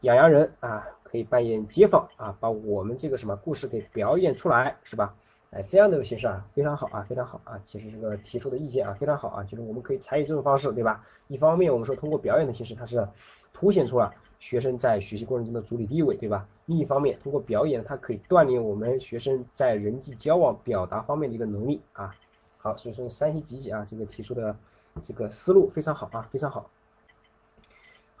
[0.00, 5.14] 养羊人啊，可以扮演街坊啊，把我们这个什么故事给表演出来，是吧？
[5.50, 7.58] 哎，这样的一个形式啊，非常好啊，非常好啊。
[7.64, 11.02] 其实这个提出的意见啊，非常好啊，就是我们可以采取这种方式，对吧？
[11.28, 13.08] 一方面我们说通过表演的形式，它是
[13.54, 16.46] 凸显出了学生在学习过程中的主体地位，对吧？
[16.66, 22.14] 另一方面，通过表演，它可以锻炼我们学生在人际交往表达方面的一个能力啊。
[22.58, 24.54] 好，所以说三星集集啊，这个提出的
[25.02, 26.68] 这个思路非常好啊，非常好。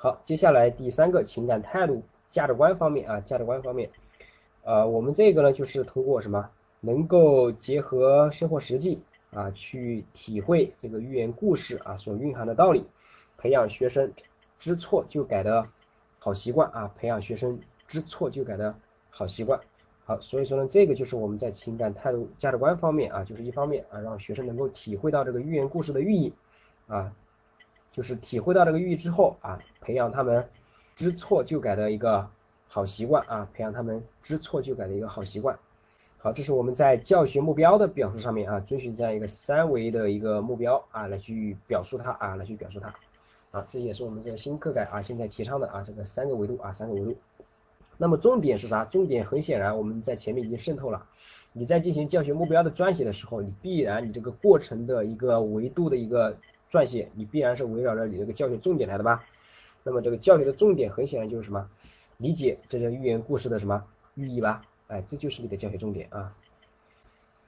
[0.04, 3.88] 好，接下来第三个情感态度、价值观方面啊，价值观方面，
[4.62, 6.50] 呃，我们这个呢就是通过什么，
[6.82, 9.00] 能够结合生活实际
[9.32, 12.84] 啊，去体会这个寓言故事啊所蕴含的道理，
[13.38, 14.12] 培养学生
[14.58, 15.66] 知错就改的
[16.18, 17.58] 好习惯啊，培养学生
[17.88, 18.74] 知错就改的
[19.08, 19.58] 好习惯。
[20.04, 26.30] 好，所以说呢，这个就是我们在情感态度、价值观方面啊，就是一方面啊，让学生能够体会到这个寓言故事的寓意
[26.88, 27.10] 啊。
[27.94, 30.44] 就是体会到这个寓意之后啊，培养他们
[30.96, 32.28] 知错就改的一个
[32.66, 35.56] 好习惯啊，培养他们知错就改的一个好习惯。
[36.18, 42.92] 好，这是我们在教学目标的表述上面啊，遵循这样一个三维的一个目标啊，来去表述它啊，来去表述它。
[43.52, 47.16] 啊，这也是我们这个新课改啊，现在提倡的啊，这个三个维度啊，三个维度。
[47.96, 48.84] 那么重点是啥？
[48.84, 51.06] 重点很显然我们在前面已经渗透了。
[51.52, 56.36] 你在进行教学目标的撰写的时候，你必然你这个过程的一个维度的一个。
[56.74, 59.24] 撰写你必然是围绕着你这个教学重点来的吧？
[59.84, 61.70] 那么这个教学的重点很显然就是什么？
[62.16, 63.84] 理解这个寓言故事的什么
[64.16, 64.62] 寓意吧？
[64.88, 66.34] 哎，这就是你的教学重点啊。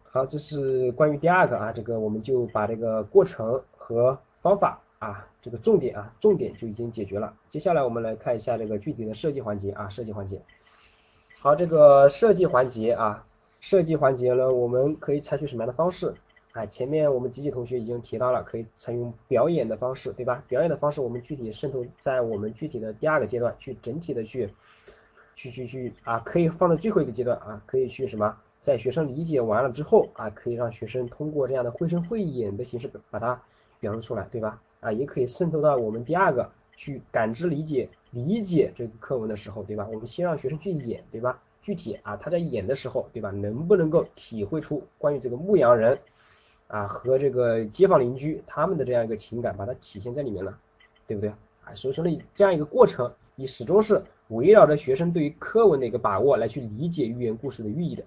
[0.05, 7.35] 好，这是关于第二个啊，这个我们就把这个过程和方法啊，这个重点啊，重点就已经解决了。
[7.49, 10.41] 接下来我们来看一下这个具体的设计环节啊，设计环节。
[11.41, 13.27] 好，这个设计环节啊，
[13.61, 16.15] 设计环节呢，我们可以采取什么样的方式？
[16.57, 20.43] 哎，前面我们吉吉同学已经提到了，可以采用表演的方式，对吧？
[20.49, 24.49] 表演的方式，我们具体渗透在我们具体的第二个阶段，去整体的去，
[25.35, 33.39] 去去去啊，可以放在最后一个阶段啊，可以去什么，在学生理解完了之后啊，可以让学生通过这样的绘声绘影的形式把它
[33.79, 34.59] 表述出来，对吧？
[34.81, 39.87] 啊，也可以渗透到我们第二个去感知理解理解这个课文的时候，对吧？
[39.93, 41.39] 我们先让学生去演，对吧？
[41.61, 43.31] 具体啊，他在演的时候，对吧？
[43.31, 45.99] 能不能够体会出关于这个牧羊人？
[46.69, 50.59] 啊和这个街坊邻居他们的这样一个情感，把它体现在里面了，
[51.07, 51.31] 对不对？
[51.65, 58.05] 啊，所以说呢，这样一个过程，你始终是围绕着学生对于课文的一个把握来去理解寓言故事的寓意的，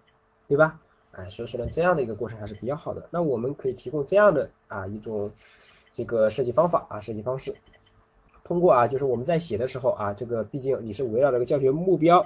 [0.48, 0.80] 对吧？
[1.12, 3.08] 哎，所以说呢，这样的一个过程还是比较好的。
[3.12, 5.32] 那我们可以提供这样的啊一种
[5.92, 7.56] 这个设计方法啊设计方式，
[8.44, 12.26] 通过啊就是我们在写的时候啊，这个毕竟你是围绕这个教学目标、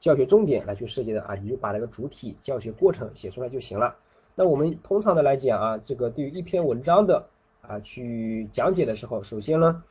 [0.00, 3.96] 教学重点来去设计的啊，你就把那个主体教学过程写出来就行了。
[4.34, 7.26] 那我们通常的来讲啊，这个对于一篇文章的
[7.62, 9.82] 啊去讲解的时候，首先呢。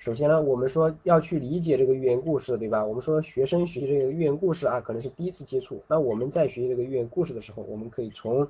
[0.00, 2.84] 首先呢，我们说要去理解这个寓言故事，对吧？
[2.84, 5.82] 我们说学生学习这个寓言故事啊，可能是第一次接触。
[5.88, 8.46] 那我们在学习这个寓言故事的时候，我们可以从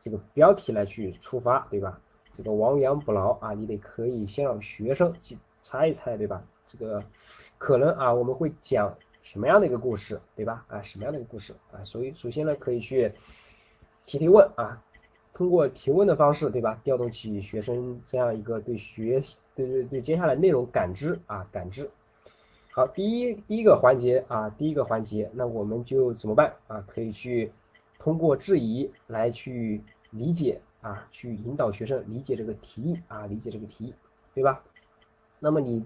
[0.00, 2.00] 这个标题来去出发，对吧？
[2.32, 6.42] 这个亡羊补牢啊，你得可以先让学生去猜一猜，对吧？
[6.66, 7.04] 这个
[7.58, 10.64] 可能啊，我们会讲什么样的一个故事，对吧？
[10.68, 11.84] 啊，什么样的一个故事啊？
[11.84, 13.12] 所以首先呢，可以去
[14.08, 14.82] 提提问啊，
[15.34, 16.80] 通过提问的方式，对吧？
[16.82, 19.22] 调动起学生这样一个对学。
[19.54, 21.90] 对对对，接下来内容感知啊感知，
[22.70, 26.84] 好，第一第一个环节啊第一个环节，那我们就怎么办啊？
[26.86, 27.50] 可以去
[27.98, 33.94] 通过质疑来去理解啊，去引导学生理解这个题意啊，理解这个题意，
[34.32, 34.62] 对吧？
[35.40, 35.84] 那么你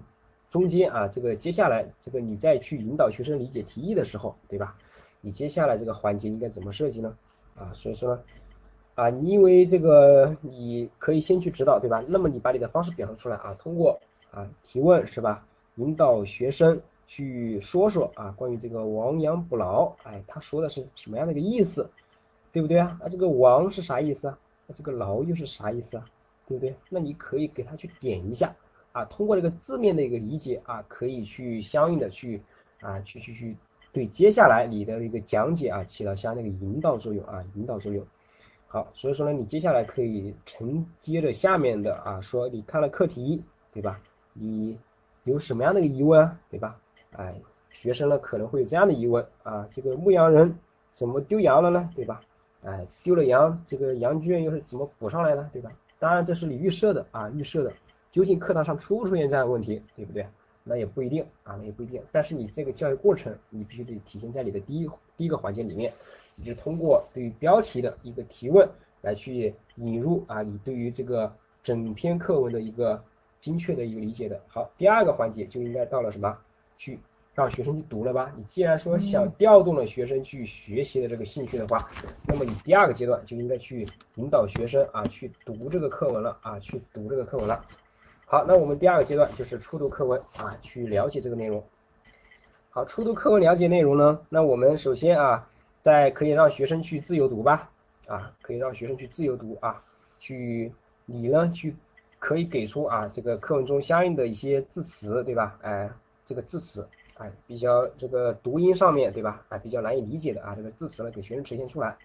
[0.51, 4.77] 中间啊这个接下来这个你再去引导学生理解题意的时候，对吧？
[5.19, 7.17] 你接下来这个环节应该怎么设计呢？
[7.55, 8.23] 啊，所以说。
[8.95, 12.03] 啊，你因为这个你可以先去指导，对吧？
[12.07, 13.99] 那么你把你的方式表述出来啊，通过
[14.29, 15.47] 啊提问是吧，
[15.77, 21.89] 引导学生去说说啊关于这个亡羊补牢，哎，他说的是什么样的一个意思，
[22.51, 22.95] 对不对啊？
[23.01, 24.37] 那这个亡是啥意思啊？
[24.67, 26.05] 那这个牢又是啥意思啊？
[26.45, 26.75] 对不对？
[26.87, 28.55] 那你可以给他去点一下
[28.91, 32.43] 啊，通过这个字面的一个理解啊，可以去相应的去
[32.79, 33.57] 啊去去去
[33.93, 38.05] 对接下来你的一个讲解啊起到相应的引导作用啊，引导作用。
[38.67, 44.01] 好，所以说呢，你接下来可以承接着下面的啊，说你看了课题，对吧？
[44.33, 44.79] 你
[45.25, 46.75] 有什么样的疑问，对吧？
[47.11, 47.39] 哎，
[47.69, 50.57] 学生呢可能会有这样的疑问啊，这个牧羊人
[50.95, 51.87] 怎么丢羊了呢？
[51.95, 52.19] 对吧？
[52.63, 55.47] 哎，丢了羊，这个羊圈又是怎么补上来的？
[55.53, 55.71] 对吧？
[55.99, 57.71] 当然这是你预设的啊，预设的，
[58.11, 60.25] 究竟课堂上出不出现这样的问题，对不对？
[60.63, 62.01] 那也不一定啊，那也不一定。
[62.11, 65.93] 但是你这个教育过程，你必须得体现在你的第一第一个环节里面。
[66.35, 68.67] 你就通过对于标题的一个提问
[69.01, 71.31] 来去引入啊，你对于这个
[71.61, 72.99] 整篇课文的一个
[73.39, 74.41] 精确的一个理解的。
[74.47, 76.35] 好，第二个环节就应该到了什么？
[76.75, 76.97] 去
[77.35, 78.33] 让学生去读了吧？
[78.35, 81.87] 你既然说想调动了学生去学习的这个兴趣的话，
[82.25, 87.63] 那么你第二个阶段就应该去引导学生啊去读这个课文了啊，去读这个课文了。
[88.25, 91.63] 好，那我们第二个阶段就是初读课文啊，去了解这个内容。
[92.69, 95.49] 好，初读课文了解内容呢，那我们首先啊。
[95.83, 97.69] 在可以让学生去自由读吧，
[98.07, 99.83] 啊，可以让学生去自由读啊，
[100.17, 100.71] 去
[101.05, 101.75] 你呢去
[102.19, 105.59] 可以给出啊这个课文中相应的一些字词，对吧？
[105.61, 105.91] 哎，
[106.25, 109.43] 这个字词，哎，比较这个读音上面对吧？
[109.49, 111.97] 哎，比较难以理解的啊，这个字词呢给学生呈现出来。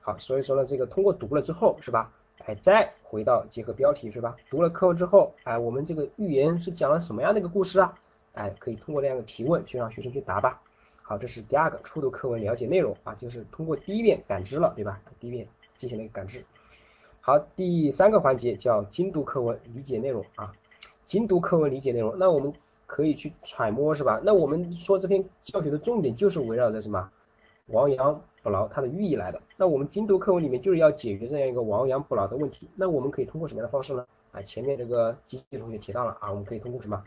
[0.00, 2.10] 好，所以说呢，这个通过读了之后是吧？
[2.46, 4.36] 哎，再回到结合标题是吧？
[4.48, 7.98] 读了课文之后，哎，我们这个寓言是讲了什么样的一个故事啊？
[8.34, 10.62] 哎，可以通过这样的提问去让学生去答吧。
[11.02, 15.00] 好，这是第二个初读课文了解内容啊，就是通过第一遍感知了，对吧？
[15.18, 15.46] 第一遍
[15.76, 16.44] 进行了一个感知。
[17.20, 20.52] 好，第三个环节叫精读课文理解内容啊，
[21.06, 22.52] 精读课文理解内容，那我们
[22.86, 24.20] 可以去揣摩是吧？
[24.22, 27.10] 那我们说这篇教学的重点就是围绕着什么？
[27.66, 29.40] 王阳补牢它的寓意来的。
[29.56, 32.68] 那我们精读课文里面就是要解决这样一个亡羊补牢的问题。
[32.74, 34.06] 那我们可以通过什么样的方式呢？
[34.32, 37.02] 啊，前面这个机器同学提到了啊，我们可以通过什么？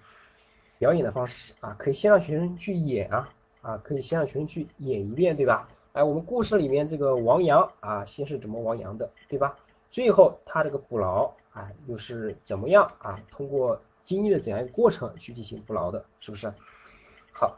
[0.77, 3.29] 表演的方式啊，可以先让学生去演啊。
[3.61, 5.69] 啊，可以先让学生去演一遍，对吧？
[5.93, 9.55] 哎，我们故事里面这个亡羊啊，先是怎么亡羊的，对吧？
[9.91, 13.19] 最后他这个补牢啊，又是怎么样啊？
[13.29, 16.51] 通过经历的怎样一个过程去进行补牢的，是不是？
[17.31, 17.55] 好，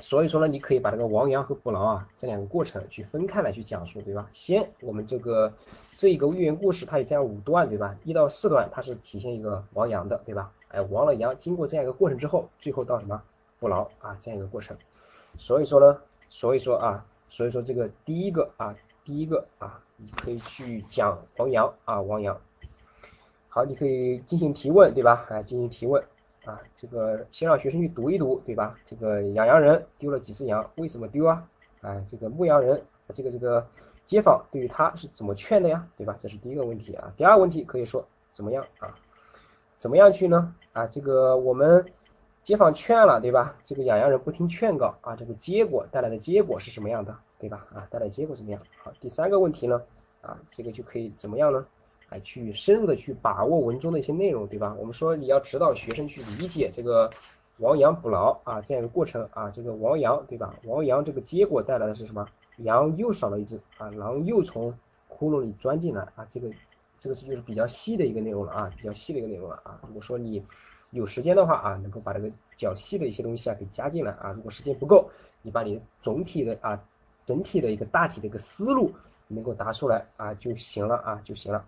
[0.00, 4.28] 所以说呢，你可以把这个亡羊和补牢啊这两个过程去分开来去讲述，对吧？
[4.32, 5.52] 先我们这个
[5.96, 7.96] 这一个寓言故事，它有这样五段，对吧？
[8.04, 10.52] 一到四段它是体现一个亡羊的，对吧？
[10.68, 13.20] 哎，亡了羊，经过这样一个过程之后，最后到什么
[13.58, 14.76] 补牢啊这样一个过程。
[15.36, 22.40] 所以说呢，所以说啊，所以说这个第一个啊，第一个啊，你可以去讲亡羊啊，亡羊。
[23.48, 25.26] 好，你可以进行提问，对吧？
[25.28, 26.04] 啊，进行提问
[26.48, 28.74] 啊，这个先让学生去读一读，对吧？
[28.86, 31.46] 这个养羊人丢了几只羊，为什么丢啊？
[31.82, 33.66] 啊，这个牧羊人，这个这个
[34.06, 35.86] 街坊对于他是怎么劝的呀？
[35.96, 36.16] 对吧？
[36.18, 37.12] 这是第一个问题啊。
[37.16, 38.02] 第二个问题可以说
[38.32, 38.94] 怎么样啊？
[39.78, 40.54] 怎么样去呢？
[40.72, 41.84] 啊，这个我们。
[42.44, 43.54] 街坊劝了，对吧？
[43.66, 47.66] 这个养羊人不听劝告啊，这个结果带来的结果是什么样的，对吧？
[47.74, 48.62] 啊，带来结果怎么样？
[48.82, 49.82] 好，第三个问题呢，
[50.22, 51.66] 啊，这个就可以怎么样呢？
[52.10, 54.74] 哎，去深入的去把握文中的一些内容，对吧？
[54.78, 57.10] 我们说你要指导学生去理解这个
[57.58, 60.54] 亡羊补牢啊这样一个过程啊，这个亡羊，对吧？
[60.64, 62.26] 亡羊这个结果带来的是什么？
[62.58, 64.76] 羊又少了一只啊，狼又从
[65.06, 66.50] 窟窿里钻进来啊，这个
[66.98, 69.78] 这个是就是比较细的一个内容了啊，比较细的一个内容了啊。
[69.86, 70.44] 如果说你
[70.90, 74.32] 有时间的话啊，能够把这个较细的一些东西啊给加进来啊。
[74.32, 75.10] 如果时间不够，
[75.42, 76.82] 你把你总体的啊
[77.26, 78.92] 整体的一个大体的一个思路
[79.26, 81.64] 能够答出来啊就行了啊就行了。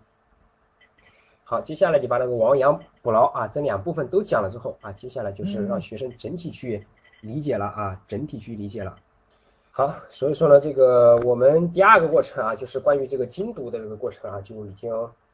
[1.51, 6.87] 好，接下来你把那个亡羊补牢啊这两部分都讲了之后啊，接下来就是让学生整体去
[7.19, 8.95] 理解了啊，整体去理解了。
[9.71, 14.89] 好，所以说呢，这个我们第二个过程啊，就是关于这个精读的这个过程啊，就已经。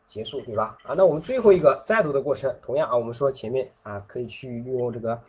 [0.08, 0.78] 结束对吧？
[0.84, 5.20] 啊，那我们最后一个再读的过程，同样啊，我们说前面啊可以去运用这个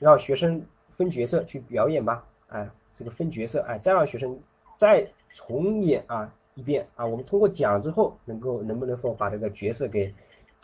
[0.00, 0.60] 让学生
[0.96, 4.36] 分角色去表演吧，哎，这个分角色，哎，再让学生
[4.76, 10.12] 再重演啊一遍啊，我们通过讲之后，能够能不能够把这个角色给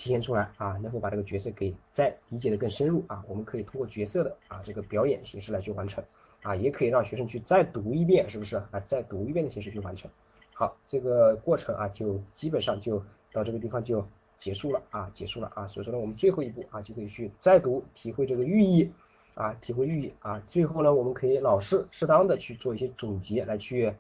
[0.01, 6.03] 体现出来啊，能够把这个角色给再理解的更深入啊，我们可以通过角色的啊这个表演形式来去完成
[6.43, 8.81] 啊，也可以让学生去再读一遍，是不是啊？
[8.87, 10.11] 再读一遍的形式去完成。
[10.55, 13.03] 好，这个过程啊就基本上就。
[13.33, 14.05] 到这个地方就
[14.39, 18.91] 结束了啊，结束了啊，所以说呢，我们最后一步啊，就可以去再读，体会这个寓意
[19.35, 23.95] 啊，体会寓意啊，最后呢，我们可以老师适当的去做一些总结，来去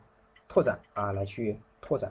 [0.48, 2.10] 拓展啊，来去拓展。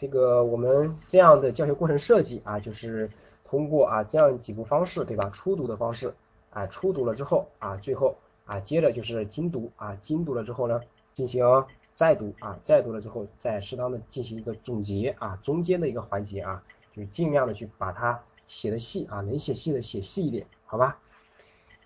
[0.00, 3.10] 这个我们这样的教学过程设计啊，就是
[3.44, 5.28] 通过啊这样几步方式，对吧？
[5.28, 6.14] 初读的方式
[6.48, 8.16] 啊，初读了之后啊，最后
[8.46, 10.80] 啊，接着就是精读啊，精读了之后呢，
[11.12, 11.44] 进行。
[11.96, 16.62] 再读啊，再读了之后，再适当的进行一个总结啊，中间的一个环节啊，
[16.96, 20.98] 就尽量的去把它写的细啊，能写细的写细一点，好吧？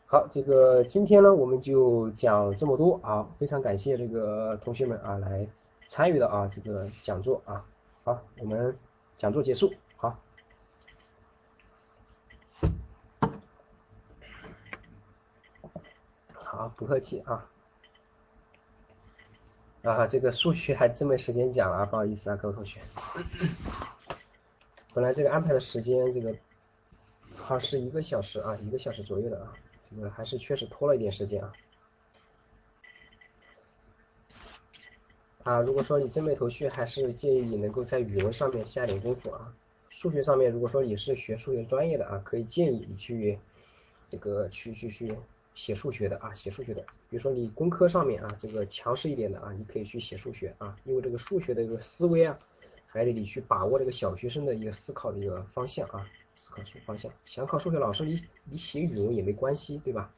[0.06, 5.48] 好，这个今天呢，我们就讲这么多啊，非常感谢这个同学们啊来
[5.88, 7.64] 参与的啊这个讲座啊，
[8.04, 8.78] 好，我们
[9.16, 10.20] 讲座结束，好，
[16.34, 17.48] 好，不客气啊。
[19.84, 22.82] 啊，这个数学还真没时间讲啊，不好意思啊，各位同学。
[24.92, 26.36] 本来这个安排的时间，这个
[27.34, 31.50] 好是一个小时啊，一个小时左右的啊，这个还是确实拖了一点时间啊。
[35.44, 39.54] 啊，如果说你真没头绪，还是建议你能够在语文上面下点功夫啊。
[39.90, 43.38] 数学上面，如果说你是学数学专业的啊，可以建议你去
[44.10, 45.16] 这个去去去。
[45.54, 52.36] 写数学的啊，写数学的，比如说你工科上面啊，这个强势一点的啊，你可以去写数学啊，因为这个数学的一个思维啊，
[52.88, 56.04] 还得你去把握这个小学生的一个思考的一个方向啊，
[56.34, 57.08] 思考数方向。
[57.24, 60.12] 想考数学老师，你你写语文也没关系，对吧？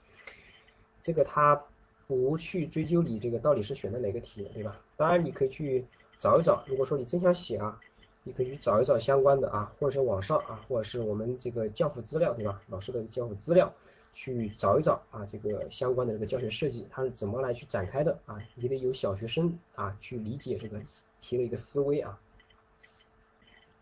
[1.03, 1.62] 这个他
[2.07, 4.81] 不去追究你这个到底是选的哪个题，对吧？
[4.97, 5.85] 当然你可以去
[6.19, 7.81] 找一找，如果说你真想写啊，
[8.23, 12.61] 你可以去找一找相关的啊，或者是网上啊，或者是我们这个教辅资料，对吧？
[12.69, 13.73] 老师的教辅资料。
[14.19, 18.41] 去找一找啊，这个相关的这个教学设计，它是怎么来去展开的啊？
[18.55, 20.81] 你得有小学生啊去理解这个
[21.20, 22.19] 题的一个思维啊。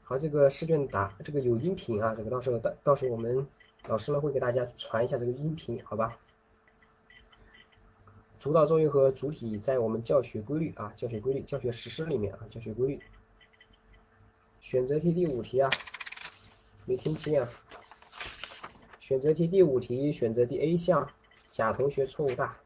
[0.03, 3.47] 好，这个试卷答这个有音频啊，这个到时候到到时候我们
[3.87, 6.19] 老师呢会给大家传一下这个音频，好吧？
[8.45, 13.01] 主导作用和主体在我们教学规律啊，教学规律、教学实施里面啊，教学规律。
[14.61, 15.71] 选择题第五题啊，
[16.85, 17.49] 没听清啊。
[19.01, 21.09] 选择题第五题，选择第 A 项，
[21.51, 22.59] 甲同学错误大。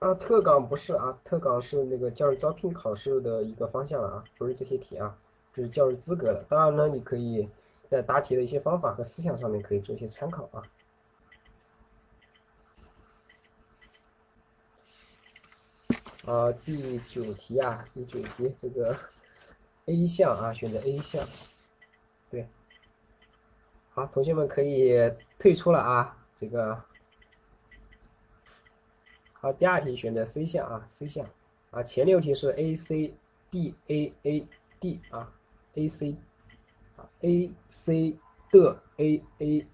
[0.00, 5.16] 啊，特岗不是啊，特岗是那个教育招聘考试的一个方向了啊，不是这些题啊，
[5.54, 6.44] 就是教育资格的。
[6.50, 7.48] 当然呢，你可以
[7.88, 10.62] 在答题的一些方法和思想上面可以做一些参考啊。
[16.26, 18.98] 啊，第九题啊，第九题这个
[19.86, 21.26] A 项啊，选择 A 项，
[22.30, 22.46] 对。
[23.90, 24.92] 好，同学们可以
[25.38, 26.84] 退出了啊，这个。
[29.32, 31.26] 好，第二题选择 C 项啊，C 项。
[31.70, 33.14] 啊，前六题是 A C
[33.50, 34.46] D A A
[34.80, 35.32] D 啊
[35.74, 36.16] ，A C
[36.96, 38.16] 啊 A C
[38.50, 39.66] 的 A A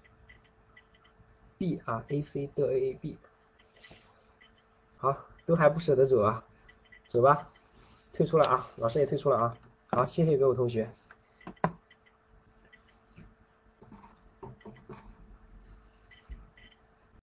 [1.57, 3.17] B 啊，A C 的 A A B，
[4.97, 6.43] 好，都还不舍得走啊，
[7.07, 7.47] 走吧，
[8.11, 9.57] 退出了啊，老师也退出了啊，
[9.87, 10.89] 好，谢谢各位同学。